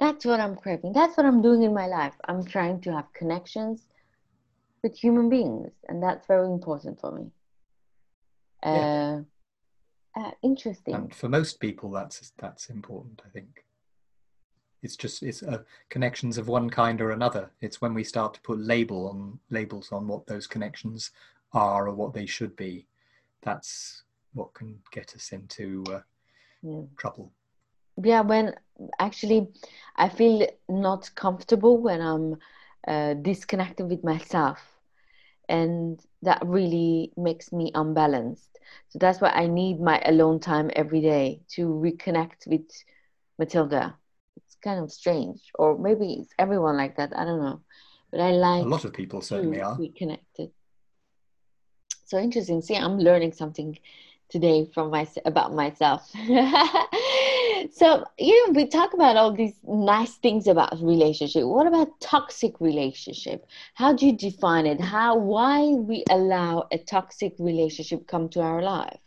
That's 0.00 0.24
what 0.24 0.40
I'm 0.40 0.56
craving. 0.56 0.92
That's 0.92 1.16
what 1.16 1.24
I'm 1.24 1.40
doing 1.40 1.62
in 1.62 1.72
my 1.72 1.86
life. 1.86 2.14
I'm 2.24 2.44
trying 2.44 2.80
to 2.80 2.92
have 2.92 3.12
connections 3.12 3.82
with 4.82 4.96
human 4.96 5.28
beings, 5.28 5.70
and 5.88 6.02
that's 6.02 6.26
very 6.26 6.48
important 6.48 7.00
for 7.00 7.12
me. 7.12 7.30
Yeah. 8.64 9.20
Uh, 10.16 10.20
uh, 10.20 10.30
interesting. 10.42 10.94
And 10.94 11.14
for 11.14 11.28
most 11.28 11.60
people, 11.60 11.90
that's 11.90 12.32
that's 12.38 12.70
important. 12.70 13.22
I 13.26 13.28
think 13.30 13.64
it's 14.82 14.96
just 14.96 15.22
it's 15.22 15.42
uh, 15.42 15.62
connections 15.88 16.38
of 16.38 16.48
one 16.48 16.70
kind 16.70 17.00
or 17.00 17.10
another. 17.10 17.50
It's 17.60 17.80
when 17.80 17.94
we 17.94 18.04
start 18.04 18.34
to 18.34 18.40
put 18.42 18.58
label 18.60 19.08
on 19.08 19.38
labels 19.50 19.90
on 19.90 20.06
what 20.06 20.26
those 20.26 20.46
connections 20.46 21.10
are 21.52 21.88
or 21.88 21.94
what 21.94 22.12
they 22.12 22.26
should 22.26 22.54
be, 22.56 22.86
that's 23.42 24.02
what 24.34 24.54
can 24.54 24.78
get 24.92 25.14
us 25.14 25.32
into 25.32 25.84
uh, 25.90 26.00
yeah. 26.62 26.82
trouble. 26.96 27.32
Yeah, 28.02 28.22
when 28.22 28.54
actually 28.98 29.48
I 29.96 30.08
feel 30.08 30.46
not 30.68 31.10
comfortable 31.14 31.78
when 31.78 32.00
I'm 32.00 32.36
uh, 32.86 33.14
disconnected 33.14 33.88
with 33.88 34.02
myself, 34.02 34.58
and 35.48 36.00
that 36.22 36.42
really 36.44 37.12
makes 37.16 37.52
me 37.52 37.70
unbalanced. 37.74 38.58
So 38.88 38.98
that's 38.98 39.20
why 39.20 39.30
I 39.30 39.46
need 39.46 39.80
my 39.80 40.00
alone 40.04 40.40
time 40.40 40.70
every 40.74 41.00
day 41.00 41.42
to 41.50 41.66
reconnect 41.66 42.46
with 42.46 42.70
Matilda. 43.38 43.96
It's 44.36 44.56
kind 44.62 44.80
of 44.82 44.90
strange, 44.90 45.40
or 45.54 45.78
maybe 45.78 46.14
it's 46.14 46.32
everyone 46.38 46.76
like 46.76 46.96
that. 46.96 47.16
I 47.16 47.24
don't 47.24 47.40
know, 47.40 47.60
but 48.10 48.20
I 48.20 48.32
like 48.32 48.64
a 48.64 48.68
lot 48.68 48.84
of 48.84 48.92
people 48.92 49.20
certainly 49.20 49.60
are 49.60 49.76
reconnected 49.78 50.50
so 52.04 52.18
interesting. 52.18 52.62
See, 52.62 52.76
I'm 52.76 52.98
learning 52.98 53.32
something 53.32 53.78
today 54.28 54.70
from 54.72 54.90
my 54.90 55.06
about 55.24 55.52
myself. 55.54 56.10
so 57.72 58.04
you 58.18 58.46
know, 58.46 58.52
we 58.52 58.66
talk 58.66 58.94
about 58.94 59.16
all 59.16 59.32
these 59.32 59.54
nice 59.64 60.14
things 60.16 60.46
about 60.46 60.80
relationship. 60.80 61.44
What 61.44 61.66
about 61.66 62.00
toxic 62.00 62.60
relationship? 62.60 63.46
How 63.74 63.92
do 63.92 64.06
you 64.06 64.16
define 64.16 64.66
it? 64.66 64.80
How 64.80 65.16
why 65.16 65.66
we 65.66 66.04
allow 66.10 66.66
a 66.72 66.78
toxic 66.78 67.34
relationship 67.38 68.06
come 68.06 68.28
to 68.30 68.40
our 68.40 68.62
life? 68.62 68.98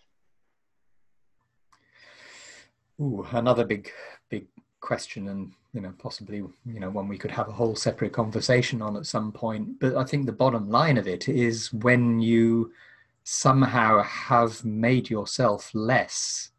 Ooh, 2.99 3.25
another 3.31 3.63
big, 3.63 3.91
big 4.29 4.47
question, 4.79 5.27
and 5.27 5.51
you 5.73 5.81
know, 5.81 5.93
possibly 5.97 6.37
you 6.37 6.79
know 6.79 6.89
one 6.89 7.07
we 7.07 7.17
could 7.17 7.31
have 7.31 7.49
a 7.49 7.53
whole 7.53 7.75
separate 7.75 8.13
conversation 8.13 8.81
on 8.81 8.97
at 8.97 9.05
some 9.05 9.31
point. 9.31 9.79
But 9.79 9.95
I 9.95 10.03
think 10.03 10.25
the 10.25 10.31
bottom 10.31 10.69
line 10.69 10.97
of 10.97 11.07
it 11.07 11.29
is 11.29 11.71
when 11.73 12.19
you 12.19 12.71
somehow 13.23 14.01
have 14.03 14.63
made 14.63 15.09
yourself 15.09 15.69
less 15.73 16.51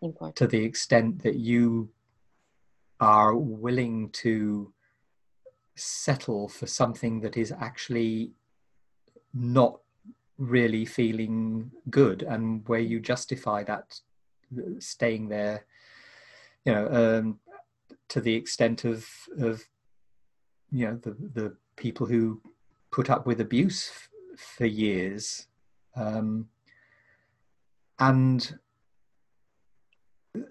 Important. 0.00 0.36
to 0.36 0.46
the 0.46 0.64
extent 0.64 1.22
that 1.22 1.36
you 1.36 1.90
are 3.00 3.36
willing 3.36 4.10
to 4.10 4.72
settle 5.74 6.48
for 6.48 6.66
something 6.66 7.20
that 7.20 7.36
is 7.36 7.52
actually 7.52 8.32
not 9.32 9.80
really 10.36 10.84
feeling 10.84 11.70
good 11.90 12.22
and 12.22 12.66
where 12.68 12.80
you 12.80 13.00
justify 13.00 13.62
that 13.64 14.00
staying 14.78 15.28
there, 15.28 15.64
you 16.64 16.72
know, 16.72 16.88
um, 16.88 17.40
to 18.08 18.20
the 18.20 18.34
extent 18.34 18.84
of 18.84 19.06
of 19.38 19.62
you 20.70 20.86
know 20.86 20.96
the 20.96 21.16
the 21.34 21.56
people 21.76 22.06
who 22.06 22.40
put 22.90 23.10
up 23.10 23.26
with 23.26 23.40
abuse 23.40 23.90
f- 23.90 24.08
for 24.38 24.66
years, 24.66 25.46
um, 25.96 26.48
and 27.98 28.58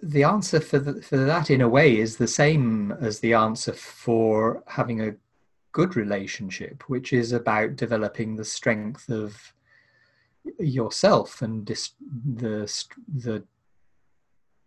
the 0.03 0.23
answer 0.23 0.59
for 0.59 0.79
the, 0.79 1.01
for 1.01 1.17
that 1.17 1.49
in 1.49 1.61
a 1.61 1.69
way 1.69 1.97
is 1.97 2.17
the 2.17 2.27
same 2.27 2.91
as 2.99 3.19
the 3.19 3.33
answer 3.33 3.73
for 3.73 4.63
having 4.67 5.01
a 5.01 5.15
good 5.71 5.95
relationship 5.95 6.83
which 6.89 7.13
is 7.13 7.31
about 7.31 7.75
developing 7.75 8.35
the 8.35 8.45
strength 8.45 9.09
of 9.09 9.53
yourself 10.59 11.41
and 11.41 11.65
dis- 11.65 11.93
the 12.35 12.71
the 13.15 13.43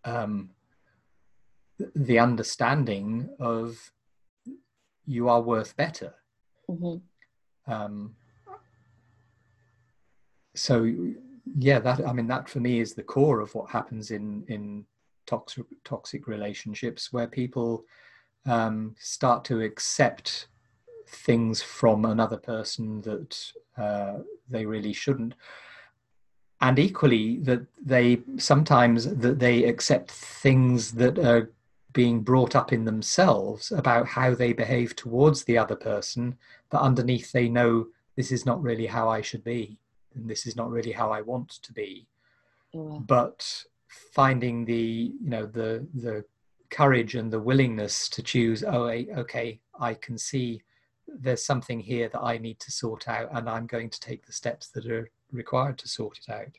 um, 0.05 0.51
the 1.95 2.19
understanding 2.19 3.29
of 3.39 3.91
you 5.07 5.29
are 5.29 5.41
worth 5.41 5.77
better. 5.77 6.15
Mm-hmm. 6.69 7.73
Um, 7.73 8.15
so 10.55 10.93
yeah, 11.59 11.81
that 11.81 12.07
I 12.07 12.13
mean 12.13 12.29
that 12.29 12.49
for 12.49 12.61
me 12.61 12.81
is 12.81 12.95
the 12.95 13.03
core 13.03 13.41
of 13.41 13.55
what 13.55 13.71
happens 13.71 14.11
in 14.11 14.45
in 14.49 14.85
toxic 15.31 15.65
toxic 15.85 16.27
relationships 16.27 17.13
where 17.13 17.27
people 17.27 17.85
um, 18.47 18.95
start 18.99 19.45
to 19.45 19.61
accept 19.61 20.49
things 21.07 21.63
from 21.63 22.05
another 22.05 22.37
person 22.37 23.01
that 23.03 23.53
uh, 23.77 24.19
they 24.49 24.67
really 24.67 24.93
shouldn't. 24.93 25.35
And 26.61 26.79
equally 26.79 27.39
that 27.39 27.63
they 27.83 28.21
sometimes 28.37 29.17
that 29.17 29.39
they 29.39 29.65
accept 29.65 30.11
things 30.11 30.93
that 30.93 31.19
are 31.19 31.53
being 31.93 32.21
brought 32.21 32.55
up 32.55 32.73
in 32.73 32.85
themselves 32.85 33.73
about 33.73 34.07
how 34.07 34.35
they 34.35 34.53
behave 34.53 34.95
towards 34.95 35.43
the 35.43 35.59
other 35.59 35.75
person 35.75 36.37
but 36.71 36.81
underneath 36.81 37.33
they 37.33 37.49
know 37.49 37.85
this 38.15 38.31
is 38.31 38.47
not 38.47 38.63
really 38.63 38.87
how 38.87 39.09
i 39.09 39.21
should 39.21 39.43
be 39.43 39.77
and 40.15 40.31
this 40.31 40.47
is 40.47 40.55
not 40.55 40.71
really 40.71 40.93
how 40.93 41.11
i 41.11 41.21
want 41.21 41.49
to 41.49 41.73
be. 41.73 42.07
But 43.07 43.65
finding 43.91 44.65
the 44.65 45.13
you 45.21 45.31
know 45.31 45.47
the 45.47 45.87
the 45.95 46.25
courage 46.71 47.17
and 47.17 47.33
the 47.33 47.41
willingness 47.41 48.09
to 48.09 48.23
choose 48.23 48.63
oh 48.63 48.87
okay 48.87 49.61
i 49.81 49.93
can 49.95 50.17
see 50.17 50.63
there's 51.09 51.45
something 51.45 51.81
here 51.81 52.09
that 52.09 52.23
i 52.23 52.39
need 52.39 52.61
to 52.61 52.71
sort 52.71 53.09
out 53.09 53.29
and 53.33 53.49
i'm 53.49 53.67
going 53.67 53.91
to 53.91 53.99
take 53.99 54.25
the 54.25 54.33
steps 54.33 54.69
that 54.69 54.87
are 54.87 55.11
required 55.33 55.77
to 55.77 55.89
sort 55.89 56.19
it 56.19 56.33
out 56.33 56.57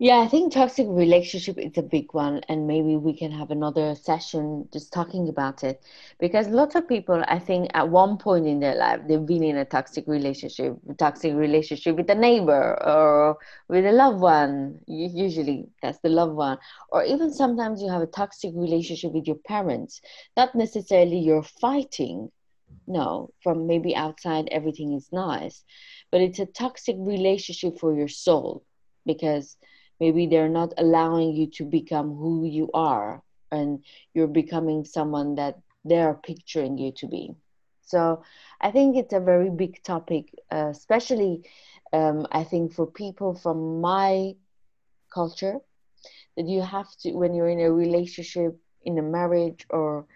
yeah, 0.00 0.18
I 0.20 0.28
think 0.28 0.52
toxic 0.52 0.86
relationship 0.88 1.58
is 1.58 1.76
a 1.76 1.82
big 1.82 2.14
one, 2.14 2.40
and 2.48 2.68
maybe 2.68 2.96
we 2.96 3.16
can 3.16 3.32
have 3.32 3.50
another 3.50 3.96
session 3.96 4.68
just 4.72 4.92
talking 4.92 5.28
about 5.28 5.64
it. 5.64 5.82
Because 6.20 6.46
lots 6.48 6.76
of 6.76 6.86
people, 6.88 7.24
I 7.26 7.40
think, 7.40 7.70
at 7.74 7.88
one 7.88 8.16
point 8.16 8.46
in 8.46 8.60
their 8.60 8.76
life, 8.76 9.00
they've 9.08 9.26
been 9.26 9.42
in 9.42 9.56
a 9.56 9.64
toxic 9.64 10.06
relationship, 10.06 10.76
toxic 10.98 11.34
relationship 11.34 11.96
with 11.96 12.08
a 12.10 12.14
neighbor 12.14 12.78
or 12.86 13.38
with 13.68 13.84
a 13.86 13.90
loved 13.90 14.20
one. 14.20 14.78
Usually, 14.86 15.66
that's 15.82 15.98
the 15.98 16.10
loved 16.10 16.34
one, 16.36 16.58
or 16.90 17.02
even 17.02 17.32
sometimes 17.32 17.82
you 17.82 17.90
have 17.90 18.02
a 18.02 18.06
toxic 18.06 18.52
relationship 18.54 19.12
with 19.12 19.26
your 19.26 19.38
parents. 19.48 20.00
Not 20.36 20.54
necessarily 20.54 21.18
you're 21.18 21.42
fighting. 21.42 22.30
No, 22.86 23.30
from 23.42 23.66
maybe 23.66 23.96
outside 23.96 24.48
everything 24.52 24.94
is 24.94 25.08
nice, 25.12 25.64
but 26.10 26.20
it's 26.20 26.38
a 26.38 26.46
toxic 26.46 26.96
relationship 26.98 27.78
for 27.80 27.94
your 27.94 28.08
soul 28.08 28.64
because 29.04 29.56
maybe 30.00 30.26
they're 30.26 30.48
not 30.48 30.72
allowing 30.78 31.32
you 31.34 31.46
to 31.46 31.64
become 31.64 32.16
who 32.16 32.44
you 32.44 32.70
are 32.74 33.22
and 33.50 33.84
you're 34.14 34.26
becoming 34.42 34.84
someone 34.84 35.34
that 35.36 35.58
they're 35.84 36.14
picturing 36.14 36.78
you 36.78 36.92
to 36.92 37.06
be. 37.06 37.34
So 37.82 38.22
i 38.60 38.70
think 38.70 38.96
it's 38.96 39.12
a 39.12 39.20
very 39.20 39.50
big 39.50 39.82
topic 39.82 40.24
uh, 40.52 40.68
especially 40.70 41.42
um, 41.92 42.26
i 42.32 42.42
think 42.44 42.72
for 42.72 42.86
people 42.86 43.34
from 43.34 43.80
my 43.80 44.34
culture 45.12 45.58
that 46.36 46.46
you 46.48 46.62
have 46.62 46.88
to 47.00 47.12
when 47.12 47.34
you're 47.34 47.48
in 47.48 47.60
a 47.60 47.72
relationship 47.72 48.56
in 48.84 48.98
a 48.98 49.02
marriage 49.02 49.66
or 49.70 50.06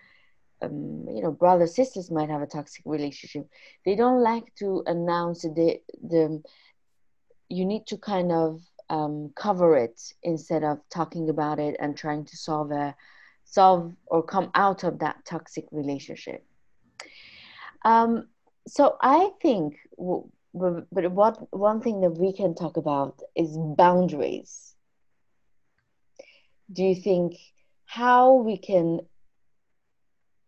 um, 0.63 1.07
you 1.09 1.23
know 1.23 1.31
brothers 1.33 1.75
sisters 1.75 2.11
might 2.11 2.29
have 2.31 2.43
a 2.43 2.47
toxic 2.47 2.83
relationship 2.87 3.47
they 3.85 3.95
don't 3.95 4.23
like 4.23 4.55
to 4.57 4.83
announce 4.87 5.43
the 5.43 5.79
the 6.03 6.43
you 7.49 7.65
need 7.65 7.87
to 7.87 7.97
kind 7.99 8.33
of 8.33 8.72
um, 8.93 9.33
cover 9.35 9.77
it 9.77 10.01
instead 10.23 10.63
of 10.63 10.79
talking 10.91 11.29
about 11.31 11.59
it 11.59 11.77
and 11.81 11.97
trying 11.97 12.25
to 12.27 12.37
solve 12.37 12.71
a 12.71 12.95
solve 13.45 13.93
or 14.07 14.23
come 14.23 14.51
out 14.55 14.85
of 14.85 14.99
that 15.01 15.25
toxic 15.25 15.67
relationship. 15.73 16.45
Um, 17.85 18.29
so 18.67 18.97
i 19.01 19.31
think 19.41 19.75
but 20.55 21.13
what 21.13 21.53
one 21.53 21.81
thing 21.81 22.01
that 22.03 22.11
we 22.11 22.33
can 22.33 22.55
talk 22.55 22.77
about 22.77 23.21
is 23.35 23.57
boundaries. 23.77 24.75
Do 26.71 26.85
you 26.85 26.95
think 26.95 27.37
how 27.87 28.35
we 28.35 28.59
can 28.59 29.01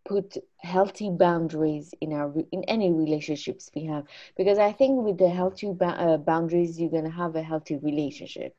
put 0.07 0.37
healthy 0.65 1.09
boundaries 1.09 1.93
in 2.01 2.11
our 2.13 2.33
in 2.51 2.63
any 2.65 2.91
relationships 2.91 3.69
we 3.75 3.85
have. 3.85 4.05
Because 4.35 4.57
i 4.57 4.71
think 4.71 5.03
with 5.05 5.17
the 5.17 5.29
healthy 5.29 5.69
uh, 5.81 6.17
boundaries 6.17 6.79
you're 6.79 6.95
going 6.97 7.09
to 7.11 7.17
have 7.23 7.35
a 7.35 7.43
healthy 7.51 7.77
relationship 7.77 8.53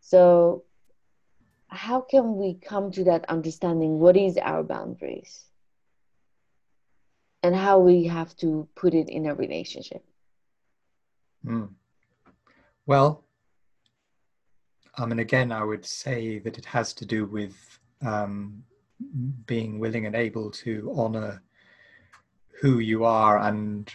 so 0.00 0.64
how 1.68 2.00
can 2.00 2.36
we 2.36 2.54
come 2.54 2.90
to 2.92 3.04
that 3.04 3.24
understanding? 3.28 3.98
What 3.98 4.16
is 4.16 4.36
our 4.36 4.62
boundaries? 4.62 5.44
And 7.42 7.54
how 7.54 7.80
we 7.80 8.04
have 8.04 8.34
to 8.36 8.68
put 8.74 8.94
it 8.94 9.08
in 9.08 9.26
a 9.26 9.34
relationship. 9.34 10.02
Mm. 11.44 11.74
well 12.86 13.22
i 14.96 15.04
mean 15.04 15.18
again 15.18 15.52
i 15.52 15.62
would 15.62 15.84
say 15.84 16.38
that 16.38 16.56
it 16.56 16.64
has 16.64 16.94
to 16.94 17.04
do 17.04 17.26
with 17.26 17.54
um, 18.00 18.64
being 19.46 19.78
willing 19.78 20.06
and 20.06 20.14
able 20.14 20.50
to 20.50 20.92
honor 20.96 21.42
who 22.60 22.78
you 22.78 23.04
are 23.04 23.38
and 23.38 23.92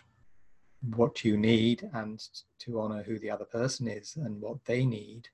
what 0.96 1.24
you 1.24 1.38
need 1.38 1.90
and 1.94 2.22
to 2.60 2.80
honor 2.80 3.04
who 3.04 3.20
the 3.20 3.30
other 3.30 3.46
person 3.46 3.88
is 3.88 4.16
and 4.16 4.42
what 4.42 4.64
they 4.66 4.86
need. 4.86 5.28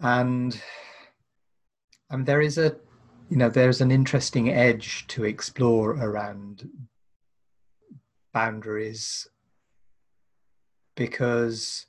And 0.00 0.60
and 2.10 2.26
there 2.26 2.40
is 2.40 2.58
a 2.58 2.76
you 3.30 3.36
know 3.36 3.48
there's 3.48 3.80
an 3.80 3.90
interesting 3.90 4.50
edge 4.50 5.06
to 5.08 5.24
explore 5.24 5.90
around 5.92 6.68
boundaries 8.32 9.26
because 10.94 11.86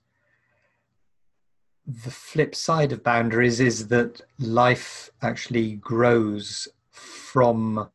the 1.88 2.11
flip 2.11 2.53
side 2.53 2.91
of 2.91 3.01
boundaries 3.01 3.61
is 3.61 3.88
that 3.88 4.21
life 4.39 5.09
actually 5.21 5.75
grows 5.75 6.67
from 6.91 7.89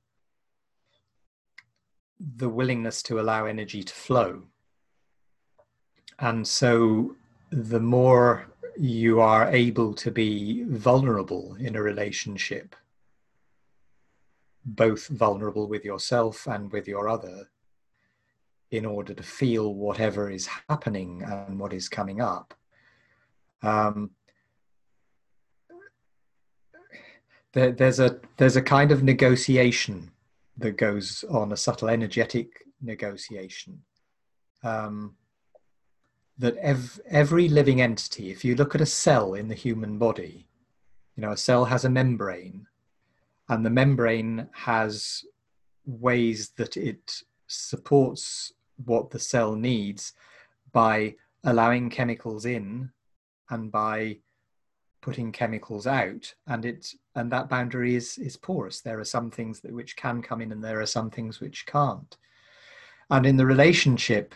the 2.37 2.49
willingness 2.49 3.03
to 3.03 3.21
allow 3.21 3.45
energy 3.45 3.83
to 3.83 3.93
flow. 3.93 4.45
And 6.19 6.47
so 6.49 7.17
the 7.51 7.81
more 7.81 8.47
you 8.79 9.21
are 9.21 9.51
able 9.51 9.93
to 9.95 10.11
be 10.11 10.65
vulnerable 10.65 11.57
in 11.61 11.77
a 11.77 11.83
relationship, 11.83 12.75
both 14.65 15.09
vulnerable 15.09 15.69
with 15.69 15.85
yourself 15.85 16.47
and 16.47 16.73
with 16.73 16.89
your 16.89 17.11
other, 17.11 17.51
in 18.71 18.87
order 18.87 19.13
to 19.13 19.23
feel 19.23 19.75
whatever 19.75 20.31
is 20.31 20.49
happening 20.71 21.23
and 21.25 21.59
what 21.59 21.75
is 21.75 21.91
coming 21.91 22.23
up, 22.23 22.55
um, 23.63 24.11
there, 27.53 27.73
there's 27.73 28.01
a 28.01 28.19
there's 28.37 28.57
a 28.57 28.63
kind 28.63 28.93
of 28.93 29.03
negotiation 29.03 30.11
that 30.59 30.77
goes 30.77 31.25
on, 31.31 31.53
a 31.53 31.57
subtle 31.57 31.89
energetic 31.89 32.65
negotiation. 32.81 33.83
Um, 34.63 35.17
that 36.39 36.57
ev- 36.57 37.01
every 37.09 37.49
living 37.49 37.81
entity, 37.81 38.31
if 38.31 38.45
you 38.45 38.55
look 38.55 38.75
at 38.75 38.81
a 38.81 38.87
cell 38.87 39.35
in 39.35 39.49
the 39.49 39.55
human 39.55 39.99
body, 39.99 40.47
you 41.17 41.21
know, 41.21 41.33
a 41.33 41.37
cell 41.37 41.65
has 41.65 41.85
a 41.85 41.91
membrane, 41.91 42.67
and 43.49 43.65
the 43.65 43.71
membrane 43.71 44.49
has 44.53 45.25
ways 45.85 46.51
that 46.57 46.77
it 46.77 47.23
supports 47.49 48.53
what 48.85 49.11
the 49.11 49.19
cell 49.19 49.55
needs 49.55 50.15
by 50.73 51.15
allowing 51.45 51.91
chemicals 51.91 52.47
in 52.47 52.91
and 53.51 53.71
by 53.71 54.19
putting 55.01 55.33
chemicals 55.33 55.87
out 55.87 56.33
and 56.47 56.65
it 56.65 56.95
and 57.17 57.31
that 57.33 57.49
boundary 57.49 57.97
is 57.97 58.19
is 58.19 58.37
porous. 58.37 58.81
There 58.81 59.01
are 59.01 59.05
some 59.05 59.31
things 59.31 59.61
that 59.61 59.73
which 59.73 59.97
can 59.97 60.23
come 60.23 60.41
in 60.41 60.53
and 60.53 60.63
there 60.63 60.81
are 60.81 60.87
some 60.87 61.11
things 61.11 61.41
which 61.41 61.67
can't. 61.67 62.17
And 63.11 63.27
in 63.27 63.37
the 63.37 63.47
relationship 63.47 64.35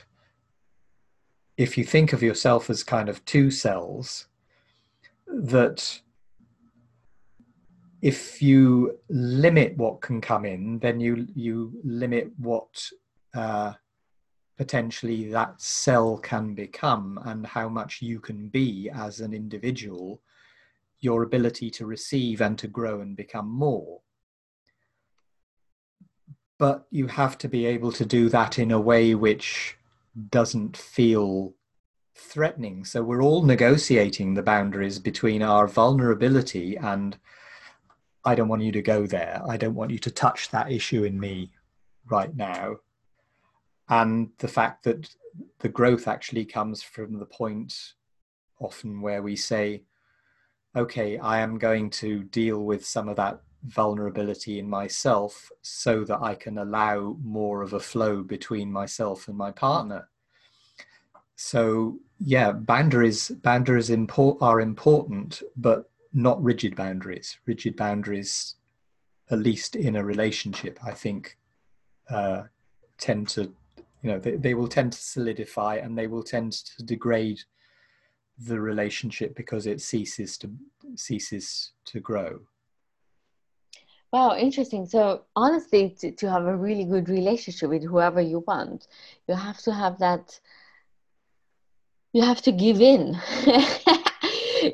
if 1.56 1.78
you 1.78 1.84
think 1.84 2.12
of 2.12 2.22
yourself 2.22 2.68
as 2.68 2.82
kind 2.82 3.08
of 3.08 3.24
two 3.24 3.50
cells, 3.50 4.26
that 5.26 6.00
if 8.02 8.42
you 8.42 8.98
limit 9.08 9.76
what 9.76 10.00
can 10.00 10.20
come 10.20 10.44
in, 10.44 10.78
then 10.80 11.00
you 11.00 11.26
you 11.34 11.72
limit 11.82 12.30
what 12.38 12.68
uh, 13.34 13.72
potentially 14.56 15.30
that 15.30 15.60
cell 15.60 16.16
can 16.18 16.54
become 16.54 17.20
and 17.24 17.46
how 17.46 17.68
much 17.68 18.00
you 18.00 18.18
can 18.18 18.48
be 18.48 18.90
as 18.94 19.20
an 19.20 19.34
individual, 19.34 20.22
your 21.00 21.22
ability 21.22 21.70
to 21.70 21.86
receive 21.86 22.40
and 22.40 22.58
to 22.58 22.66
grow 22.66 23.00
and 23.00 23.16
become 23.16 23.48
more. 23.48 24.00
But 26.58 26.86
you 26.90 27.06
have 27.06 27.36
to 27.38 27.48
be 27.48 27.66
able 27.66 27.92
to 27.92 28.06
do 28.06 28.30
that 28.30 28.58
in 28.58 28.70
a 28.70 28.80
way 28.80 29.14
which 29.14 29.76
doesn't 30.30 30.76
feel 30.76 31.54
threatening. 32.14 32.84
So 32.86 33.02
we're 33.02 33.22
all 33.22 33.42
negotiating 33.42 34.32
the 34.32 34.42
boundaries 34.42 34.98
between 34.98 35.42
our 35.42 35.66
vulnerability 35.66 36.78
and 36.78 37.18
I 38.24 38.34
don't 38.34 38.48
want 38.48 38.62
you 38.62 38.72
to 38.72 38.82
go 38.82 39.06
there. 39.06 39.42
I 39.46 39.58
don't 39.58 39.74
want 39.74 39.90
you 39.90 39.98
to 39.98 40.10
touch 40.10 40.50
that 40.50 40.72
issue 40.72 41.04
in 41.04 41.20
me 41.20 41.52
right 42.10 42.34
now 42.34 42.78
and 43.88 44.30
the 44.38 44.48
fact 44.48 44.84
that 44.84 45.08
the 45.60 45.68
growth 45.68 46.08
actually 46.08 46.44
comes 46.44 46.82
from 46.82 47.18
the 47.18 47.26
point 47.26 47.94
often 48.60 49.00
where 49.00 49.22
we 49.22 49.36
say 49.36 49.82
okay 50.74 51.18
i 51.18 51.38
am 51.38 51.58
going 51.58 51.90
to 51.90 52.24
deal 52.24 52.64
with 52.64 52.84
some 52.84 53.08
of 53.08 53.16
that 53.16 53.40
vulnerability 53.64 54.58
in 54.58 54.68
myself 54.68 55.50
so 55.62 56.04
that 56.04 56.20
i 56.22 56.34
can 56.34 56.58
allow 56.58 57.16
more 57.22 57.62
of 57.62 57.72
a 57.72 57.80
flow 57.80 58.22
between 58.22 58.70
myself 58.70 59.28
and 59.28 59.36
my 59.36 59.50
partner. 59.50 60.08
So 61.36 61.98
yeah 62.18 62.52
boundaries 62.52 63.28
boundaries 63.28 63.90
import, 63.90 64.38
are 64.40 64.60
important 64.60 65.42
but 65.56 65.90
not 66.12 66.42
rigid 66.42 66.74
boundaries. 66.76 67.38
Rigid 67.44 67.76
boundaries 67.76 68.54
at 69.30 69.40
least 69.40 69.76
in 69.76 69.96
a 69.96 70.04
relationship 70.04 70.78
i 70.84 70.92
think 70.92 71.36
uh, 72.10 72.42
tend 72.98 73.28
to 73.28 73.52
you 74.02 74.10
know 74.10 74.18
they, 74.18 74.36
they 74.36 74.54
will 74.54 74.68
tend 74.68 74.92
to 74.92 74.98
solidify 74.98 75.76
and 75.76 75.96
they 75.96 76.06
will 76.06 76.22
tend 76.22 76.52
to 76.52 76.82
degrade 76.82 77.40
the 78.38 78.60
relationship 78.60 79.34
because 79.34 79.66
it 79.66 79.80
ceases 79.80 80.36
to 80.38 80.50
ceases 80.94 81.72
to 81.86 82.00
grow. 82.00 82.40
Wow 84.12 84.36
interesting. 84.36 84.86
So 84.86 85.22
honestly 85.34 85.96
to, 86.00 86.12
to 86.12 86.30
have 86.30 86.46
a 86.46 86.56
really 86.56 86.84
good 86.84 87.08
relationship 87.08 87.70
with 87.70 87.84
whoever 87.84 88.20
you 88.20 88.44
want 88.46 88.86
you 89.26 89.34
have 89.34 89.58
to 89.58 89.72
have 89.72 89.98
that 89.98 90.38
you 92.12 92.22
have 92.22 92.40
to 92.42 92.52
give 92.52 92.80
in. 92.80 93.18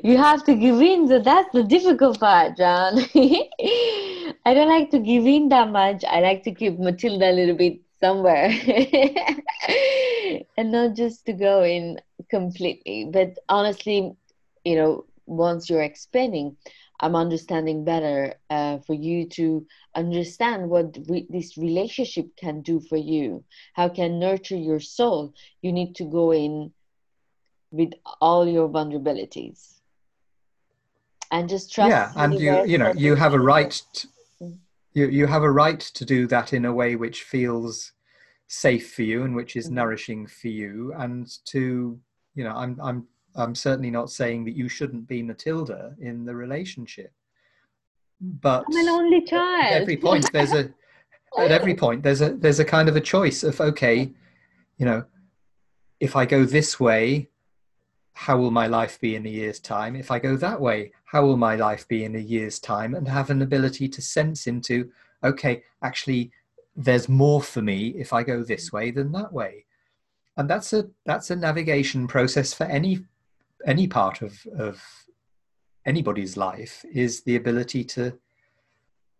You 0.01 0.17
have 0.17 0.43
to 0.45 0.55
give 0.55 0.81
in. 0.81 1.07
So 1.07 1.19
that's 1.19 1.49
the 1.53 1.63
difficult 1.63 2.19
part 2.19 2.57
john. 2.57 2.99
I 4.45 4.53
don't 4.53 4.69
like 4.69 4.89
to 4.91 4.99
give 4.99 5.25
in 5.25 5.49
that 5.49 5.69
much. 5.69 6.03
I 6.05 6.19
like 6.19 6.43
to 6.43 6.51
keep 6.51 6.79
matilda 6.79 7.29
a 7.29 7.35
little 7.39 7.55
bit 7.55 7.82
somewhere. 8.03 8.51
And 10.57 10.71
not 10.71 10.95
just 10.95 11.25
to 11.27 11.33
go 11.33 11.63
in 11.63 11.99
completely 12.29 13.09
but 13.11 13.37
honestly 13.49 14.11
you 14.63 14.75
know 14.75 15.05
once 15.25 15.69
you're 15.69 15.87
expanding 15.91 16.55
i'm 17.01 17.15
understanding 17.15 17.83
better 17.83 18.33
uh, 18.49 18.77
for 18.85 18.93
you 18.93 19.27
to 19.37 19.65
understand 19.95 20.69
what 20.69 20.97
re- 21.09 21.27
this 21.29 21.57
relationship 21.57 22.27
can 22.43 22.61
do 22.61 22.79
for 22.89 22.97
you 22.97 23.43
how 23.73 23.89
can 23.89 24.19
nurture 24.19 24.61
your 24.69 24.79
soul. 24.79 25.33
You 25.61 25.71
need 25.71 25.95
to 25.95 26.05
go 26.05 26.31
in 26.31 26.71
with 27.71 27.91
all 28.21 28.47
your 28.47 28.69
vulnerabilities. 28.69 29.79
And 31.31 31.49
just 31.49 31.73
trust 31.73 31.89
yeah 31.89 32.11
and 32.15 32.39
you 32.39 32.63
you 32.71 32.77
know 32.77 32.93
you 32.95 33.15
have 33.15 33.33
a 33.33 33.39
right 33.39 33.73
to, 33.93 34.07
you, 34.93 35.07
you 35.07 35.27
have 35.27 35.43
a 35.43 35.51
right 35.51 35.79
to 35.79 36.05
do 36.05 36.27
that 36.27 36.53
in 36.53 36.65
a 36.65 36.73
way 36.73 36.95
which 36.95 37.23
feels 37.23 37.93
safe 38.47 38.93
for 38.93 39.03
you 39.03 39.23
and 39.23 39.35
which 39.35 39.55
is 39.55 39.65
mm-hmm. 39.65 39.75
nourishing 39.75 40.27
for 40.27 40.49
you. 40.49 40.93
And 40.97 41.27
to 41.45 41.99
you 42.35 42.43
know 42.43 42.55
i'm 42.55 42.79
i'm 42.81 43.07
i'm 43.35 43.55
certainly 43.55 43.91
not 43.91 44.09
saying 44.09 44.45
that 44.45 44.55
you 44.55 44.67
shouldn't 44.67 45.07
be 45.07 45.23
matilda 45.23 45.95
in 45.99 46.25
the 46.25 46.35
relationship. 46.35 47.11
But 48.21 48.65
i'm 48.67 48.77
an 48.77 48.89
only 48.89 49.21
child. 49.21 49.65
at 49.65 49.81
every 49.81 49.97
point 49.97 50.31
there's 50.31 50.53
a 50.53 50.69
at 51.37 51.51
every 51.51 51.75
point 51.75 52.03
there's 52.03 52.21
a 52.21 52.33
there's 52.35 52.59
a 52.59 52.65
kind 52.65 52.89
of 52.89 52.95
a 52.95 53.01
choice 53.01 53.43
of 53.43 53.59
okay 53.59 54.11
you 54.77 54.85
know 54.85 55.03
if 55.99 56.15
i 56.15 56.25
go 56.25 56.45
this 56.45 56.79
way 56.79 57.29
how 58.13 58.37
will 58.37 58.51
my 58.51 58.67
life 58.67 58.99
be 58.99 59.15
in 59.15 59.25
a 59.25 59.29
year's 59.29 59.59
time? 59.59 59.95
If 59.95 60.11
i 60.11 60.19
go 60.19 60.35
that 60.37 60.61
way 60.61 60.91
how 61.13 61.23
will 61.23 61.37
my 61.37 61.55
life 61.55 61.87
be 61.87 62.03
in 62.05 62.15
a 62.15 62.19
year's 62.19 62.57
time? 62.57 62.95
And 62.95 63.07
have 63.07 63.29
an 63.29 63.43
ability 63.43 63.87
to 63.89 64.01
sense 64.01 64.47
into 64.47 64.91
okay 65.23 65.63
actually 65.83 66.31
there's 66.75 67.07
more 67.07 67.41
for 67.41 67.61
me 67.61 67.89
if 67.89 68.11
i 68.13 68.23
go 68.23 68.43
this 68.43 68.71
way 68.73 68.91
than 68.91 69.11
that 69.11 69.31
way. 69.31 69.65
And 70.37 70.49
that's 70.49 70.73
a 70.73 70.89
that's 71.05 71.29
a 71.29 71.35
navigation 71.35 72.07
process 72.07 72.53
for 72.53 72.63
any 72.63 73.05
any 73.65 73.87
part 73.87 74.21
of 74.21 74.45
of 74.57 74.83
anybody's 75.85 76.35
life 76.35 76.83
is 76.91 77.21
the 77.21 77.35
ability 77.35 77.83
to 77.83 78.17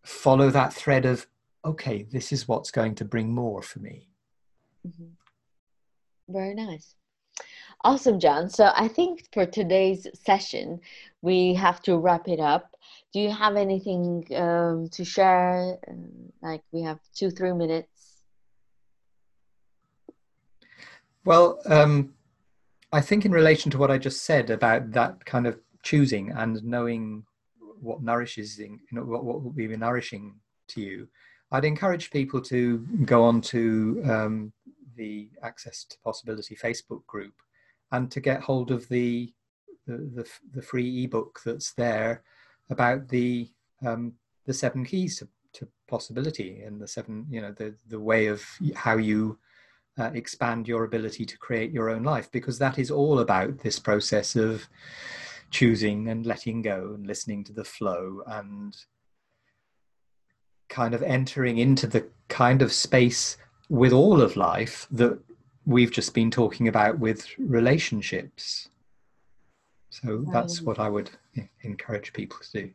follow 0.04 0.50
that 0.50 0.74
thread 0.74 1.06
of 1.06 1.28
okay 1.64 2.04
this 2.12 2.32
is 2.32 2.48
what's 2.48 2.72
going 2.72 2.96
to 2.96 3.06
bring 3.06 3.32
more 3.32 3.62
for 3.62 3.80
me. 3.80 4.10
Mm-hmm. 4.86 6.34
very 6.34 6.54
nice 6.54 6.96
Awesome, 7.86 8.18
John. 8.18 8.50
So 8.50 8.72
I 8.76 8.88
think 8.88 9.28
for 9.34 9.46
today's 9.46 10.08
session, 10.14 10.80
we 11.22 11.54
have 11.56 11.82
to 11.82 11.98
wrap 11.98 12.30
it 12.30 12.40
up. 12.40 12.78
Do 13.12 13.20
you 13.20 13.30
have 13.30 13.58
anything 13.58 14.26
um, 14.36 14.88
to 14.94 15.04
share? 15.04 15.78
Like 16.42 16.62
we 16.72 16.82
have 16.84 17.00
two, 17.14 17.30
three 17.30 17.52
minutes. 17.52 18.22
Well, 21.26 21.60
um, 21.66 22.14
I 22.94 23.02
think 23.02 23.26
in 23.26 23.34
relation 23.34 23.70
to 23.72 23.78
what 23.78 23.92
I 23.92 23.98
just 23.98 24.24
said 24.24 24.50
about 24.50 24.92
that 24.92 25.26
kind 25.26 25.46
of 25.46 25.60
choosing 25.84 26.32
and 26.32 26.64
knowing 26.64 27.26
what 27.82 28.02
nourishes, 28.02 28.60
you 28.60 28.80
know, 28.94 29.04
what, 29.04 29.26
what 29.26 29.44
will 29.44 29.52
be 29.52 29.68
nourishing 29.76 30.36
to 30.70 30.82
you, 30.82 31.08
I'd 31.52 31.66
encourage 31.66 32.12
people 32.12 32.40
to 32.44 32.78
go 33.04 33.26
on 33.26 33.42
to 33.42 34.02
um, 34.10 34.54
the 34.96 35.30
Access 35.44 35.84
to 35.86 35.98
Possibility 36.04 36.56
Facebook 36.56 37.06
group 37.08 37.34
and 37.94 38.12
to 38.12 38.20
get 38.20 38.42
hold 38.42 38.72
of 38.72 38.88
the 38.90 39.32
the, 39.86 39.98
the, 40.16 40.30
the 40.54 40.62
free 40.62 41.04
ebook 41.04 41.42
that's 41.46 41.74
there 41.74 42.24
about 42.70 43.08
the 43.08 43.50
um, 43.86 44.14
the 44.46 44.54
seven 44.54 44.86
keys 44.86 45.20
to, 45.20 45.28
to 45.54 45.68
possibility 45.88 46.62
and 46.62 46.82
the 46.82 46.88
seven 46.88 47.26
you 47.30 47.42
know 47.42 47.54
the 47.54 47.74
the 47.88 48.00
way 48.00 48.28
of 48.28 48.44
how 48.76 48.98
you 48.98 49.38
uh, 50.00 50.10
expand 50.14 50.68
your 50.68 50.86
ability 50.86 51.26
to 51.26 51.38
create 51.38 51.72
your 51.72 51.90
own 51.90 52.04
life 52.04 52.30
because 52.32 52.58
that 52.58 52.80
is 52.80 52.90
all 52.90 53.20
about 53.20 53.60
this 53.60 53.78
process 53.78 54.36
of 54.36 54.68
choosing 55.52 56.10
and 56.10 56.26
letting 56.26 56.62
go 56.62 56.94
and 56.96 57.06
listening 57.06 57.44
to 57.44 57.54
the 57.54 57.64
flow 57.64 58.24
and 58.26 58.76
kind 60.68 60.96
of 60.96 61.04
entering 61.04 61.60
into 61.60 61.86
the 61.86 62.08
kind 62.28 62.64
of 62.64 62.74
space 62.74 63.38
with 63.70 63.94
all 63.94 64.20
of 64.20 64.36
life 64.36 64.88
that 64.90 65.20
we've 65.66 65.92
just 65.92 66.14
been 66.14 66.32
talking 66.32 66.68
about 66.68 67.00
with 67.00 67.28
relationships. 67.38 68.70
So 69.90 70.26
that's 70.32 70.62
what 70.62 70.80
I 70.80 70.90
would 70.90 71.12
encourage 71.62 72.14
people 72.14 72.38
to 72.42 72.62
do. 72.62 72.72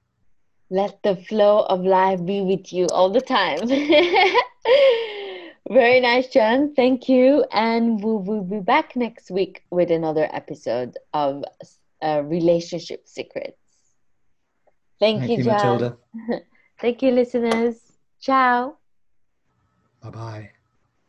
Let 0.70 1.02
the 1.02 1.16
flow 1.16 1.62
of 1.62 1.80
life 1.80 2.24
be 2.24 2.42
with 2.42 2.72
you 2.72 2.86
all 2.86 3.10
the 3.10 3.20
time. 3.20 3.66
Very 5.70 6.00
nice, 6.00 6.28
John. 6.28 6.74
Thank 6.74 7.08
you. 7.08 7.44
And 7.52 8.02
we 8.02 8.16
will 8.16 8.44
be 8.44 8.60
back 8.60 8.96
next 8.96 9.30
week 9.30 9.64
with 9.70 9.90
another 9.90 10.28
episode 10.32 10.96
of 11.12 11.44
uh, 12.02 12.22
Relationship 12.24 13.06
Secrets. 13.06 13.56
Thank, 14.98 15.20
Thank 15.20 15.30
you, 15.30 15.36
you, 15.38 15.44
John. 15.44 15.54
Matilda. 15.54 15.96
Thank 16.80 17.02
you, 17.02 17.10
listeners. 17.10 17.76
Ciao. 18.20 18.76
Bye 20.02 20.10
bye. 20.10 20.50